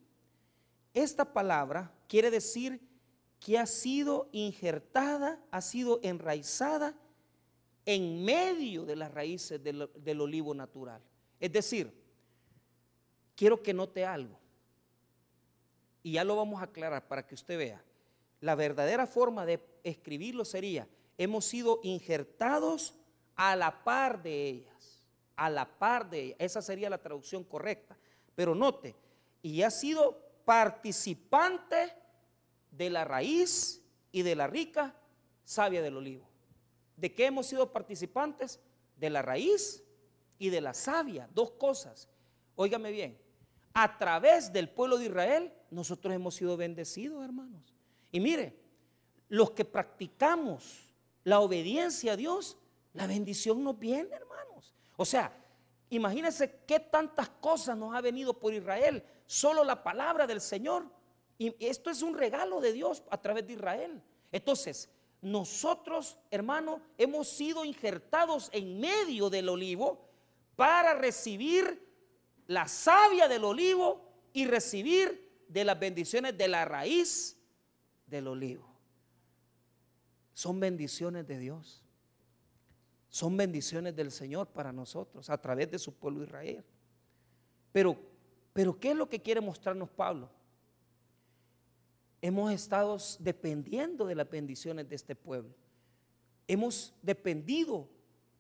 Esta 0.95 1.35
palabra 1.35 1.93
quiere 2.09 2.31
decir 2.31 2.81
que 3.39 3.59
ha 3.59 3.67
sido 3.67 4.31
injertada, 4.33 5.39
ha 5.51 5.61
sido 5.61 6.01
enraizada 6.03 6.95
en 7.85 8.25
medio 8.25 8.87
de 8.87 8.97
las 8.97 9.13
raíces 9.13 9.63
del, 9.63 10.21
olivo 10.23 10.55
natural. 10.55 11.03
Es 11.39 11.53
decir, 11.53 11.93
quiero 13.37 13.63
que 13.63 13.75
note 13.75 14.07
algo. 14.07 14.39
Y 16.03 16.13
ya 16.13 16.25
lo 16.25 16.35
vamos 16.35 16.63
a 16.63 16.65
aclarar 16.65 17.07
para 17.07 17.27
que 17.27 17.35
usted 17.35 17.59
vea. 17.59 17.85
La 18.41 18.55
verdadera 18.55 19.07
forma 19.07 19.45
de 19.45 19.61
escribirlo 19.85 20.47
sería, 20.47 20.89
hemos 21.19 21.45
sido 21.45 21.79
injertados 21.83 22.95
a 23.37 23.55
la 23.55 23.85
par 23.85 24.23
de 24.23 24.49
ellas, 24.49 24.80
a 25.41 25.49
la 25.49 25.65
par 25.65 26.11
de. 26.11 26.37
Esa 26.39 26.61
sería 26.61 26.91
la 26.91 26.99
traducción 26.99 27.45
correcta. 27.45 27.97
Pero 28.35 28.55
note, 28.55 28.95
y 29.41 29.63
ha 29.63 29.71
sido 29.71 30.21
participante 30.45 31.95
de 32.71 32.91
la 32.91 33.07
raíz 33.07 33.83
y 34.13 34.21
de 34.21 34.37
la 34.37 34.47
rica 34.47 34.95
savia 35.43 35.81
del 35.81 35.97
olivo. 35.97 36.29
¿De 36.95 37.15
qué 37.15 37.25
hemos 37.25 37.47
sido 37.47 37.73
participantes? 37.73 38.61
De 38.99 39.09
la 39.09 39.23
raíz 39.23 39.83
y 40.39 40.51
de 40.51 40.61
la 40.61 40.75
savia, 40.75 41.27
dos 41.33 41.53
cosas. 41.53 42.11
Óigame 42.55 42.91
bien, 42.91 43.19
a 43.73 43.97
través 43.97 44.53
del 44.53 44.69
pueblo 44.69 44.99
de 44.99 45.07
Israel 45.07 45.55
nosotros 45.71 46.13
hemos 46.13 46.35
sido 46.35 46.59
bendecidos, 46.59 47.25
hermanos. 47.25 47.75
Y 48.13 48.21
mire, 48.21 48.61
los 49.31 49.53
que 49.53 49.65
practicamos 49.65 50.93
la 51.25 51.41
obediencia 51.41 52.13
a 52.13 52.17
Dios, 52.17 52.59
la 52.93 53.07
bendición 53.07 53.65
nos 53.65 53.79
viene, 53.79 54.11
hermanos. 54.15 54.30
O 55.01 55.07
sea, 55.07 55.33
imagínense 55.89 56.61
qué 56.67 56.79
tantas 56.79 57.31
cosas 57.31 57.75
nos 57.75 57.95
ha 57.95 58.03
venido 58.03 58.39
por 58.39 58.53
Israel, 58.53 59.03
solo 59.27 59.65
la 59.65 59.83
palabra 59.83 60.27
del 60.27 60.43
Señor. 60.43 60.85
Y 61.39 61.57
esto 61.59 61.89
es 61.89 62.03
un 62.03 62.15
regalo 62.15 62.61
de 62.61 62.75
Dios 62.75 63.03
a 63.11 63.19
través 63.19 63.47
de 63.47 63.55
Israel. 63.55 64.03
Entonces, 64.31 64.91
nosotros, 65.23 66.19
hermano, 66.31 66.83
hemos 66.99 67.31
sido 67.31 67.65
injertados 67.65 68.51
en 68.53 68.79
medio 68.79 69.31
del 69.31 69.49
olivo 69.49 70.07
para 70.55 70.93
recibir 70.93 71.83
la 72.47 72.69
savia 72.69 73.27
del 73.27 73.45
olivo 73.45 74.05
y 74.35 74.45
recibir 74.45 75.47
de 75.49 75.65
las 75.65 75.81
bendiciones 75.81 76.37
de 76.37 76.47
la 76.47 76.67
raíz 76.67 77.39
del 78.05 78.29
olivo. 78.29 78.69
Son 80.35 80.61
bendiciones 80.61 81.27
de 81.27 81.39
Dios. 81.39 81.87
Son 83.11 83.37
bendiciones 83.37 83.95
del 83.95 84.11
Señor 84.11 84.49
para 84.49 84.73
nosotros 84.73 85.29
a 85.29 85.39
través 85.39 85.71
de 85.71 85.79
su 85.79 85.93
pueblo 85.93 86.25
Israel. 86.25 86.65
Pero, 87.73 87.97
pero 88.55 88.81
¿qué 88.81 88.93
es 88.93 88.97
lo 88.97 89.09
que 89.09 89.21
quiere 89.21 89.43
mostrarnos 89.43 89.91
Pablo? 89.91 90.31
hemos 92.23 92.53
estado 92.53 92.97
dependiendo 93.19 94.07
de 94.07 94.15
las 94.15 94.29
bendiciones 94.29 94.89
de 94.89 94.97
este 94.97 95.15
pueblo. 95.15 95.55
Hemos 96.47 96.95
dependido 97.03 97.89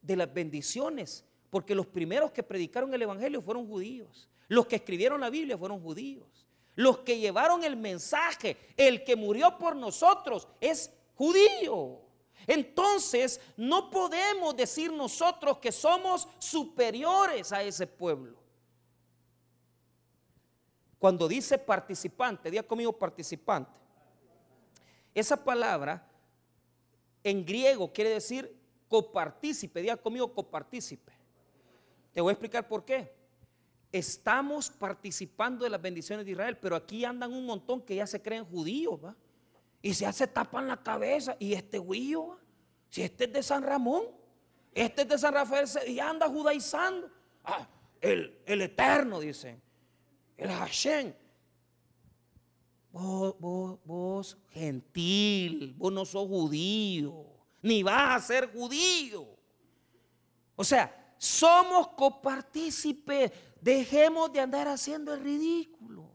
de 0.02 0.16
las 0.16 0.32
bendiciones, 0.32 1.24
porque 1.50 1.74
los 1.74 1.86
primeros 1.86 2.32
que 2.32 2.42
predicaron 2.42 2.92
el 2.92 3.02
Evangelio 3.02 3.40
fueron 3.40 3.66
judíos. 3.66 4.28
Los 4.48 4.66
que 4.66 4.76
escribieron 4.76 5.20
la 5.20 5.30
Biblia 5.30 5.56
fueron 5.56 5.80
judíos. 5.80 6.46
Los 6.74 6.98
que 6.98 7.18
llevaron 7.18 7.62
el 7.64 7.76
mensaje, 7.76 8.56
el 8.76 9.04
que 9.04 9.16
murió 9.16 9.58
por 9.58 9.76
nosotros, 9.76 10.48
es 10.60 10.90
judío. 11.14 12.00
Entonces, 12.46 13.40
no 13.56 13.90
podemos 13.90 14.56
decir 14.56 14.92
nosotros 14.92 15.58
que 15.58 15.72
somos 15.72 16.28
superiores 16.38 17.52
a 17.52 17.62
ese 17.62 17.86
pueblo. 17.86 18.38
Cuando 20.98 21.26
dice 21.26 21.58
participante, 21.58 22.50
diga 22.50 22.62
conmigo 22.62 22.92
participante. 22.92 23.78
Esa 25.14 25.42
palabra 25.42 26.06
en 27.24 27.44
griego 27.44 27.92
quiere 27.92 28.10
decir 28.10 28.54
copartícipe, 28.88 29.80
diga 29.80 29.96
conmigo 29.96 30.32
copartícipe. 30.32 31.12
Te 32.12 32.20
voy 32.20 32.30
a 32.30 32.32
explicar 32.32 32.66
por 32.68 32.84
qué. 32.84 33.12
Estamos 33.92 34.70
participando 34.70 35.64
de 35.64 35.70
las 35.70 35.80
bendiciones 35.80 36.24
de 36.24 36.32
Israel, 36.32 36.58
pero 36.58 36.76
aquí 36.76 37.04
andan 37.04 37.32
un 37.32 37.46
montón 37.46 37.80
que 37.80 37.96
ya 37.96 38.06
se 38.06 38.20
creen 38.20 38.44
judíos, 38.44 39.02
¿va? 39.02 39.16
Y 39.82 39.94
se 39.94 40.06
hace 40.06 40.26
tapan 40.26 40.68
la 40.68 40.82
cabeza. 40.82 41.36
Y 41.38 41.54
este 41.54 41.78
güillo, 41.78 42.38
si 42.88 43.02
este 43.02 43.24
es 43.24 43.32
de 43.32 43.42
San 43.42 43.62
Ramón, 43.62 44.04
este 44.74 45.02
es 45.02 45.08
de 45.08 45.18
San 45.18 45.34
Rafael, 45.34 45.68
y 45.86 45.98
anda 45.98 46.28
judaizando. 46.28 47.10
Ah, 47.44 47.66
el, 48.00 48.40
el 48.46 48.62
eterno, 48.62 49.20
dicen 49.20 49.60
el 50.40 50.50
Hashem. 50.50 51.12
Vos, 52.92 53.36
vos, 53.84 54.36
gentil, 54.48 55.74
vos 55.76 55.92
no 55.92 56.04
sos 56.04 56.26
judío, 56.26 57.24
ni 57.62 57.84
vas 57.84 58.24
a 58.24 58.26
ser 58.26 58.52
judío. 58.52 59.28
O 60.56 60.64
sea, 60.64 61.14
somos 61.16 61.88
copartícipes, 61.88 63.30
dejemos 63.60 64.32
de 64.32 64.40
andar 64.40 64.66
haciendo 64.66 65.14
el 65.14 65.20
ridículo, 65.20 66.10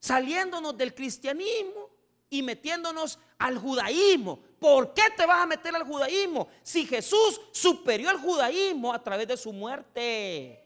saliéndonos 0.00 0.76
del 0.76 0.94
cristianismo 0.94 1.85
y 2.28 2.42
metiéndonos 2.42 3.18
al 3.38 3.58
judaísmo. 3.58 4.40
¿Por 4.58 4.94
qué 4.94 5.02
te 5.16 5.26
vas 5.26 5.42
a 5.42 5.46
meter 5.46 5.74
al 5.74 5.84
judaísmo 5.84 6.48
si 6.62 6.86
Jesús 6.86 7.40
superó 7.52 8.10
el 8.10 8.18
judaísmo 8.18 8.92
a 8.92 9.02
través 9.02 9.28
de 9.28 9.36
su 9.36 9.52
muerte? 9.52 10.62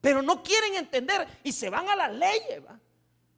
Pero 0.00 0.22
no 0.22 0.42
quieren 0.42 0.74
entender 0.74 1.26
y 1.42 1.52
se 1.52 1.70
van 1.70 1.88
a 1.88 1.96
las 1.96 2.12
leyes. 2.12 2.62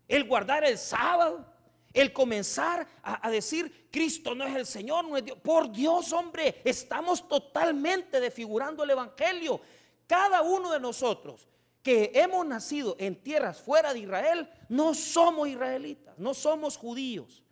El 0.09 0.25
guardar 0.25 0.65
el 0.65 0.79
sábado, 0.79 1.47
el 1.93 2.13
comenzar 2.13 2.87
a, 3.03 3.31
decir, 3.31 3.89
Cristo 3.91 4.35
no 4.35 4.45
es 4.45 4.55
el 4.55 4.67
Señor, 4.67 5.05
no 5.07 5.17
es 5.17 5.25
Dios. 5.25 5.39
Por 5.43 5.73
Dios, 5.73 6.13
hombre, 6.13 6.61
estamos 6.65 7.27
totalmente 7.27 8.21
desfigurando 8.21 8.85
el 8.85 8.91
Evangelio. 8.91 9.61
Cada 10.07 10.43
uno 10.43 10.71
de 10.71 10.79
nosotros 10.79 11.49
que 11.83 12.11
hemos 12.15 12.45
nacido 12.45 12.97
en 12.99 13.15
tierras 13.23 13.61
fuera 13.63 13.95
de 13.95 14.01
Israel, 14.01 14.51
no 14.69 14.93
somos 14.93 15.49
israelitas, 15.49 16.19
no 16.19 16.35
somos 16.35 16.77
judíos. 16.77 17.45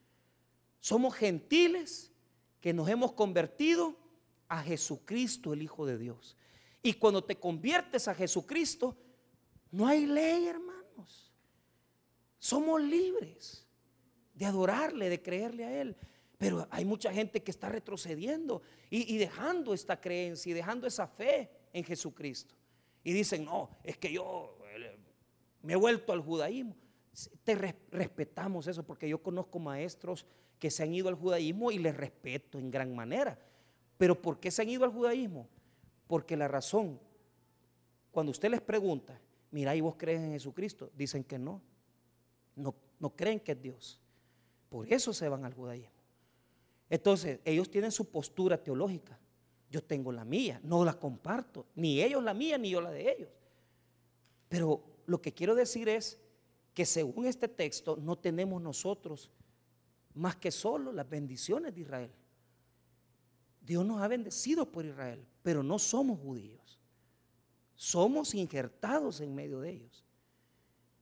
Somos 0.84 1.14
gentiles 1.14 2.12
que 2.60 2.74
nos 2.74 2.86
hemos 2.90 3.12
convertido 3.12 3.96
a 4.48 4.62
Jesucristo, 4.62 5.54
el 5.54 5.62
Hijo 5.62 5.86
de 5.86 5.96
Dios. 5.96 6.36
Y 6.82 6.92
cuando 6.92 7.24
te 7.24 7.36
conviertes 7.36 8.06
a 8.06 8.14
Jesucristo, 8.14 8.94
no 9.70 9.86
hay 9.86 10.04
ley, 10.04 10.46
hermanos. 10.46 11.32
Somos 12.38 12.82
libres 12.82 13.66
de 14.34 14.44
adorarle, 14.44 15.08
de 15.08 15.22
creerle 15.22 15.64
a 15.64 15.80
Él. 15.80 15.96
Pero 16.36 16.68
hay 16.70 16.84
mucha 16.84 17.10
gente 17.14 17.42
que 17.42 17.50
está 17.50 17.70
retrocediendo 17.70 18.60
y, 18.90 19.16
dejando 19.16 19.72
esta 19.72 19.98
creencia 19.98 20.50
y 20.50 20.52
dejando 20.52 20.86
esa 20.86 21.06
fe 21.06 21.50
en 21.72 21.82
Jesucristo. 21.82 22.54
Y 23.02 23.14
dicen, 23.14 23.46
no, 23.46 23.70
es 23.82 23.96
que 23.96 24.12
yo 24.12 24.58
eh, 24.66 24.98
me 25.62 25.72
he 25.72 25.76
vuelto 25.76 26.12
al 26.12 26.20
judaísmo. 26.20 26.76
Te 27.42 27.54
respetamos 27.54 28.66
eso 28.66 28.84
porque 28.84 29.08
yo 29.08 29.22
conozco 29.22 29.58
maestros 29.58 30.26
que 30.64 30.70
se 30.70 30.82
han 30.82 30.94
ido 30.94 31.10
al 31.10 31.14
judaísmo 31.14 31.70
y 31.70 31.78
les 31.78 31.94
respeto 31.94 32.58
en 32.58 32.70
gran 32.70 32.96
manera. 32.96 33.38
Pero 33.98 34.22
¿por 34.22 34.40
qué 34.40 34.50
se 34.50 34.62
han 34.62 34.70
ido 34.70 34.84
al 34.84 34.92
judaísmo? 34.92 35.46
Porque 36.06 36.38
la 36.38 36.48
razón, 36.48 36.98
cuando 38.10 38.32
usted 38.32 38.48
les 38.48 38.62
pregunta, 38.62 39.20
mira, 39.50 39.76
¿y 39.76 39.82
vos 39.82 39.96
crees 39.98 40.22
en 40.22 40.32
Jesucristo? 40.32 40.90
Dicen 40.96 41.22
que 41.22 41.38
no. 41.38 41.60
No, 42.56 42.74
no 42.98 43.14
creen 43.14 43.40
que 43.40 43.52
es 43.52 43.60
Dios. 43.60 44.00
Por 44.70 44.90
eso 44.90 45.12
se 45.12 45.28
van 45.28 45.44
al 45.44 45.52
judaísmo. 45.52 45.92
Entonces, 46.88 47.40
ellos 47.44 47.70
tienen 47.70 47.92
su 47.92 48.10
postura 48.10 48.56
teológica. 48.56 49.18
Yo 49.70 49.84
tengo 49.84 50.12
la 50.12 50.24
mía, 50.24 50.62
no 50.62 50.82
la 50.82 50.94
comparto. 50.94 51.66
Ni 51.74 52.00
ellos 52.00 52.24
la 52.24 52.32
mía, 52.32 52.56
ni 52.56 52.70
yo 52.70 52.80
la 52.80 52.90
de 52.90 53.12
ellos. 53.12 53.28
Pero 54.48 54.82
lo 55.04 55.20
que 55.20 55.34
quiero 55.34 55.54
decir 55.54 55.90
es 55.90 56.18
que 56.72 56.86
según 56.86 57.26
este 57.26 57.48
texto 57.48 57.98
no 57.98 58.16
tenemos 58.16 58.62
nosotros 58.62 59.30
más 60.14 60.36
que 60.36 60.50
solo 60.50 60.92
las 60.92 61.08
bendiciones 61.08 61.74
de 61.74 61.80
Israel. 61.80 62.12
Dios 63.60 63.84
nos 63.84 64.00
ha 64.00 64.08
bendecido 64.08 64.70
por 64.70 64.84
Israel, 64.84 65.26
pero 65.42 65.62
no 65.62 65.78
somos 65.78 66.18
judíos. 66.20 66.78
Somos 67.74 68.34
injertados 68.34 69.20
en 69.20 69.34
medio 69.34 69.60
de 69.60 69.70
ellos. 69.70 70.04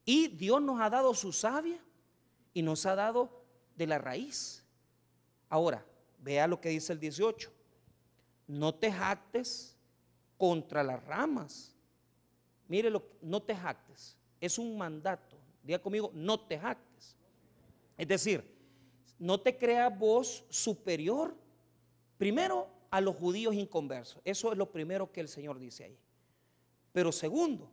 Y 0.05 0.29
Dios 0.29 0.63
nos 0.63 0.81
ha 0.81 0.89
dado 0.89 1.15
su 1.15 1.33
savia 1.33 1.79
y 2.55 2.63
nos 2.63 2.87
ha 2.87 2.95
dado 2.95 3.45
de 3.77 3.87
la 3.87 3.99
raíz. 3.99 4.65
Ahora, 5.49 5.85
vea 6.19 6.47
lo 6.47 6.61
que 6.61 6.71
dice 6.71 6.93
el 6.93 7.01
18. 7.01 7.53
No 8.47 8.75
te 8.75 8.91
jactes 8.91 9.77
contra 10.39 10.83
las 10.83 11.05
ramas. 11.05 11.75
Mire, 12.69 12.91
lo, 12.91 13.03
no 13.21 13.43
te 13.43 13.55
jactes. 13.55 14.17
Es 14.41 14.59
un 14.59 14.77
mandato. 14.79 15.37
Diga 15.63 15.79
conmigo, 15.79 16.11
no 16.15 16.41
te 16.41 16.59
jactes. 16.59 17.17
Es 17.97 18.09
decir, 18.09 18.51
no 19.19 19.41
te 19.41 19.57
creas 19.57 19.97
vos 19.97 20.45
superior 20.49 21.37
primero 22.19 22.69
a 22.91 23.01
los 23.01 23.17
judíos 23.17 23.55
inconversos. 23.55 24.21
Eso 24.25 24.53
es 24.53 24.59
lo 24.59 24.71
primero 24.71 25.11
que 25.11 25.21
el 25.21 25.29
Señor 25.29 25.59
dice 25.59 25.85
ahí. 25.85 25.99
Pero 26.93 27.11
segundo, 27.11 27.71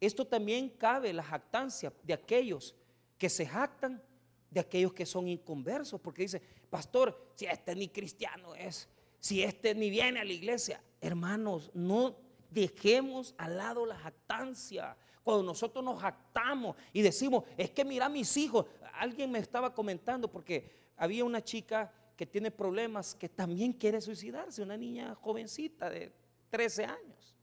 esto 0.00 0.26
también 0.26 0.70
cabe 0.70 1.12
la 1.12 1.22
jactancia 1.22 1.92
de 2.02 2.14
aquellos 2.14 2.74
que 3.18 3.28
se 3.28 3.46
jactan 3.46 4.02
de 4.50 4.60
aquellos 4.60 4.92
que 4.94 5.04
son 5.04 5.28
inconversos, 5.28 6.00
porque 6.00 6.22
dice, 6.22 6.40
pastor, 6.70 7.32
si 7.34 7.46
este 7.46 7.74
ni 7.74 7.88
cristiano 7.88 8.54
es, 8.54 8.88
si 9.18 9.42
este 9.42 9.74
ni 9.74 9.90
viene 9.90 10.20
a 10.20 10.24
la 10.24 10.32
iglesia, 10.32 10.82
hermanos, 11.00 11.70
no 11.74 12.16
dejemos 12.50 13.34
al 13.38 13.56
lado 13.56 13.84
la 13.84 13.98
jactancia. 13.98 14.96
Cuando 15.22 15.42
nosotros 15.42 15.84
nos 15.84 16.00
jactamos 16.00 16.76
y 16.92 17.02
decimos, 17.02 17.44
es 17.56 17.70
que 17.70 17.84
mira 17.84 18.08
mis 18.08 18.36
hijos, 18.36 18.66
alguien 18.98 19.30
me 19.30 19.38
estaba 19.38 19.74
comentando 19.74 20.30
porque 20.30 20.70
había 20.96 21.24
una 21.24 21.42
chica 21.42 21.92
que 22.16 22.26
tiene 22.26 22.50
problemas 22.50 23.14
que 23.14 23.28
también 23.28 23.72
quiere 23.72 24.00
suicidarse, 24.00 24.62
una 24.62 24.76
niña 24.76 25.14
jovencita 25.14 25.90
de 25.90 26.12
13 26.50 26.84
años. 26.84 27.36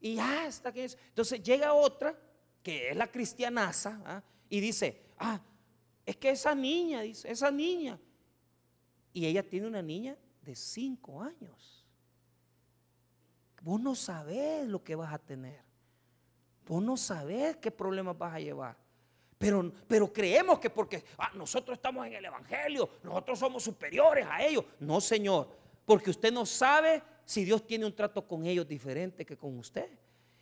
Y 0.00 0.16
ya 0.16 0.46
está 0.46 0.72
que 0.72 0.84
es. 0.84 0.98
Entonces 1.08 1.42
llega 1.42 1.72
otra, 1.72 2.18
que 2.62 2.90
es 2.90 2.96
la 2.96 3.06
cristianaza, 3.06 4.00
¿ah? 4.04 4.22
y 4.48 4.60
dice, 4.60 5.02
ah, 5.18 5.40
es 6.04 6.16
que 6.16 6.30
esa 6.30 6.54
niña, 6.54 7.02
dice, 7.02 7.30
esa 7.30 7.50
niña. 7.50 7.98
Y 9.12 9.26
ella 9.26 9.48
tiene 9.48 9.68
una 9.68 9.80
niña 9.80 10.16
de 10.42 10.54
5 10.56 11.22
años. 11.22 11.84
Vos 13.62 13.80
no 13.80 13.94
sabés 13.94 14.66
lo 14.68 14.82
que 14.82 14.94
vas 14.94 15.12
a 15.14 15.18
tener. 15.18 15.62
Vos 16.66 16.82
no 16.82 16.96
sabés 16.96 17.56
qué 17.56 17.70
problemas 17.70 18.18
vas 18.18 18.34
a 18.34 18.40
llevar. 18.40 18.83
Pero, 19.44 19.70
pero 19.86 20.10
creemos 20.10 20.58
que 20.58 20.70
porque 20.70 21.04
ah, 21.18 21.30
nosotros 21.34 21.76
estamos 21.76 22.06
en 22.06 22.14
el 22.14 22.24
Evangelio, 22.24 22.88
nosotros 23.02 23.38
somos 23.38 23.62
superiores 23.62 24.26
a 24.26 24.42
ellos. 24.42 24.64
No, 24.80 25.02
Señor, 25.02 25.50
porque 25.84 26.08
usted 26.08 26.32
no 26.32 26.46
sabe 26.46 27.02
si 27.26 27.44
Dios 27.44 27.66
tiene 27.66 27.84
un 27.84 27.94
trato 27.94 28.26
con 28.26 28.46
ellos 28.46 28.66
diferente 28.66 29.26
que 29.26 29.36
con 29.36 29.58
usted. 29.58 29.90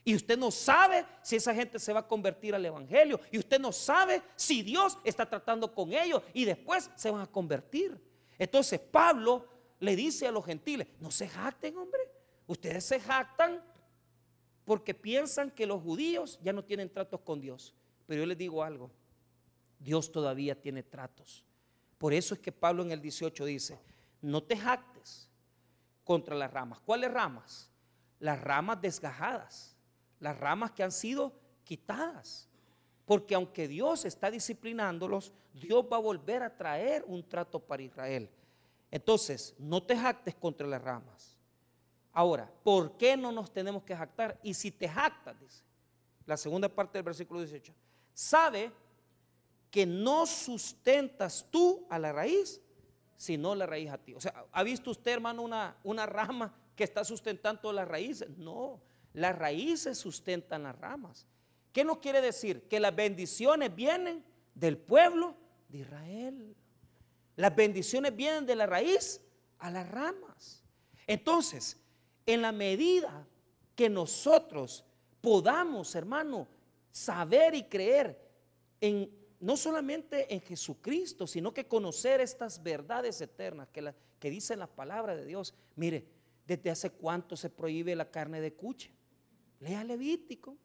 Y 0.05 0.15
usted 0.15 0.39
no 0.39 0.53
sabe 0.53 1.05
si 1.21 1.35
esa 1.35 1.53
gente 1.53 1.81
se 1.81 1.93
va 1.93 1.99
a 1.99 2.07
convertir 2.07 2.55
al 2.55 2.65
Evangelio. 2.65 3.19
Y 3.33 3.39
usted 3.41 3.59
no 3.59 3.73
sabe 3.73 4.23
si 4.37 4.63
Dios 4.63 4.97
está 5.03 5.29
tratando 5.29 5.75
con 5.75 5.93
ellos 5.93 6.23
y 6.33 6.45
después 6.45 6.89
se 6.95 7.11
van 7.11 7.23
a 7.23 7.27
convertir. 7.27 8.01
Entonces 8.39 8.79
Pablo 8.79 9.49
le 9.81 9.97
dice 9.97 10.29
a 10.29 10.31
los 10.31 10.47
gentiles, 10.47 10.87
no 11.01 11.11
se 11.11 11.27
jacten, 11.29 11.77
hombre. 11.77 12.03
Ustedes 12.47 12.85
se 12.85 13.01
jactan 13.01 13.65
porque 14.65 14.95
piensan 14.95 15.51
que 15.51 15.67
los 15.67 15.83
judíos 15.83 16.39
ya 16.41 16.53
no 16.53 16.63
tienen 16.63 16.89
tratos 16.89 17.21
con 17.23 17.41
Dios. 17.41 17.75
Pero 18.13 18.25
yo 18.25 18.27
les 18.27 18.37
digo 18.37 18.63
algo, 18.63 18.91
Dios 19.79 20.13
todavía 20.13 20.61
tiene 20.61 20.83
tratos. 20.83 21.47
Por 21.97 22.13
eso 22.13 22.35
es 22.35 22.41
que 22.41 22.53
Pablo 22.53 22.83
en 22.83 22.93
el 22.93 23.01
18 23.01 23.47
dice, 23.47 23.81
no 24.21 24.43
te 24.43 24.55
jactes 24.55 25.31
contra 26.05 26.37
las 26.37 26.53
ramas. 26.53 26.79
¿Cuáles 26.81 27.11
ramas? 27.11 27.71
Las 28.19 28.39
ramas 28.39 28.83
desgajadas, 28.83 29.79
las 30.21 30.39
ramas 30.39 30.73
que 30.73 30.83
han 30.83 30.93
sido 30.93 31.33
quitadas. 31.65 32.51
Porque 33.07 33.35
aunque 33.35 33.67
Dios 33.67 34.05
está 34.05 34.31
disciplinándolos, 34.31 35.33
Dios 35.55 35.87
va 35.91 35.97
a 35.97 36.01
volver 36.01 36.43
a 36.43 36.55
traer 36.55 37.07
un 37.07 37.27
trato 37.27 37.61
para 37.61 37.83
Israel. 37.83 38.29
Entonces, 38.91 39.55
no 39.57 39.83
te 39.83 39.97
jactes 39.97 40.35
contra 40.35 40.67
las 40.67 40.83
ramas. 40.83 41.39
Ahora, 42.13 42.53
¿por 42.63 42.99
qué 42.99 43.17
no 43.17 43.33
nos 43.33 43.51
tenemos 43.51 43.83
que 43.85 43.97
jactar? 43.97 44.39
Y 44.43 44.53
si 44.53 44.71
te 44.71 44.87
jactas, 44.87 45.41
dice 45.41 45.63
la 46.27 46.37
segunda 46.37 46.69
parte 46.69 46.99
del 46.99 47.05
versículo 47.05 47.41
18, 47.41 47.73
sabe 48.15 48.73
que 49.71 49.87
no 49.87 50.27
sustentas 50.27 51.47
tú 51.51 51.87
a 51.89 51.99
la 51.99 52.13
raíz, 52.13 52.61
sino 53.17 53.55
la 53.55 53.67
raíz 53.67 53.91
a 53.91 53.99
ti. 53.99 54.15
O 54.15 54.21
sea, 54.21 54.45
¿ha 54.53 54.63
visto 54.63 54.91
usted, 54.91 55.13
hermano, 55.13 55.43
una, 55.43 55.77
una 55.85 56.07
rama 56.07 56.55
que 56.77 56.85
está 56.85 57.05
sustentando 57.05 57.73
las 57.73 57.89
raíces? 57.89 58.29
No, 58.37 58.81
las 59.15 59.37
raíces 59.39 59.99
sustentan 59.99 60.65
las 60.65 60.79
ramas. 60.79 61.27
¿Qué 61.73 61.85
no 61.85 62.01
quiere 62.01 62.21
decir? 62.21 62.69
Que 62.69 62.81
las 62.81 62.95
bendiciones 62.95 63.75
vienen 63.75 64.25
del 64.55 64.77
pueblo 64.77 65.35
de 65.69 65.79
Israel. 65.79 66.57
Las 67.37 67.57
bendiciones 67.57 68.15
vienen 68.15 68.45
de 68.45 68.57
la 68.57 68.67
raíz 68.67 69.21
a 69.59 69.71
las 69.71 69.91
ramas. 69.91 70.63
Entonces, 71.07 71.79
en 72.27 72.43
la 72.43 72.53
medida 72.53 73.27
que 73.75 73.89
nosotros 73.89 74.85
podamos, 75.21 75.95
hermano, 75.95 76.47
saber 76.93 77.55
y 77.55 77.65
creer 77.65 78.17
en 78.81 79.11
no 79.43 79.57
solamente 79.57 80.33
en 80.33 80.41
Jesucristo, 80.41 81.27
sino 81.27 81.53
que 81.53 81.67
conocer 81.67 82.21
estas 82.21 82.63
verdades 82.63 83.21
eternas 83.21 83.69
que, 83.71 83.83
la, 83.83 83.95
que 84.21 84.31
dice 84.31 84.55
la 84.55 84.69
palabra 84.69 85.17
de 85.17 85.27
Dios. 85.27 85.53
Mire, 85.75 86.07
desde 86.47 86.71
hace 86.71 86.91
cuánto 86.91 87.37
se 87.37 87.51
prohíbe 87.51 87.97
la 87.97 88.09
carne 88.09 88.41
de 88.41 88.55
cuche. 88.55 88.93
Lea 89.59 89.83
Levítico. 89.83 90.57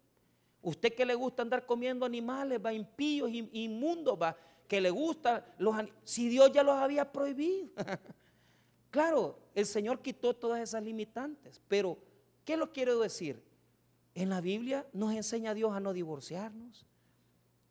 Usted 0.62 0.94
que 0.94 1.06
le 1.06 1.16
gusta 1.16 1.42
andar 1.42 1.66
comiendo 1.66 2.06
animales, 2.06 2.60
va 2.64 2.72
impíos, 2.72 3.32
inmundos, 3.32 4.20
va, 4.22 4.38
que 4.68 4.80
le 4.80 4.92
gusta 4.92 5.56
los 5.58 5.76
Si 6.04 6.30
Dios 6.30 6.52
ya 6.52 6.62
los 6.62 6.76
había 6.76 7.12
prohibido. 7.12 7.70
claro, 8.92 9.40
el 9.56 9.66
Señor 9.66 10.04
quitó 10.04 10.36
todas 10.36 10.62
esas 10.62 10.84
limitantes, 10.84 11.60
pero 11.68 11.98
¿qué 12.46 12.56
lo 12.56 12.72
quiero 12.72 13.00
decir? 13.00 13.42
En 14.18 14.30
la 14.30 14.42
Biblia 14.42 14.84
nos 14.94 15.14
enseña 15.14 15.52
a 15.52 15.54
Dios 15.54 15.76
a 15.76 15.80
no 15.80 15.94
divorciarnos. 15.94 16.88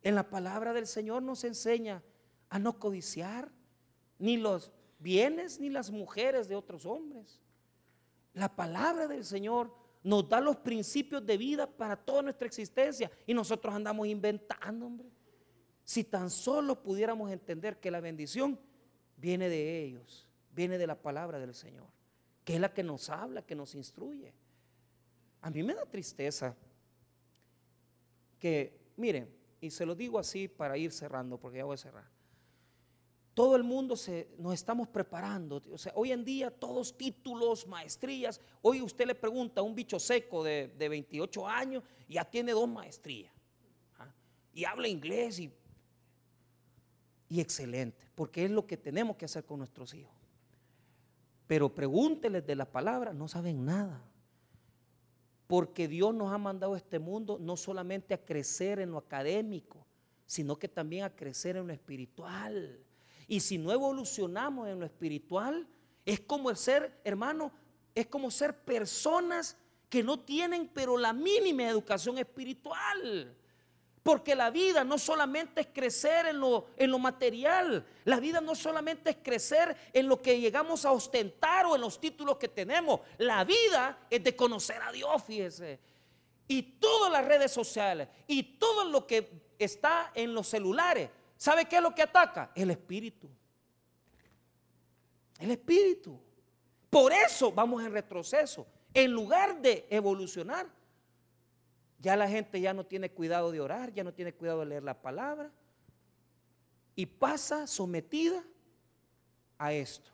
En 0.01 0.15
la 0.15 0.29
palabra 0.29 0.71
del 0.71 0.87
Señor 0.87 1.21
nos 1.21 1.43
enseña 1.43 2.01
a 2.47 2.57
no 2.57 2.79
codiciar 2.79 3.51
ni 4.17 4.37
los 4.37 4.71
bienes 4.97 5.59
ni 5.59 5.69
las 5.69 5.91
mujeres 5.91 6.47
de 6.47 6.55
otros 6.55 6.85
hombres. 6.85 7.41
La 8.33 8.55
palabra 8.55 9.09
del 9.09 9.25
Señor 9.25 9.75
nos 10.03 10.29
da 10.29 10.39
los 10.39 10.55
principios 10.55 11.25
de 11.25 11.35
vida 11.35 11.67
para 11.67 11.97
toda 11.97 12.21
nuestra 12.21 12.47
existencia 12.47 13.11
y 13.25 13.33
nosotros 13.33 13.75
andamos 13.75 14.07
inventando, 14.07 14.85
hombre. 14.85 15.09
Si 15.83 16.05
tan 16.05 16.29
solo 16.29 16.81
pudiéramos 16.81 17.29
entender 17.29 17.77
que 17.81 17.91
la 17.91 17.99
bendición 17.99 18.57
viene 19.17 19.49
de 19.49 19.83
ellos, 19.83 20.29
viene 20.51 20.77
de 20.77 20.87
la 20.87 20.95
palabra 20.95 21.39
del 21.39 21.53
Señor, 21.53 21.87
que 22.45 22.55
es 22.55 22.61
la 22.61 22.73
que 22.73 22.83
nos 22.83 23.09
habla, 23.09 23.41
que 23.41 23.53
nos 23.53 23.75
instruye. 23.75 24.33
A 25.41 25.49
mí 25.49 25.63
me 25.63 25.73
da 25.73 25.85
tristeza 25.85 26.55
que, 28.39 28.91
miren, 28.97 29.33
y 29.59 29.71
se 29.71 29.85
lo 29.85 29.95
digo 29.95 30.19
así 30.19 30.47
para 30.47 30.77
ir 30.77 30.91
cerrando, 30.91 31.39
porque 31.39 31.57
ya 31.57 31.65
voy 31.65 31.75
a 31.75 31.77
cerrar. 31.77 32.17
Todo 33.33 33.55
el 33.55 33.63
mundo 33.63 33.95
se, 33.95 34.29
nos 34.39 34.53
estamos 34.53 34.87
preparando. 34.87 35.61
O 35.71 35.77
sea, 35.77 35.93
hoy 35.95 36.11
en 36.11 36.25
día 36.25 36.49
todos 36.49 36.97
títulos, 36.97 37.67
maestrías. 37.67 38.41
Hoy 38.63 38.81
usted 38.81 39.05
le 39.05 39.13
pregunta 39.13 39.61
a 39.61 39.63
un 39.63 39.75
bicho 39.75 39.99
seco 39.99 40.43
de, 40.43 40.73
28 40.77 41.47
años, 41.47 41.83
ya 42.09 42.25
tiene 42.25 42.51
dos 42.51 42.67
maestrías. 42.67 43.31
¿ah? 43.99 44.11
Y 44.53 44.65
habla 44.65 44.87
inglés 44.87 45.39
y, 45.39 45.53
y 47.29 47.39
excelente, 47.39 48.09
porque 48.15 48.45
es 48.45 48.51
lo 48.51 48.65
que 48.65 48.75
tenemos 48.75 49.17
que 49.17 49.25
hacer 49.25 49.45
con 49.45 49.59
nuestros 49.59 49.93
hijos. 49.93 50.15
Pero 51.45 51.73
pregúnteles 51.73 52.45
de 52.45 52.55
la 52.55 52.65
palabra, 52.65 53.13
no 53.13 53.27
saben 53.27 53.63
nada. 53.63 54.03
Porque 55.47 55.87
Dios 55.87 56.13
nos 56.13 56.31
ha 56.31 56.37
mandado 56.37 56.73
a 56.73 56.77
este 56.77 56.99
mundo 56.99 57.37
no 57.39 57.57
solamente 57.57 58.13
a 58.13 58.23
crecer 58.23 58.79
en 58.79 58.91
lo 58.91 58.97
académico, 58.97 59.85
sino 60.25 60.59
que 60.59 60.67
también 60.67 61.05
a 61.05 61.15
crecer 61.15 61.55
en 61.55 61.67
lo 61.67 61.73
espiritual. 61.73 62.79
Y 63.27 63.39
si 63.39 63.57
no 63.57 63.71
evolucionamos 63.71 64.67
en 64.67 64.79
lo 64.79 64.85
espiritual, 64.85 65.67
es 66.05 66.19
como 66.19 66.53
ser, 66.55 66.99
hermano, 67.03 67.51
es 67.95 68.07
como 68.07 68.29
ser 68.29 68.63
personas 68.63 69.57
que 69.89 70.03
no 70.03 70.19
tienen 70.19 70.69
pero 70.73 70.97
la 70.97 71.13
mínima 71.13 71.63
educación 71.63 72.17
espiritual. 72.17 73.35
Porque 74.07 74.35
la 74.35 74.51
vida 74.51 74.85
no 74.85 74.97
solamente 74.97 75.59
es 75.59 75.67
crecer 75.67 76.27
en 76.27 76.39
lo, 76.39 76.67
en 76.77 76.89
lo 76.91 76.97
material, 76.97 77.85
la 78.05 78.21
vida 78.21 78.39
no 78.39 78.55
solamente 78.55 79.09
es 79.09 79.17
crecer 79.21 79.75
en 79.91 80.07
lo 80.07 80.21
que 80.21 80.39
llegamos 80.39 80.85
a 80.85 80.93
ostentar 80.93 81.65
o 81.65 81.75
en 81.75 81.81
los 81.81 81.99
títulos 81.99 82.37
que 82.37 82.47
tenemos, 82.47 83.01
la 83.17 83.43
vida 83.43 84.07
es 84.09 84.23
de 84.23 84.33
conocer 84.33 84.81
a 84.81 84.93
Dios, 84.93 85.21
fíjese. 85.25 85.81
Y 86.47 86.61
todas 86.79 87.11
las 87.11 87.25
redes 87.25 87.51
sociales 87.51 88.07
y 88.27 88.43
todo 88.43 88.85
lo 88.85 89.05
que 89.05 89.29
está 89.59 90.13
en 90.15 90.33
los 90.33 90.47
celulares, 90.47 91.09
¿sabe 91.35 91.65
qué 91.65 91.75
es 91.75 91.81
lo 91.81 91.93
que 91.93 92.03
ataca? 92.03 92.53
El 92.55 92.71
espíritu. 92.71 93.29
El 95.37 95.51
espíritu. 95.51 96.17
Por 96.89 97.11
eso 97.11 97.51
vamos 97.51 97.83
en 97.83 97.91
retroceso. 97.91 98.65
En 98.93 99.11
lugar 99.11 99.61
de 99.61 99.85
evolucionar, 99.89 100.76
ya 101.99 102.15
la 102.15 102.29
gente 102.29 102.61
ya 102.61 102.73
no 102.73 102.85
tiene 102.85 103.09
cuidado 103.09 103.51
de 103.51 103.59
orar, 103.59 103.93
ya 103.93 104.03
no 104.03 104.13
tiene 104.13 104.33
cuidado 104.33 104.59
de 104.59 104.67
leer 104.67 104.83
la 104.83 105.01
palabra 105.01 105.51
y 106.95 107.05
pasa 107.05 107.67
sometida 107.67 108.43
a 109.57 109.73
esto. 109.73 110.11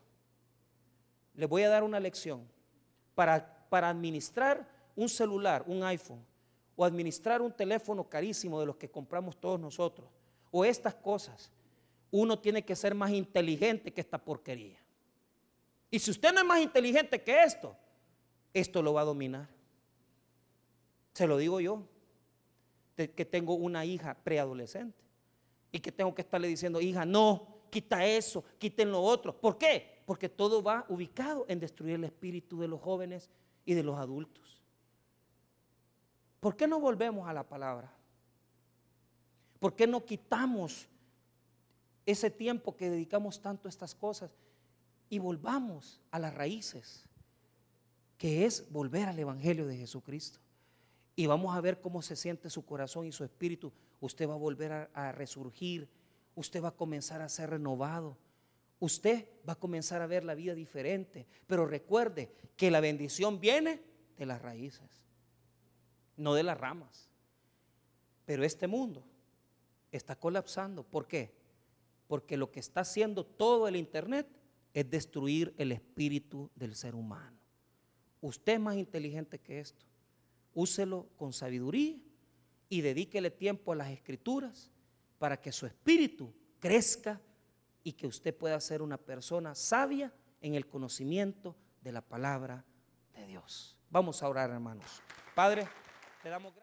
Le 1.36 1.46
voy 1.46 1.64
a 1.64 1.70
dar 1.70 1.84
una 1.84 2.00
lección. 2.00 2.48
Para, 3.16 3.68
para 3.70 3.90
administrar 3.90 4.68
un 4.96 5.08
celular, 5.08 5.64
un 5.68 5.84
iPhone, 5.84 6.26
o 6.76 6.84
administrar 6.84 7.42
un 7.42 7.52
teléfono 7.52 8.10
carísimo 8.10 8.60
de 8.60 8.66
los 8.66 8.76
que 8.76 8.90
compramos 8.90 9.40
todos 9.40 9.60
nosotros, 9.60 10.10
o 10.52 10.66
estas 10.66 10.96
cosas, 10.96 11.52
uno 12.12 12.38
tiene 12.40 12.64
que 12.64 12.76
ser 12.76 12.96
más 12.96 13.12
inteligente 13.12 13.92
que 13.92 14.02
esta 14.02 14.18
porquería. 14.18 14.78
Y 15.90 16.00
si 16.00 16.12
usted 16.12 16.34
no 16.34 16.40
es 16.40 16.46
más 16.46 16.60
inteligente 16.60 17.22
que 17.22 17.44
esto, 17.44 17.76
esto 18.54 18.82
lo 18.82 18.94
va 18.94 19.02
a 19.02 19.06
dominar. 19.06 19.48
Se 21.14 21.28
lo 21.28 21.38
digo 21.38 21.60
yo, 21.60 21.84
que 22.96 23.26
tengo 23.26 23.56
una 23.56 23.86
hija 23.86 24.16
preadolescente 24.24 25.04
y 25.72 25.80
que 25.80 25.92
tengo 25.92 26.14
que 26.14 26.22
estarle 26.22 26.48
diciendo, 26.48 26.80
hija, 26.82 27.06
no, 27.06 27.64
quita 27.70 28.06
eso, 28.06 28.44
quiten 28.60 28.92
lo 28.92 29.02
otro. 29.02 29.40
¿Por 29.40 29.58
qué? 29.58 30.04
Porque 30.06 30.30
todo 30.30 30.62
va 30.62 30.86
ubicado 30.90 31.46
en 31.48 31.60
destruir 31.60 31.96
el 31.96 32.04
espíritu 32.04 32.60
de 32.60 32.68
los 32.68 32.80
jóvenes 32.80 33.30
y 33.66 33.74
de 33.74 33.84
los 33.84 33.98
adultos. 33.98 34.62
¿Por 36.40 36.56
qué 36.56 36.68
no 36.68 36.80
volvemos 36.80 37.28
a 37.28 37.34
la 37.34 37.48
palabra? 37.48 37.92
¿Por 39.60 39.76
qué 39.76 39.88
no 39.88 40.04
quitamos 40.04 40.88
ese 42.06 42.30
tiempo 42.30 42.76
que 42.76 42.90
dedicamos 42.90 43.42
tanto 43.42 43.68
a 43.68 43.70
estas 43.70 43.96
cosas 43.96 44.36
y 45.10 45.20
volvamos 45.20 46.02
a 46.12 46.20
las 46.20 46.34
raíces, 46.36 47.06
que 48.18 48.46
es 48.46 48.70
volver 48.72 49.08
al 49.08 49.18
Evangelio 49.18 49.66
de 49.66 49.78
Jesucristo? 49.78 50.43
Y 51.16 51.28
vamos 51.28 51.56
a 51.56 51.62
ver 51.62 51.80
cómo 51.80 52.02
se 52.02 52.16
siente 52.16 52.50
su 52.50 52.66
corazón 52.66 53.06
y 53.06 53.12
su 53.12 53.24
espíritu. 53.24 53.72
Usted 54.00 54.28
va 54.28 54.34
a 54.34 54.38
volver 54.38 54.90
a, 54.94 55.12
resurgir, 55.12 55.88
usted 56.36 56.64
va 56.64 56.70
a 56.70 56.76
comenzar 56.76 57.22
a 57.22 57.30
ser 57.30 57.52
renovado, 57.52 58.18
usted 58.80 59.28
va 59.48 59.54
a 59.54 59.60
comenzar 59.60 60.02
a 60.02 60.08
ver 60.08 60.24
la 60.24 60.34
vida 60.34 60.56
diferente. 60.56 61.28
Pero 61.46 61.68
recuerde 61.68 62.32
que 62.58 62.72
la 62.72 62.80
bendición 62.80 63.40
viene 63.40 63.82
de 64.18 64.26
las 64.26 64.42
raíces, 64.42 65.04
no 66.18 66.34
de 66.34 66.44
las 66.44 66.60
ramas. 66.60 67.10
Pero 68.26 68.44
este 68.44 68.68
mundo 68.68 69.06
está 69.92 70.16
colapsando. 70.16 70.84
¿Por 70.84 71.08
qué? 71.08 71.32
Porque 72.08 72.38
lo 72.38 72.52
que 72.52 72.60
está 72.60 72.82
haciendo 72.82 73.24
todo 73.26 73.68
el 73.68 73.76
Internet 73.76 74.28
es 74.74 74.90
destruir 74.90 75.54
el 75.58 75.72
espíritu 75.72 76.50
del 76.56 76.76
ser 76.76 76.96
humano. 76.96 77.38
Usted 78.22 78.54
es 78.54 78.60
más 78.60 78.78
inteligente 78.78 79.40
que 79.40 79.60
esto 79.60 79.86
úselo 80.54 81.10
con 81.18 81.34
sabiduría 81.34 81.98
y 82.70 82.82
dedíquele 82.82 83.32
tiempo 83.32 83.72
a 83.72 83.76
las 83.76 83.90
escrituras 83.90 84.72
para 85.20 85.40
que 85.40 85.52
su 85.52 85.66
espíritu 85.66 86.34
crezca 86.60 87.22
y 87.84 87.94
que 87.94 88.08
usted 88.08 88.36
pueda 88.36 88.60
ser 88.60 88.82
una 88.82 88.98
persona 88.98 89.56
sabia 89.56 90.14
en 90.42 90.56
el 90.56 90.68
conocimiento 90.68 91.56
de 91.82 91.92
la 91.92 92.02
palabra 92.02 92.66
de 93.14 93.28
Dios. 93.28 93.78
Vamos 93.90 94.24
a 94.24 94.30
orar, 94.30 94.50
hermanos. 94.50 95.02
Padre, 95.36 95.68
te 96.22 96.30
damos 96.30 96.54
gracias. 96.54 96.62